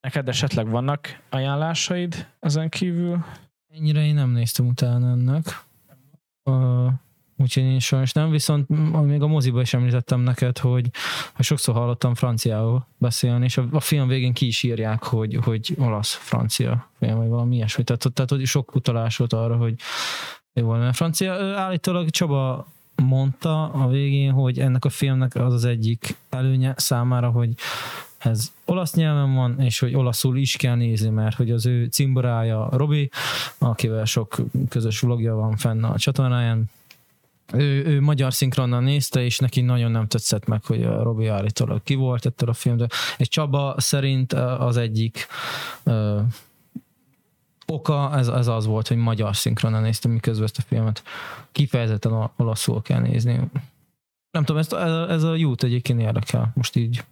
Neked 0.00 0.28
esetleg 0.28 0.68
vannak 0.68 1.20
ajánlásaid 1.28 2.28
ezen 2.40 2.68
kívül? 2.68 3.24
Ennyire 3.74 4.04
én 4.04 4.14
nem 4.14 4.30
néztem 4.30 4.66
utána 4.66 5.10
ennek. 5.10 5.64
Uh, 6.44 6.92
úgyhogy 7.36 7.62
én 7.62 7.78
sajnos 7.78 8.12
nem, 8.12 8.30
viszont 8.30 8.68
még 9.06 9.22
a 9.22 9.26
moziba 9.26 9.60
is 9.60 9.74
említettem 9.74 10.20
neked, 10.20 10.58
hogy, 10.58 10.90
hogy 11.34 11.44
sokszor 11.44 11.74
hallottam 11.74 12.14
franciául 12.14 12.86
beszélni, 12.98 13.44
és 13.44 13.56
a, 13.56 13.66
a 13.70 13.80
film 13.80 14.08
végén 14.08 14.32
ki 14.32 14.46
is 14.46 14.62
írják, 14.62 15.02
hogy, 15.02 15.38
hogy 15.44 15.74
olasz-francia 15.78 16.90
film, 16.98 17.16
vagy 17.16 17.28
valami 17.28 17.54
ilyesmi. 17.54 17.84
Tehát, 17.84 18.12
tehát 18.12 18.30
hogy 18.30 18.44
sok 18.46 18.74
utalás 18.74 19.16
volt 19.16 19.32
arra, 19.32 19.56
hogy 19.56 19.74
jó 20.52 20.66
volna. 20.66 20.92
Francia 20.92 21.32
állítólag 21.58 22.10
Csaba 22.10 22.66
mondta 22.94 23.64
a 23.64 23.88
végén, 23.88 24.32
hogy 24.32 24.58
ennek 24.58 24.84
a 24.84 24.88
filmnek 24.90 25.34
az 25.34 25.52
az 25.52 25.64
egyik 25.64 26.16
előnye 26.30 26.74
számára, 26.76 27.30
hogy 27.30 27.54
ez 28.18 28.52
olasz 28.64 28.94
nyelven 28.94 29.34
van, 29.34 29.60
és 29.60 29.78
hogy 29.78 29.94
olaszul 29.94 30.36
is 30.36 30.56
kell 30.56 30.74
nézni, 30.74 31.08
mert 31.08 31.36
hogy 31.36 31.50
az 31.50 31.66
ő 31.66 31.84
cimborája 31.84 32.68
Robi, 32.72 33.10
akivel 33.58 34.04
sok 34.04 34.36
közös 34.68 35.00
vlogja 35.00 35.34
van 35.34 35.56
fenn 35.56 35.84
a 35.84 35.98
csatornáján, 35.98 36.70
ő, 37.52 37.84
ő 37.84 38.00
magyar 38.00 38.34
szinkronnal 38.34 38.80
nézte, 38.80 39.24
és 39.24 39.38
neki 39.38 39.60
nagyon 39.60 39.90
nem 39.90 40.06
tetszett 40.06 40.46
meg, 40.46 40.64
hogy 40.64 40.82
a 40.82 41.02
Robi 41.02 41.26
állítólag 41.26 41.82
ki 41.82 41.94
volt 41.94 42.26
ettől 42.26 42.48
a 42.48 42.52
filmtől. 42.52 42.86
És 43.16 43.28
Csaba 43.28 43.74
szerint 43.78 44.32
az 44.32 44.76
egyik 44.76 45.26
oka 47.70 48.16
ez, 48.16 48.28
ez 48.28 48.46
az 48.46 48.66
volt, 48.66 48.88
hogy 48.88 48.96
magyar 48.96 49.36
szinkronnal 49.36 49.80
néztem, 49.80 50.10
miközben 50.10 50.44
ezt 50.44 50.58
a 50.58 50.62
filmet 50.62 51.02
kifejezetten 51.52 52.30
olaszul 52.36 52.82
kell 52.82 53.00
nézni. 53.00 53.40
Nem 54.30 54.44
tudom, 54.44 54.60
ezt, 54.60 54.72
ez, 54.72 55.08
ez 55.08 55.22
a 55.22 55.34
jút 55.34 55.62
egyébként 55.62 56.00
érdekel. 56.00 56.52
Most 56.54 56.76
így 56.76 57.04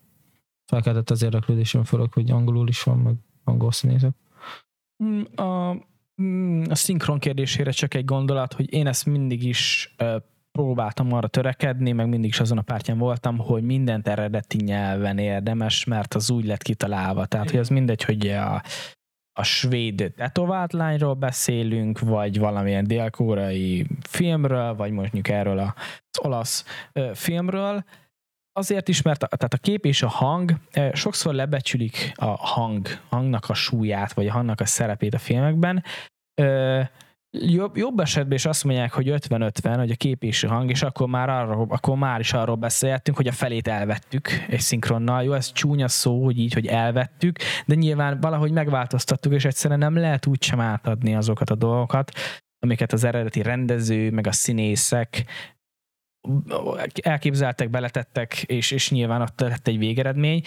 felkeltett 0.66 1.10
az 1.10 1.22
érdeklődésem 1.22 1.84
fölök, 1.84 2.12
hogy 2.12 2.30
angolul 2.30 2.68
is 2.68 2.82
van, 2.82 2.98
meg 2.98 3.14
angol 3.44 3.72
színészek. 3.72 4.12
Mm, 5.04 5.22
a, 5.34 5.76
mm, 6.22 6.62
a 6.70 6.74
szinkron 6.74 7.18
kérdésére 7.18 7.70
csak 7.70 7.94
egy 7.94 8.04
gondolat, 8.04 8.52
hogy 8.52 8.72
én 8.72 8.86
ezt 8.86 9.06
mindig 9.06 9.44
is 9.44 9.94
próbáltam 10.52 11.12
arra 11.12 11.28
törekedni, 11.28 11.92
meg 11.92 12.08
mindig 12.08 12.30
is 12.30 12.40
azon 12.40 12.58
a 12.58 12.62
pártján 12.62 12.98
voltam, 12.98 13.38
hogy 13.38 13.62
mindent 13.62 14.08
eredeti 14.08 14.56
nyelven 14.56 15.18
érdemes, 15.18 15.84
mert 15.84 16.14
az 16.14 16.30
úgy 16.30 16.44
lett 16.44 16.62
kitalálva. 16.62 17.26
Tehát, 17.26 17.50
hogy 17.50 17.58
az 17.58 17.68
mindegy, 17.68 18.02
hogy 18.02 18.28
a, 18.28 18.62
a 19.38 19.42
svéd 19.42 20.12
tetovált 20.16 20.72
lányról 20.72 21.14
beszélünk, 21.14 22.00
vagy 22.00 22.38
valamilyen 22.38 22.86
dél-koreai 22.86 23.86
filmről, 24.08 24.74
vagy 24.74 24.90
mondjuk 24.90 25.28
erről 25.28 25.58
az 25.58 26.18
olasz 26.22 26.64
filmről, 27.14 27.84
azért 28.52 28.88
is, 28.88 29.02
mert 29.02 29.22
a, 29.22 29.26
tehát 29.26 29.54
a 29.54 29.58
kép 29.58 29.84
és 29.84 30.02
a 30.02 30.08
hang 30.08 30.54
sokszor 30.92 31.34
lebecsülik 31.34 32.12
a 32.14 32.26
hang, 32.26 32.86
hangnak 33.08 33.48
a 33.48 33.54
súlyát, 33.54 34.12
vagy 34.12 34.26
a 34.26 34.32
hangnak 34.32 34.60
a 34.60 34.66
szerepét 34.66 35.14
a 35.14 35.18
filmekben. 35.18 35.84
Jobb, 37.30 37.76
jobb 37.76 38.00
esetben 38.00 38.36
is 38.36 38.44
azt 38.44 38.64
mondják, 38.64 38.92
hogy 38.92 39.08
50-50, 39.08 39.74
hogy 39.76 39.90
a 39.90 39.96
kép 39.96 40.22
és 40.24 40.44
a 40.44 40.48
hang, 40.48 40.70
és 40.70 40.82
akkor 40.82 41.08
már, 41.08 41.28
arra, 41.28 41.66
akkor 41.68 41.96
már 41.96 42.20
is 42.20 42.32
arról 42.32 42.56
beszéltünk, 42.56 43.16
hogy 43.16 43.26
a 43.26 43.32
felét 43.32 43.68
elvettük 43.68 44.28
egy 44.48 44.60
szinkronnal. 44.60 45.22
Jó, 45.22 45.32
ez 45.32 45.52
csúnya 45.52 45.88
szó, 45.88 46.24
hogy 46.24 46.38
így, 46.38 46.52
hogy 46.52 46.66
elvettük, 46.66 47.38
de 47.66 47.74
nyilván 47.74 48.20
valahogy 48.20 48.50
megváltoztattuk, 48.50 49.32
és 49.32 49.44
egyszerűen 49.44 49.78
nem 49.78 49.96
lehet 49.96 50.26
úgy 50.26 50.42
sem 50.42 50.60
átadni 50.60 51.14
azokat 51.14 51.50
a 51.50 51.54
dolgokat, 51.54 52.10
amiket 52.58 52.92
az 52.92 53.04
eredeti 53.04 53.42
rendező, 53.42 54.10
meg 54.10 54.26
a 54.26 54.32
színészek 54.32 55.24
elképzeltek, 57.02 57.70
beletettek, 57.70 58.42
és, 58.42 58.70
és 58.70 58.90
nyilván 58.90 59.20
ott 59.20 59.40
lett 59.40 59.68
egy 59.68 59.78
végeredmény. 59.78 60.42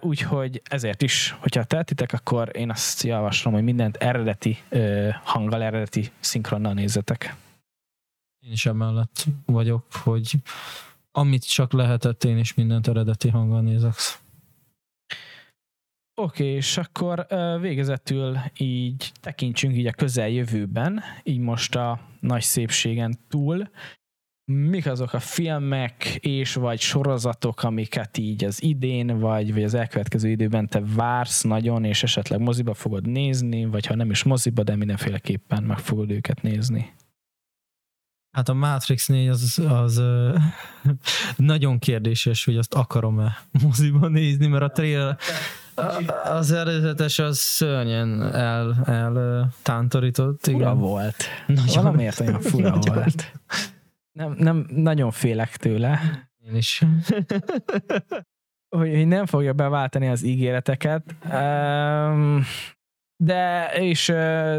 Úgyhogy 0.00 0.62
ezért 0.64 1.02
is, 1.02 1.36
hogyha 1.40 1.64
tehetitek, 1.64 2.12
akkor 2.12 2.50
én 2.56 2.70
azt 2.70 3.02
javaslom, 3.02 3.54
hogy 3.54 3.62
mindent 3.62 3.96
eredeti 3.96 4.58
hanggal, 5.24 5.62
eredeti 5.62 6.10
szinkronnal 6.20 6.72
nézzetek. 6.72 7.36
Én 8.46 8.52
is 8.52 8.66
emellett 8.66 9.24
vagyok, 9.46 9.92
hogy 9.92 10.32
amit 11.12 11.48
csak 11.48 11.72
lehetett, 11.72 12.24
én 12.24 12.38
is 12.38 12.54
mindent 12.54 12.88
eredeti 12.88 13.28
hanggal 13.28 13.60
nézek. 13.60 13.94
Oké, 16.14 16.42
okay, 16.42 16.54
és 16.54 16.76
akkor 16.76 17.26
végezetül 17.60 18.38
így 18.56 19.12
tekintsünk 19.20 19.76
így 19.76 19.86
a 19.86 19.92
közeljövőben, 19.92 21.02
így 21.22 21.38
most 21.38 21.74
a 21.74 22.00
nagy 22.20 22.42
szépségen 22.42 23.18
túl 23.28 23.70
mik 24.50 24.86
azok 24.86 25.12
a 25.12 25.18
filmek 25.18 26.04
és 26.20 26.54
vagy 26.54 26.80
sorozatok, 26.80 27.62
amiket 27.62 28.18
így 28.18 28.44
az 28.44 28.62
idén, 28.62 29.18
vagy, 29.18 29.52
vagy 29.54 29.62
az 29.62 29.74
elkövetkező 29.74 30.28
időben 30.28 30.68
te 30.68 30.82
vársz 30.94 31.42
nagyon, 31.42 31.84
és 31.84 32.02
esetleg 32.02 32.40
moziba 32.40 32.74
fogod 32.74 33.06
nézni, 33.06 33.64
vagy 33.64 33.86
ha 33.86 33.94
nem 33.94 34.10
is 34.10 34.22
moziba, 34.22 34.62
de 34.62 34.76
mindenféleképpen 34.76 35.62
meg 35.62 35.78
fogod 35.78 36.10
őket 36.10 36.42
nézni? 36.42 36.92
Hát 38.30 38.48
a 38.48 38.54
Matrix 38.54 39.06
4 39.06 39.28
az, 39.28 39.58
az 39.68 40.02
nagyon 41.36 41.78
kérdéses, 41.78 42.44
hogy 42.44 42.56
azt 42.56 42.74
akarom-e 42.74 43.38
moziba 43.62 44.08
nézni, 44.08 44.46
mert 44.46 44.62
a 44.62 44.68
trailer 44.68 45.16
az 46.24 46.52
eredetes 46.52 47.18
az 47.18 47.38
szörnyen 47.38 48.22
el, 48.34 48.82
el 48.84 49.48
tántorított. 49.62 50.40
Fura 50.42 50.56
igen. 50.56 50.78
volt. 50.78 51.16
Nagyon, 51.46 51.74
Valamiért 51.74 52.20
olyan 52.20 52.40
fura 52.40 52.70
nagyon. 52.76 52.94
volt. 52.94 53.32
Nem, 54.20 54.34
nem, 54.38 54.66
nagyon 54.68 55.10
félek 55.10 55.56
tőle. 55.56 56.00
Én 56.46 56.56
is. 56.56 56.82
hogy 58.76 59.06
nem 59.06 59.26
fogja 59.26 59.52
beváltani 59.52 60.08
az 60.08 60.22
ígéreteket, 60.22 61.14
de, 63.16 63.70
és, 63.74 64.06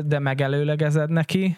de 0.06 0.20
megelőlegezed 0.20 1.10
neki, 1.10 1.58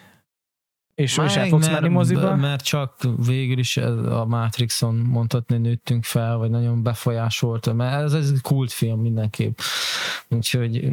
és, 0.94 1.16
Már 1.16 1.26
és 1.26 1.36
el 1.36 1.48
fogsz 1.48 1.68
menni 1.68 1.88
moziba? 1.88 2.36
Mert 2.36 2.64
csak 2.64 2.96
végül 3.26 3.58
is 3.58 3.76
a 3.76 4.24
Matrixon 4.24 4.94
mondhatni 4.94 5.56
nőttünk 5.56 6.04
fel, 6.04 6.36
vagy 6.36 6.50
nagyon 6.50 6.82
befolyásolta, 6.82 7.72
mert 7.72 8.02
ez, 8.02 8.12
ez 8.12 8.30
egy 8.30 8.40
kultfilm 8.40 9.00
mindenképp. 9.00 9.58
Úgyhogy 10.28 10.92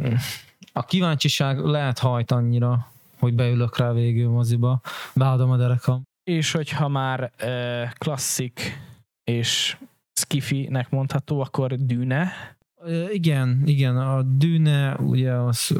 a 0.72 0.84
kíváncsiság 0.84 1.58
lehet 1.58 1.98
hajt 1.98 2.30
annyira, 2.30 2.92
hogy 3.18 3.34
beülök 3.34 3.76
rá 3.76 3.92
végül 3.92 4.30
moziba, 4.30 4.80
beadom 5.14 5.50
a 5.50 5.56
derekam. 5.56 6.02
És 6.24 6.52
hogyha 6.52 6.88
már 6.88 7.32
uh, 7.42 7.92
klasszik 7.92 8.60
és 9.24 9.76
skifi-nek 10.12 10.90
mondható, 10.90 11.40
akkor 11.40 11.74
Dűne. 11.74 12.32
Igen, 13.12 13.62
igen, 13.64 13.96
a 13.96 14.22
Dűne 14.22 14.94
ugye 14.96 15.32
az 15.32 15.76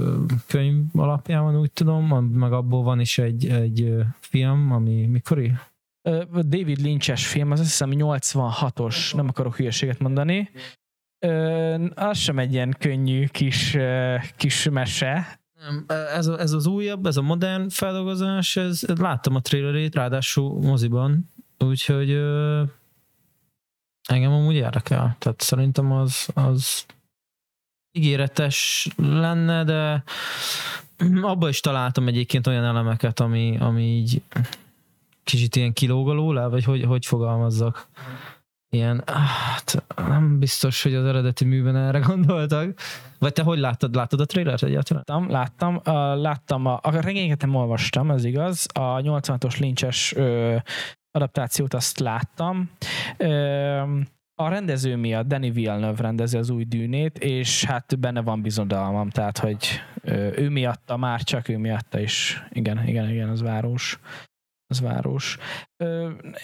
könyv 0.47 0.85
alapján 0.93 1.43
van, 1.43 1.59
úgy 1.59 1.73
tudom, 1.73 2.25
meg 2.25 2.53
abból 2.53 2.83
van 2.83 3.01
is 3.01 3.19
egy, 3.19 3.47
egy 3.47 3.95
film, 4.21 4.73
ami 4.73 5.07
mikori? 5.07 5.53
David 6.33 6.79
Lynch-es 6.79 7.27
film, 7.27 7.51
az 7.51 7.61
azt 7.61 7.69
hiszem 7.69 7.91
86-os, 7.93 9.15
nem 9.15 9.29
akarok 9.29 9.57
hülyeséget 9.57 9.99
mondani. 9.99 10.51
Az 11.95 12.19
sem 12.19 12.39
egy 12.39 12.53
ilyen 12.53 12.77
könnyű 12.79 13.27
kis, 13.27 13.77
kis 14.37 14.69
mese, 14.69 15.41
nem, 15.63 15.85
ez, 15.89 16.27
ez 16.27 16.53
az 16.53 16.67
újabb, 16.67 17.07
ez 17.07 17.17
a 17.17 17.23
modern 17.23 17.69
feldolgozás, 17.69 18.57
ez, 18.57 18.83
láttam 18.83 19.35
a 19.35 19.41
trailerét, 19.41 19.95
ráadásul 19.95 20.61
moziban, 20.61 21.31
úgyhogy 21.59 22.11
ö, 22.11 22.63
engem 24.09 24.33
amúgy 24.33 24.55
érdekel. 24.55 25.17
Tehát 25.19 25.41
szerintem 25.41 25.93
az, 25.93 26.29
az 26.35 26.87
ígéretes 27.93 28.89
lenne, 28.97 29.65
de 29.65 30.05
abban 31.23 31.49
is 31.49 31.61
találtam 31.61 32.09
egyébként 32.09 32.47
olyan 32.47 32.65
elemeket, 32.65 33.21
ami, 33.21 33.57
ami 33.59 33.83
így 33.83 34.23
kicsit 35.25 35.57
ilyen 35.57 35.73
kilóg 35.73 36.07
vagy 36.49 36.65
hogy, 36.65 36.83
hogy 36.85 37.07
fogalmazzak 37.07 37.87
ilyen, 38.77 39.03
hát 39.07 39.85
nem 39.97 40.39
biztos, 40.39 40.83
hogy 40.83 40.95
az 40.95 41.05
eredeti 41.05 41.45
műben 41.45 41.77
erre 41.77 41.99
gondoltak. 41.99 42.75
Vagy 43.19 43.33
te 43.33 43.43
hogy 43.43 43.59
láttad? 43.59 43.95
Láttad 43.95 44.21
a 44.21 44.25
trailert 44.25 44.63
egyáltalán? 44.63 45.05
Láttam, 45.07 45.31
láttam, 45.31 45.75
uh, 45.77 46.21
láttam 46.23 46.67
a, 46.67 46.79
a 46.83 47.01
regényeket 47.01 47.41
nem 47.41 47.55
olvastam, 47.55 48.11
ez 48.11 48.25
igaz. 48.25 48.67
A 48.75 49.01
86-os 49.01 49.59
lincses 49.59 50.15
adaptációt 51.11 51.75
azt 51.75 51.99
láttam. 51.99 52.71
Ö, 53.17 53.29
a 54.35 54.49
rendező 54.49 54.97
miatt, 54.97 55.27
Danny 55.27 55.53
Villeneuve 55.53 56.03
rendezi 56.03 56.37
az 56.37 56.51
új 56.51 56.65
dűnét, 56.65 57.19
és 57.19 57.65
hát 57.65 57.99
benne 57.99 58.21
van 58.21 58.43
bizodalmam, 58.43 59.11
tehát 59.11 59.39
hogy 59.39 59.69
ő 60.37 60.49
miatta, 60.49 60.97
már 60.97 61.23
csak 61.23 61.49
ő 61.49 61.59
miatta 61.59 62.01
is, 62.01 62.43
igen, 62.51 62.89
igen, 62.89 63.11
igen, 63.11 63.29
az 63.29 63.43
város 63.43 64.01
az 64.73 64.81
város. 64.81 65.39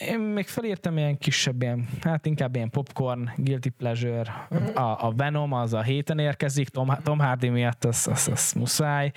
Én 0.01 0.19
még 0.19 0.47
felírtam 0.47 0.97
ilyen 0.97 1.19
kisebb, 1.19 1.63
ilyen, 1.63 1.89
hát 2.01 2.27
inkább 2.27 2.55
ilyen 2.55 2.71
popcorn, 2.71 3.31
guilty 3.37 3.69
pleasure. 3.69 4.49
A, 4.75 4.81
a 4.81 5.13
Venom 5.17 5.53
az 5.53 5.75
a 5.75 5.83
héten 5.83 6.19
érkezik, 6.19 6.69
Tom, 6.69 6.89
Tom 7.03 7.19
Hardy 7.19 7.49
miatt 7.49 7.85
az, 7.85 8.09
az, 8.11 8.29
az 8.33 8.53
muszáj. 8.53 9.11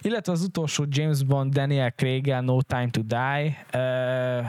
Illetve 0.00 0.32
az 0.32 0.42
utolsó 0.42 0.84
James 0.88 1.22
Bond 1.22 1.52
Daniel 1.52 1.90
craig 1.90 2.34
No 2.40 2.62
Time 2.62 2.88
to 2.90 3.00
Die. 3.02 3.64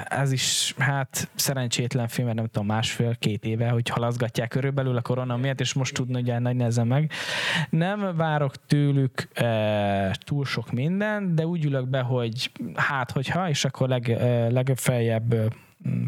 Ez 0.10 0.32
is, 0.32 0.74
hát 0.78 1.30
szerencsétlen 1.36 2.08
film, 2.08 2.26
mert 2.26 2.38
nem 2.38 2.48
tudom, 2.48 2.68
másfél-két 2.68 3.46
éve, 3.46 3.70
hogy 3.70 3.90
halaszgatják 3.90 4.48
körülbelül 4.48 4.98
a 4.98 5.02
korona 5.02 5.38
miatt, 5.38 5.60
és 5.60 5.74
most 5.74 5.94
tudna 5.94 6.20
ugye 6.20 6.40
nagy 6.40 6.56
nehezen 6.56 6.88
meg. 6.88 7.12
Nem 7.70 8.16
várok 8.16 8.66
tőlük 8.66 9.28
túl 10.12 10.46
sok 10.46 10.72
minden, 10.72 11.36
de 11.36 11.46
úgy 11.46 11.66
ülök 11.66 11.88
be, 11.88 12.00
hogy 12.00 12.52
hát, 12.76 13.12
hogyha, 13.12 13.50
és 13.50 13.66
akkor 13.66 13.90
leg, 13.90 14.10
e, 14.10 14.50
legfeljebb 15.28 15.54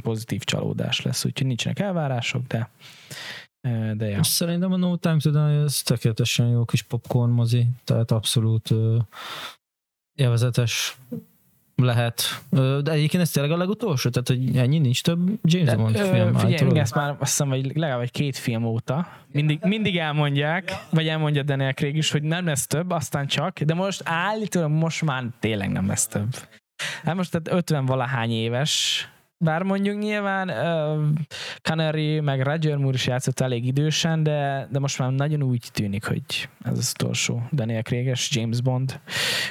pozitív 0.01 0.43
csalódás 0.43 1.01
lesz, 1.01 1.25
úgyhogy 1.25 1.47
nincsenek 1.47 1.79
elvárások, 1.79 2.47
de 2.47 2.69
de 3.93 4.07
ja. 4.07 4.23
Szerintem 4.23 4.71
a 4.71 4.77
No 4.77 4.95
Time 4.95 5.17
to 5.17 5.29
Die 5.29 5.41
az 5.41 5.81
tökéletesen 5.81 6.47
jó 6.47 6.65
kis 6.65 6.81
popcorn 6.81 7.31
mozi, 7.31 7.67
tehát 7.83 8.11
abszolút 8.11 8.69
élvezetes 10.15 10.97
lehet. 11.75 12.21
De 12.49 12.91
egyébként 12.91 13.23
ez 13.23 13.31
tényleg 13.31 13.51
a 13.51 13.57
legutolsó? 13.57 14.09
Tehát, 14.09 14.27
hogy 14.27 14.57
ennyi 14.57 14.77
nincs 14.77 15.03
több 15.03 15.39
James 15.43 15.69
De, 15.69 15.75
Bond 15.75 15.97
film? 15.97 16.33
Figyelj, 16.33 16.79
ezt 16.79 16.95
már 16.95 17.09
azt 17.09 17.19
hiszem, 17.19 17.49
hogy 17.49 17.65
legalább 17.75 18.01
egy 18.01 18.11
két 18.11 18.37
film 18.37 18.63
óta. 18.63 19.07
Mindig, 19.31 19.59
mindig 19.63 19.97
elmondják, 19.97 20.73
vagy 20.89 21.07
elmondja 21.07 21.43
Daniel 21.43 21.73
Craig 21.73 21.95
is, 21.95 22.11
hogy 22.11 22.23
nem 22.23 22.45
lesz 22.45 22.67
több, 22.67 22.89
aztán 22.89 23.27
csak, 23.27 23.59
de 23.59 23.73
most 23.73 24.01
állítólag 24.05 24.71
most 24.71 25.01
már 25.01 25.23
tényleg 25.39 25.71
nem 25.71 25.87
lesz 25.87 26.07
több. 26.07 26.35
Hát 27.03 27.15
most 27.15 27.31
tehát 27.31 27.59
50 27.59 27.85
valahány 27.85 28.31
éves, 28.31 29.07
bár 29.37 29.63
mondjuk 29.63 29.99
nyilván 29.99 30.49
uh, 30.49 31.07
Canary 31.61 32.19
meg 32.19 32.41
Roger 32.41 32.77
Moore 32.77 32.95
is 32.95 33.07
játszott 33.07 33.39
elég 33.39 33.65
idősen, 33.65 34.23
de, 34.23 34.67
de 34.71 34.79
most 34.79 34.99
már 34.99 35.11
nagyon 35.11 35.43
úgy 35.43 35.69
tűnik, 35.73 36.05
hogy 36.05 36.49
ez 36.63 36.77
az 36.77 36.93
utolsó 36.99 37.41
Daniel 37.51 37.81
craig 37.81 38.15
James 38.29 38.61
Bond, 38.61 38.99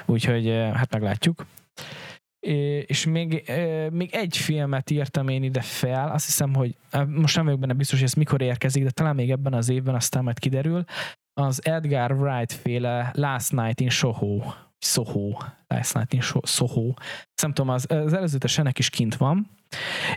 úgyhogy 0.07 0.47
uh, 0.47 0.73
hát 0.73 0.93
meglátjuk. 0.93 1.47
És 2.87 3.07
még, 3.07 3.53
még 3.93 4.15
egy 4.15 4.37
filmet 4.37 4.91
írtam 4.91 5.29
én 5.29 5.43
ide 5.43 5.61
fel, 5.61 6.11
azt 6.11 6.25
hiszem, 6.25 6.55
hogy 6.55 6.77
most 7.07 7.37
nem 7.37 7.45
vagyok 7.45 7.61
benne 7.61 7.73
biztos, 7.73 7.99
hogy 7.99 8.09
ez 8.09 8.15
mikor 8.15 8.43
érkezik, 8.43 8.85
de 8.85 8.91
talán 8.91 9.15
még 9.15 9.31
ebben 9.31 9.53
az 9.53 9.69
évben 9.69 9.95
aztán 9.95 10.25
majd 10.25 10.39
kiderül, 10.39 10.85
az 11.41 11.65
Edgar 11.65 12.13
Wright 12.13 12.53
féle 12.53 13.11
Last 13.15 13.53
Night 13.53 13.81
in 13.81 13.91
Soho, 13.91 14.43
Soho, 14.81 15.31
Last 15.69 15.95
Night 15.95 16.23
Soho, 16.47 16.93
nem 17.43 17.53
tudom, 17.53 17.71
az, 17.71 17.87
az 17.89 18.13
előzetes 18.13 18.59
ennek 18.59 18.79
is 18.79 18.91
kint 18.91 19.17
van, 19.17 19.51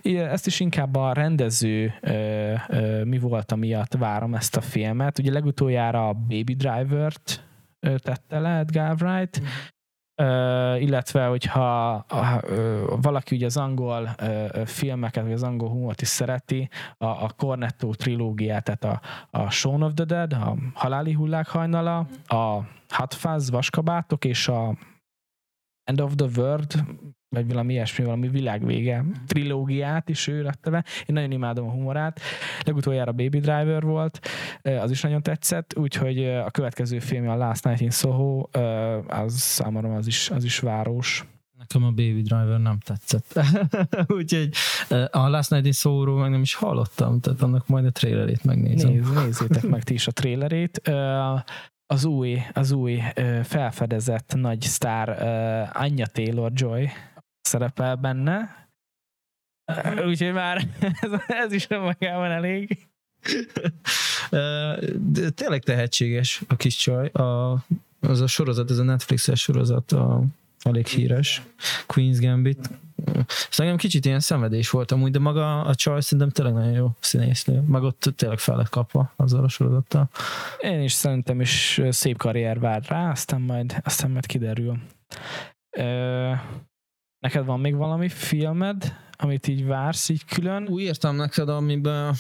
ezt 0.03 0.48
is 0.48 0.60
inkább 0.60 0.95
a 0.95 1.14
rendező 1.14 1.94
ö, 2.02 2.53
ö, 2.68 3.03
mi 3.03 3.19
volt 3.19 3.52
miatt 3.56 3.94
várom 3.94 4.35
ezt 4.35 4.56
a 4.56 4.61
filmet. 4.61 5.19
Ugye 5.19 5.31
legutoljára 5.31 6.07
a 6.07 6.14
Baby 6.14 6.56
Driver-t 6.56 7.44
tette 7.80 8.40
le 8.40 8.57
Edgar 8.57 8.95
Wright, 9.02 9.41
mm. 9.41 9.45
Illetve, 10.80 11.26
hogyha 11.26 12.06
uh, 12.14 13.02
valaki 13.02 13.35
ugye 13.35 13.45
az 13.45 13.57
angol 13.57 14.10
filmeket, 14.65 15.23
vagy 15.23 15.34
az 15.34 15.44
angol 15.44 15.69
humort 15.69 16.02
is 16.02 16.07
szereti, 16.07 16.69
a, 16.98 17.06
a 17.06 17.30
Cornetto 17.38 17.94
trilógiát, 17.94 18.64
tehát 18.64 18.84
a, 18.84 19.02
a 19.40 19.49
Shaun 19.49 19.81
of 19.81 19.94
the 19.94 20.06
Dead, 20.06 20.34
a 20.34 20.56
Haláli 20.73 21.14
hullák 21.14 21.48
hajnala, 21.48 21.98
a 22.27 22.60
Hot 22.90 23.14
Fuzz 23.14 23.49
vaskabátok 23.49 24.26
és 24.26 24.48
a 24.48 24.76
End 25.84 26.01
of 26.01 26.15
the 26.15 26.27
World, 26.35 26.84
vagy 27.30 27.47
valami 27.47 27.73
ilyesmi, 27.73 28.03
valami 28.03 28.27
világvége 28.27 29.05
trilógiát 29.27 30.10
is 30.10 30.27
ő 30.27 30.41
lett 30.41 30.68
be. 30.69 30.85
Én 30.99 31.15
nagyon 31.15 31.31
imádom 31.31 31.68
a 31.68 31.72
humorát. 31.72 32.19
Legutoljára 32.65 33.11
Baby 33.11 33.39
Driver 33.39 33.84
volt, 33.84 34.19
az 34.61 34.91
is 34.91 35.01
nagyon 35.01 35.22
tetszett, 35.22 35.77
úgyhogy 35.77 36.26
a 36.26 36.51
következő 36.51 36.99
film 36.99 37.30
a 37.30 37.35
Last 37.35 37.64
Night 37.64 37.81
in 37.81 37.89
Soho, 37.89 38.47
az 39.07 39.34
számomra 39.34 39.95
az 39.95 40.07
is, 40.07 40.30
az 40.30 40.43
is 40.43 40.60
város. 40.60 41.26
Nekem 41.57 41.84
a 41.84 41.89
Baby 41.89 42.22
Driver 42.22 42.60
nem 42.60 42.80
tetszett. 42.80 43.39
Úgyhogy 44.18 44.49
a 45.11 45.27
Last 45.27 45.49
Night 45.49 45.65
in 45.65 45.72
Soho-ról 45.72 46.19
meg 46.19 46.30
nem 46.30 46.41
is 46.41 46.53
hallottam, 46.55 47.19
tehát 47.19 47.41
annak 47.41 47.68
majd 47.68 47.85
a 47.85 47.91
trailerét 47.91 48.43
megnézem. 48.43 48.91
Nézz, 48.91 49.10
nézzétek 49.10 49.64
meg 49.64 49.84
ti 49.84 49.93
is 49.93 50.07
a 50.07 50.11
trailerét 50.11 50.81
az 51.88 52.05
új, 52.05 52.41
az 52.53 52.72
új 52.72 53.01
felfedezett 53.43 54.34
nagy 54.35 54.61
sztár 54.61 55.10
Anya 55.73 56.05
Taylor-Joy 56.07 56.89
szerepel 57.41 57.95
benne. 57.95 58.68
Úgyhogy 60.05 60.34
már 60.34 60.68
ez, 61.01 61.11
ez 61.27 61.51
is 61.51 61.68
magában 61.68 62.31
elég. 62.31 62.88
De 64.95 65.30
tényleg 65.30 65.64
tehetséges 65.64 66.41
a 66.47 66.55
kis 66.55 66.76
csaj. 66.76 67.07
A, 67.07 67.51
az 67.99 68.22
a 68.22 68.27
sorozat, 68.27 68.69
ez 68.69 68.77
a 68.77 68.84
Netflixes 68.84 69.41
sorozat, 69.41 69.91
a, 69.91 70.23
elég 70.60 70.88
híres. 70.88 71.41
Queen's 71.88 72.18
Gambit. 72.19 72.69
Szóval 73.49 73.75
kicsit 73.75 74.05
ilyen 74.05 74.19
szenvedés 74.19 74.69
volt 74.69 74.91
amúgy, 74.91 75.11
de 75.11 75.19
maga 75.19 75.61
a 75.61 75.75
csaj 75.75 76.01
szerintem 76.01 76.30
tényleg 76.30 76.53
nagyon 76.53 76.71
jó 76.71 76.91
színésznő. 76.99 77.61
Meg 77.61 77.84
ott 77.84 78.13
tényleg 78.15 78.39
fel 78.39 78.55
lett 78.55 78.69
kapva 78.69 79.11
azzal 79.15 79.43
a 79.43 79.47
sorozattal. 79.47 80.09
Én 80.59 80.81
is 80.81 80.91
szerintem 80.91 81.41
is 81.41 81.81
szép 81.89 82.17
karrier 82.17 82.59
vár 82.59 82.84
rá, 82.88 83.11
aztán 83.11 83.41
majd, 83.41 83.75
aztán 83.84 84.11
majd 84.11 84.25
kiderül. 84.25 84.77
Ö, 85.77 86.31
neked 87.19 87.45
van 87.45 87.59
még 87.59 87.75
valami 87.75 88.09
filmed, 88.09 88.97
amit 89.17 89.47
így 89.47 89.65
vársz 89.65 90.09
így 90.09 90.25
külön? 90.25 90.67
Úgy 90.67 90.81
értem 90.81 91.15
neked, 91.15 91.49
amiben 91.49 92.15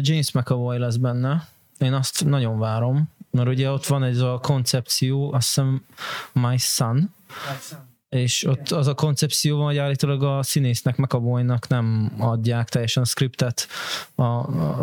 James 0.00 0.32
McAvoy 0.32 0.78
lesz 0.78 0.96
benne. 0.96 1.46
Én 1.78 1.92
azt 1.92 2.24
nagyon 2.24 2.58
várom, 2.58 3.10
mert 3.30 3.48
ugye 3.48 3.70
ott 3.70 3.86
van 3.86 4.02
ez 4.02 4.20
a 4.20 4.38
koncepció, 4.42 5.32
azt 5.32 5.46
hiszem 5.46 5.84
My 6.32 6.56
Son, 6.58 6.96
My 6.96 7.56
son 7.60 7.93
és 8.14 8.44
ott 8.44 8.70
az 8.70 8.86
a 8.86 8.94
koncepció 8.94 9.56
van, 9.56 9.66
hogy 9.66 9.76
állítólag 9.76 10.22
a 10.22 10.42
színésznek, 10.42 10.96
meg 10.96 11.14
a 11.14 11.18
bolynak 11.18 11.68
nem 11.68 12.12
adják 12.18 12.68
teljesen 12.68 13.02
a 13.02 13.06
scriptet 13.06 13.68
a, 14.14 14.22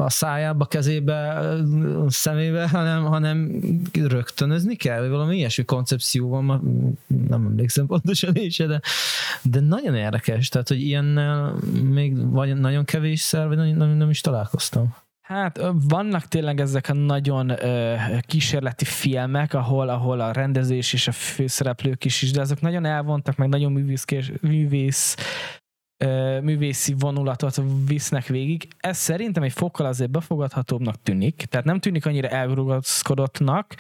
a 0.04 0.10
szájába, 0.10 0.66
kezébe, 0.66 1.30
a 2.06 2.10
szemébe, 2.10 2.70
hanem, 2.70 3.04
hanem 3.04 3.62
rögtönözni 3.94 4.76
kell, 4.76 5.00
vagy 5.00 5.10
valami 5.10 5.36
ilyesmi 5.36 5.64
koncepció 5.64 6.30
van, 6.30 6.46
nem 7.28 7.46
emlékszem 7.46 7.86
pontosan 7.86 8.36
is, 8.36 8.58
de, 8.58 8.82
de 9.42 9.60
nagyon 9.60 9.96
érdekes, 9.96 10.50
tehát, 10.50 10.68
hogy 10.68 10.82
ilyennel 10.82 11.56
még 11.84 12.30
vagy 12.30 12.56
nagyon 12.56 12.86
kevés 12.86 13.20
szer, 13.20 13.48
vagy 13.48 13.58
nem, 13.58 13.68
nem, 13.68 13.90
nem 13.90 14.10
is 14.10 14.22
találkoztam. 14.22 14.96
Hát 15.32 15.62
vannak 15.88 16.24
tényleg 16.24 16.60
ezek 16.60 16.90
a 16.90 16.94
nagyon 16.94 17.50
ö, 17.50 17.96
kísérleti 18.22 18.86
filmek, 18.86 19.54
ahol, 19.54 19.90
ahol 19.90 20.20
a 20.20 20.32
rendezés 20.32 20.94
és 20.94 21.08
a 21.08 21.12
főszereplők 21.12 22.06
is 22.06 22.22
is, 22.22 22.32
de 22.32 22.42
azok 22.42 22.62
nagyon 22.62 22.86
elvontak, 22.86 23.36
meg 23.36 23.50
nagyon 23.50 23.72
művészkés, 23.72 24.32
művész 24.42 25.16
művészi 26.42 26.96
vonulatot 27.00 27.62
visznek 27.88 28.26
végig. 28.26 28.68
Ez 28.78 28.98
szerintem 28.98 29.44
egy 29.44 29.52
fokkal 29.52 29.86
azért 29.86 30.12
befogadhatóbbnak 30.12 31.02
tűnik, 31.04 31.36
tehát 31.36 31.66
nem 31.66 31.80
tűnik 31.80 32.06
annyira 32.06 32.28
elrugaszkodottnak, 32.28 33.76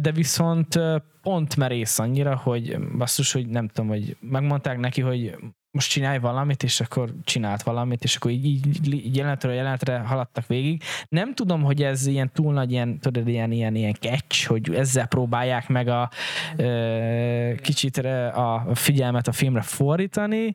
de 0.00 0.12
viszont 0.14 0.78
pont 1.22 1.56
merész 1.56 1.98
annyira, 1.98 2.36
hogy 2.36 2.78
basszus, 2.96 3.32
hogy 3.32 3.46
nem 3.48 3.68
tudom, 3.68 3.88
hogy 3.88 4.16
megmondták 4.20 4.78
neki, 4.78 5.00
hogy 5.00 5.36
most 5.78 5.90
csinálj 5.90 6.18
valamit, 6.18 6.62
és 6.62 6.80
akkor 6.80 7.14
csinált 7.24 7.62
valamit, 7.62 8.04
és 8.04 8.16
akkor 8.16 8.30
így, 8.30 8.66
így 8.94 9.16
jelenetről 9.16 9.52
jelenetre 9.52 9.98
haladtak 9.98 10.46
végig. 10.46 10.82
Nem 11.08 11.34
tudom, 11.34 11.62
hogy 11.62 11.82
ez 11.82 12.06
ilyen 12.06 12.30
túl 12.32 12.52
nagy, 12.52 12.72
ilyen, 12.72 12.98
tudod, 12.98 13.28
ilyen, 13.28 13.52
ilyen, 13.52 13.74
ilyen 13.74 13.94
catch, 13.94 14.46
hogy 14.46 14.74
ezzel 14.74 15.06
próbálják 15.06 15.68
meg 15.68 15.88
a 15.88 16.10
ö, 16.56 17.52
kicsit 17.62 17.96
a 18.34 18.66
figyelmet 18.74 19.28
a 19.28 19.32
filmre 19.32 19.62
fordítani, 19.62 20.54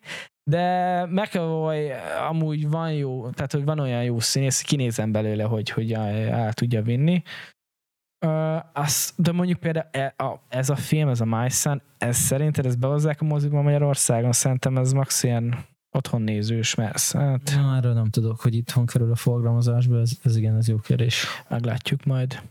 de 0.50 1.06
McAvoy 1.06 1.92
amúgy 2.30 2.70
van 2.70 2.94
jó, 2.94 3.30
tehát 3.30 3.52
hogy 3.52 3.64
van 3.64 3.80
olyan 3.80 4.04
jó 4.04 4.20
színész, 4.20 4.62
kinézem 4.62 5.12
belőle, 5.12 5.44
hogy, 5.44 5.70
hogy 5.70 5.94
el 5.94 6.54
tudja 6.54 6.82
vinni. 6.82 7.22
Uh, 8.26 8.60
az, 8.74 9.14
de 9.16 9.32
mondjuk 9.32 9.60
például 9.60 9.88
e, 9.92 10.14
a, 10.18 10.42
ez 10.50 10.70
a 10.70 10.76
film, 10.76 11.10
ez 11.10 11.22
a 11.22 11.50
Son, 11.50 11.82
ez 11.98 12.18
szerinted 12.18 12.66
ez 12.66 12.76
behozzák 12.76 13.22
a 13.22 13.26
mozikba 13.26 13.62
Magyarországon? 13.62 14.32
Szerintem 14.32 14.78
ez 14.78 14.92
max 14.92 15.24
ilyen 15.24 15.66
otthon 15.92 16.22
nézős, 16.22 16.76
mert 16.76 17.12
hát... 17.12 17.54
Na, 17.56 17.76
erről 17.76 17.94
nem 17.94 18.10
tudok, 18.10 18.40
hogy 18.42 18.56
itthon 18.56 18.86
kerül 18.86 19.12
a 19.12 19.16
programozásba, 19.24 20.00
ez, 20.00 20.12
ez 20.24 20.36
igen, 20.36 20.56
ez 20.56 20.68
jó 20.68 20.78
kérdés. 20.78 21.26
Meglátjuk 21.50 22.04
majd. 22.04 22.42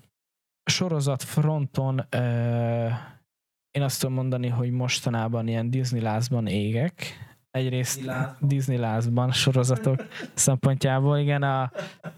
A 0.62 0.70
sorozat 0.70 1.22
fronton 1.22 2.06
uh, 2.16 2.92
én 3.70 3.82
azt 3.82 4.00
tudom 4.00 4.14
mondani, 4.14 4.48
hogy 4.48 4.70
mostanában 4.70 5.48
ilyen 5.48 5.70
Disney 5.70 6.00
lázban 6.00 6.46
égek, 6.46 7.04
egyrészt 7.52 8.10
Disney-lázban 8.40 9.32
sorozatok 9.32 10.06
szempontjából. 10.34 11.18
Igen, 11.18 11.42
a 11.42 11.70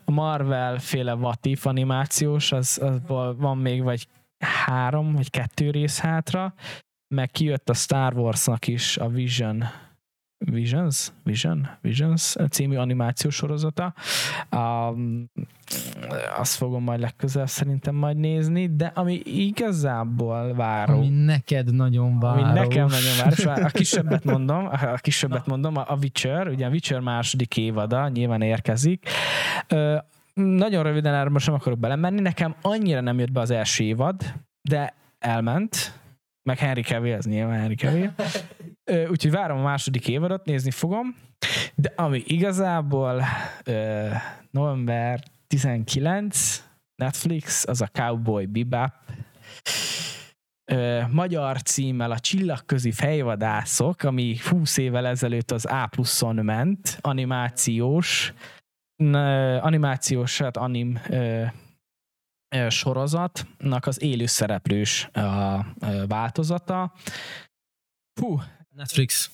Marvel 0.04 0.78
féle 0.78 1.12
Vatif 1.12 1.66
animációs, 1.66 2.52
az, 2.52 2.80
az 2.82 3.00
van 3.36 3.58
még 3.58 3.82
vagy 3.82 4.06
három, 4.38 5.12
vagy 5.12 5.30
kettő 5.30 5.70
rész 5.70 5.98
hátra, 5.98 6.54
meg 7.14 7.30
kijött 7.30 7.68
a 7.68 7.74
Star 7.74 8.14
Wars-nak 8.16 8.66
is 8.66 8.96
a 8.96 9.08
Vision 9.08 9.64
Visions, 10.44 11.12
Vision, 11.22 11.68
Visions 11.80 12.36
című 12.50 12.76
animációs 12.76 13.34
sorozata. 13.34 13.94
Um, 14.50 15.30
azt 16.36 16.54
fogom 16.54 16.82
majd 16.82 17.00
legközelebb 17.00 17.48
szerintem 17.48 17.94
majd 17.94 18.16
nézni, 18.16 18.76
de 18.76 18.92
ami 18.94 19.20
igazából 19.24 20.54
váró. 20.54 20.94
Ami 20.94 21.08
neked 21.08 21.74
nagyon 21.74 22.18
váró. 22.18 22.42
Ami 22.42 22.52
nekem 22.52 22.86
nagyon 22.86 23.44
váró. 23.44 23.62
A 23.66 23.68
kisebbet 23.68 24.24
mondom, 24.24 24.66
a 24.66 24.96
kisebbet 24.96 25.46
mondom, 25.46 25.76
a 25.76 25.96
Witcher, 26.00 26.48
ugye 26.48 26.66
a 26.66 26.70
Witcher 26.70 27.00
második 27.00 27.56
évada 27.56 28.08
nyilván 28.08 28.42
érkezik. 28.42 29.08
Nagyon 30.34 30.82
röviden 30.82 31.14
erre 31.14 31.28
most 31.28 31.46
nem 31.46 31.54
akarok 31.54 31.78
belemenni, 31.78 32.20
nekem 32.20 32.54
annyira 32.62 33.00
nem 33.00 33.18
jött 33.18 33.32
be 33.32 33.40
az 33.40 33.50
első 33.50 33.84
évad, 33.84 34.34
de 34.62 34.94
elment, 35.18 35.98
meg 36.44 36.58
Henry 36.58 36.82
Cavill, 36.82 37.14
ez 37.14 37.24
nyilván 37.24 37.58
Henry 37.58 37.74
Cavill. 37.74 38.10
Úgyhogy 39.10 39.30
várom 39.30 39.58
a 39.58 39.62
második 39.62 40.08
évadot, 40.08 40.44
nézni 40.44 40.70
fogom. 40.70 41.16
De 41.74 41.92
ami 41.96 42.22
igazából 42.26 43.22
november 44.50 45.20
19, 45.46 46.64
Netflix, 46.96 47.66
az 47.68 47.80
a 47.80 47.86
Cowboy 47.86 48.46
Bebop. 48.46 48.92
Ö, 50.72 51.00
magyar 51.10 51.62
címmel 51.62 52.10
a 52.10 52.18
Csillagközi 52.18 52.92
fejvadászok, 52.92 54.02
ami 54.02 54.36
20 54.48 54.76
évvel 54.76 55.06
ezelőtt 55.06 55.50
az 55.50 55.64
A 55.64 55.86
pluszon 55.86 56.34
ment, 56.34 56.98
animációs, 57.00 58.32
animációs, 59.60 60.40
hát 60.40 60.56
anim 60.56 60.98
ö, 61.08 61.44
sorozatnak 62.68 63.86
az 63.86 64.02
élő 64.02 64.26
szereplős 64.26 65.10
változata. 66.08 66.92
Fú, 68.20 68.40
Netflix. 68.70 69.30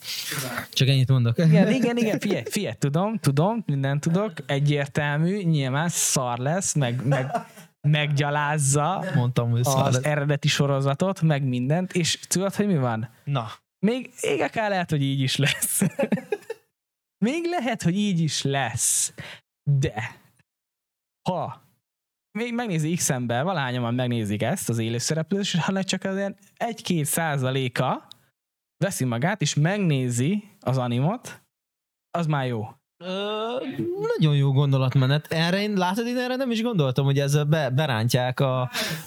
Csak 0.73 0.89
ennyit 0.89 1.09
mondok. 1.09 1.39
Igen, 1.39 1.73
igen, 1.73 1.97
igen, 1.97 2.19
figyelj, 2.19 2.43
figyelj, 2.45 2.75
tudom, 2.79 3.19
tudom, 3.19 3.63
mindent 3.67 4.01
tudok, 4.01 4.33
egyértelmű, 4.47 5.43
nyilván 5.43 5.89
szar 5.89 6.39
lesz, 6.39 6.75
meg, 6.75 7.07
meg 7.07 7.31
meggyalázza 7.89 9.05
Mondtam, 9.15 9.51
hogy 9.51 9.61
az 9.65 9.75
lesz. 9.75 10.05
eredeti 10.05 10.49
sorozatot, 10.49 11.21
meg 11.23 11.45
mindent, 11.45 11.93
és 11.93 12.19
tudod, 12.29 12.55
hogy 12.55 12.67
mi 12.67 12.77
van? 12.77 13.11
Na. 13.25 13.51
Még 13.79 14.11
égek 14.21 14.55
lehet, 14.55 14.91
hogy 14.91 15.03
így 15.03 15.21
is 15.21 15.37
lesz. 15.37 15.81
Még 17.25 17.45
lehet, 17.45 17.83
hogy 17.83 17.97
így 17.97 18.21
is 18.21 18.43
lesz. 18.43 19.13
De 19.71 20.17
ha 21.29 21.63
még 22.39 22.55
megnézi 22.55 22.95
x 22.95 23.11
ember, 23.11 23.45
valahányan 23.45 23.95
megnézik 23.95 24.43
ezt 24.43 24.69
az 24.69 24.79
élőszereplőt, 24.79 25.41
és 25.41 25.55
ha 25.55 25.85
csak 25.85 26.05
az 26.05 26.33
egy-két 26.57 27.05
százaléka 27.05 28.07
veszi 28.85 29.05
magát, 29.05 29.41
és 29.41 29.55
megnézi 29.55 30.45
az 30.61 30.79
animot, 30.79 31.43
az 32.11 32.27
már 32.27 32.47
jó. 32.47 32.69
Ö, 33.05 33.67
nagyon 34.17 34.37
jó 34.37 34.53
gondolatmenet. 34.53 35.27
Erre 35.33 35.63
én, 35.63 35.73
látod, 35.73 36.07
én 36.07 36.17
erre 36.17 36.37
nem 36.37 36.51
is 36.51 36.63
gondoltam, 36.63 37.05
hogy 37.05 37.19
ezzel 37.19 37.45
be, 37.45 37.71
berántják 37.71 38.41
a, 38.41 38.61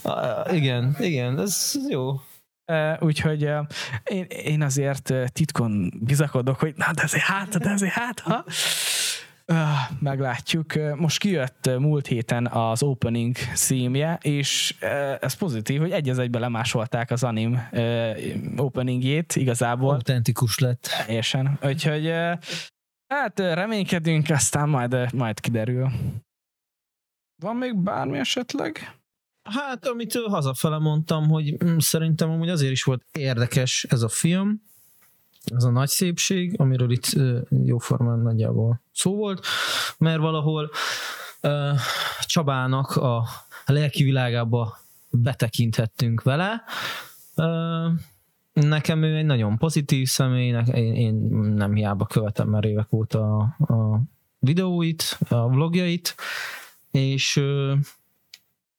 a, 0.03 0.45
igen, 0.51 0.95
igen, 0.99 1.39
ez 1.39 1.73
jó. 1.89 2.11
Uh, 2.71 3.03
úgyhogy 3.03 3.43
uh, 3.43 3.67
én, 4.03 4.23
én 4.23 4.61
azért 4.61 5.13
titkon 5.27 5.91
bizakodok, 6.01 6.59
hogy 6.59 6.73
na, 6.75 6.91
de 6.93 7.01
ezért 7.01 7.23
hát, 7.23 7.57
de 7.57 7.69
ezért 7.69 7.93
hát, 7.93 8.19
ha 8.19 8.45
Meglátjuk. 9.99 10.73
Most 10.95 11.19
kijött 11.19 11.69
múlt 11.77 12.07
héten 12.07 12.47
az 12.47 12.83
opening 12.83 13.35
szímje, 13.53 14.17
és 14.21 14.75
ez 15.19 15.33
pozitív, 15.33 15.79
hogy 15.79 15.91
egy 15.91 16.09
az 16.09 16.19
egybe 16.19 16.39
lemásolták 16.39 17.11
az 17.11 17.23
anim 17.23 17.69
openingjét 18.57 19.35
igazából. 19.35 19.93
Autentikus 19.93 20.59
lett. 20.59 20.89
Teljesen. 21.05 21.59
Úgyhogy 21.63 22.07
hát 23.07 23.39
reménykedünk, 23.39 24.29
aztán 24.29 24.69
majd, 24.69 25.13
majd 25.13 25.39
kiderül. 25.39 25.91
Van 27.41 27.55
még 27.55 27.75
bármi 27.75 28.17
esetleg? 28.17 28.97
Hát, 29.49 29.87
amit 29.87 30.13
hazafele 30.13 30.77
mondtam, 30.77 31.29
hogy 31.29 31.63
mm, 31.63 31.77
szerintem 31.77 32.29
amúgy 32.29 32.49
azért 32.49 32.71
is 32.71 32.83
volt 32.83 33.03
érdekes 33.11 33.83
ez 33.89 34.01
a 34.01 34.09
film, 34.09 34.61
ez 35.43 35.63
a 35.63 35.69
nagy 35.69 35.87
szépség, 35.87 36.59
amiről 36.59 36.91
itt 36.91 37.15
jóformán 37.63 38.19
nagyjából 38.19 38.81
szó 38.91 39.15
volt, 39.15 39.45
mert 39.97 40.19
valahol 40.19 40.69
Csabának 42.19 42.95
a 42.95 43.27
lelki 43.65 44.03
világába 44.03 44.77
betekinthettünk 45.09 46.21
vele. 46.21 46.63
Nekem 48.53 49.03
ő 49.03 49.17
egy 49.17 49.25
nagyon 49.25 49.57
pozitív 49.57 50.07
személy, 50.07 50.63
én, 50.73 50.93
én 50.93 51.13
nem 51.55 51.73
hiába 51.73 52.05
követem 52.05 52.49
már 52.49 52.65
évek 52.65 52.93
óta 52.93 53.37
a, 53.37 53.73
a 53.73 54.01
videóit, 54.39 55.17
a 55.29 55.47
vlogjait, 55.47 56.15
és 56.91 57.43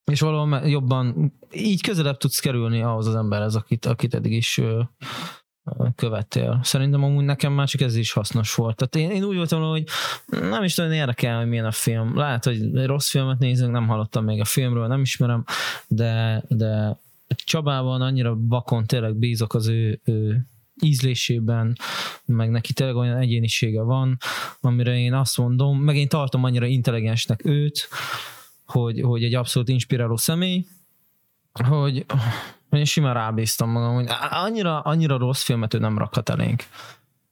és 0.05 0.19
valahol 0.19 0.67
jobban 0.67 1.33
így 1.51 1.81
közelebb 1.81 2.17
tudsz 2.17 2.39
kerülni 2.39 2.81
ahhoz 2.81 3.07
az 3.07 3.15
emberhez, 3.15 3.55
akit, 3.55 3.85
akit 3.85 4.13
eddig 4.13 4.31
is 4.31 4.61
követtél. 5.95 6.59
Szerintem 6.63 7.03
amúgy 7.03 7.25
nekem 7.25 7.53
már 7.53 7.67
csak 7.67 7.81
ez 7.81 7.95
is 7.95 8.11
hasznos 8.11 8.55
volt. 8.55 8.75
Tehát 8.75 9.09
én, 9.09 9.17
én 9.17 9.23
úgy 9.23 9.35
voltam, 9.35 9.61
hogy 9.61 9.83
nem 10.25 10.63
is 10.63 10.75
nagyon 10.75 10.93
érdekel, 10.93 11.37
hogy 11.37 11.47
milyen 11.47 11.65
a 11.65 11.71
film. 11.71 12.17
Lehet, 12.17 12.43
hogy 12.43 12.85
rossz 12.85 13.09
filmet 13.09 13.39
nézünk, 13.39 13.71
nem 13.71 13.87
hallottam 13.87 14.23
még 14.23 14.39
a 14.39 14.45
filmről, 14.45 14.87
nem 14.87 15.01
ismerem, 15.01 15.43
de, 15.87 16.43
de 16.47 16.97
Csabában 17.35 18.01
annyira 18.01 18.37
vakon 18.39 18.85
tényleg 18.85 19.15
bízok 19.15 19.53
az 19.53 19.67
ő, 19.67 19.99
ő 20.03 20.45
ízlésében, 20.81 21.77
meg 22.25 22.49
neki 22.49 22.73
tényleg 22.73 22.95
olyan 22.95 23.17
egyénisége 23.17 23.81
van, 23.81 24.17
amire 24.61 24.97
én 24.97 25.13
azt 25.13 25.37
mondom, 25.37 25.79
meg 25.79 25.95
én 25.95 26.07
tartom 26.07 26.43
annyira 26.43 26.65
intelligensnek 26.65 27.45
őt, 27.45 27.87
hogy, 28.65 29.01
hogy 29.01 29.23
egy 29.23 29.33
abszolút 29.33 29.69
inspiráló 29.69 30.17
személy, 30.17 30.65
hogy 31.53 32.05
én 32.75 32.85
simán 32.85 33.13
rábíztam 33.13 33.69
magam, 33.69 33.93
hogy 33.93 34.07
annyira, 34.29 34.79
annyira 34.79 35.17
rossz 35.17 35.43
filmet 35.43 35.73
ő 35.73 35.77
nem 35.77 35.97
rakhat 35.97 36.29
elénk. 36.29 36.63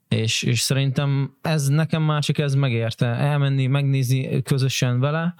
És, 0.07 0.43
és 0.43 0.59
szerintem 0.59 1.37
ez 1.41 1.67
nekem 1.67 2.01
már 2.01 2.23
csak 2.23 2.37
ez 2.37 2.53
megérte. 2.53 3.05
Elmenni, 3.05 3.67
megnézni 3.67 4.41
közösen 4.41 4.99
vele, 4.99 5.35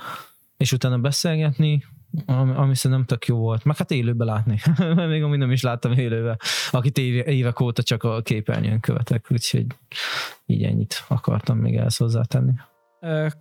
és 0.58 0.72
utána 0.72 0.98
beszélgetni, 0.98 1.84
ami, 2.26 2.52
ami 2.56 2.76
szerintem 2.76 3.06
tök 3.06 3.26
jó 3.26 3.38
volt. 3.38 3.64
Meg 3.64 3.78
hát 3.78 3.92
élőbe 3.92 4.26
látni, 4.26 4.60
mert 4.96 5.08
még 5.08 5.24
amúgy 5.24 5.38
nem 5.38 5.52
is 5.52 5.62
láttam 5.62 5.92
élőbe, 5.92 6.38
akit 6.72 6.98
évek 6.98 7.60
óta 7.60 7.84
csak 7.84 8.04
a 8.04 8.22
képernyőn 8.22 8.80
követek, 8.80 9.26
úgyhogy 9.30 9.66
így 10.46 10.64
ennyit 10.64 11.04
akartam 11.08 11.58
még 11.58 11.76
ezt 11.76 11.98
hozzátenni. 11.98 12.52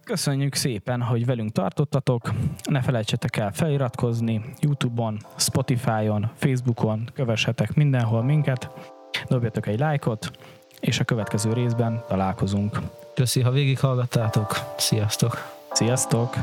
Köszönjük 0.04 0.54
szépen, 0.54 1.02
hogy 1.02 1.26
velünk 1.26 1.52
tartottatok. 1.52 2.32
Ne 2.70 2.82
felejtsetek 2.82 3.36
el 3.36 3.52
feliratkozni 3.52 4.44
YouTube-on, 4.60 5.18
Spotify-on, 5.36 6.30
Facebookon, 6.34 7.10
kövessetek 7.14 7.74
mindenhol 7.74 8.22
minket, 8.22 8.70
dobjatok 9.28 9.66
egy 9.66 9.78
lájkot, 9.78 10.30
és 10.80 11.00
a 11.00 11.04
következő 11.04 11.52
részben 11.52 12.04
találkozunk. 12.08 12.80
Köszi, 13.14 13.40
ha 13.40 13.50
végighallgattátok. 13.50 14.74
Sziasztok! 14.76 15.36
Sziasztok! 15.72 16.36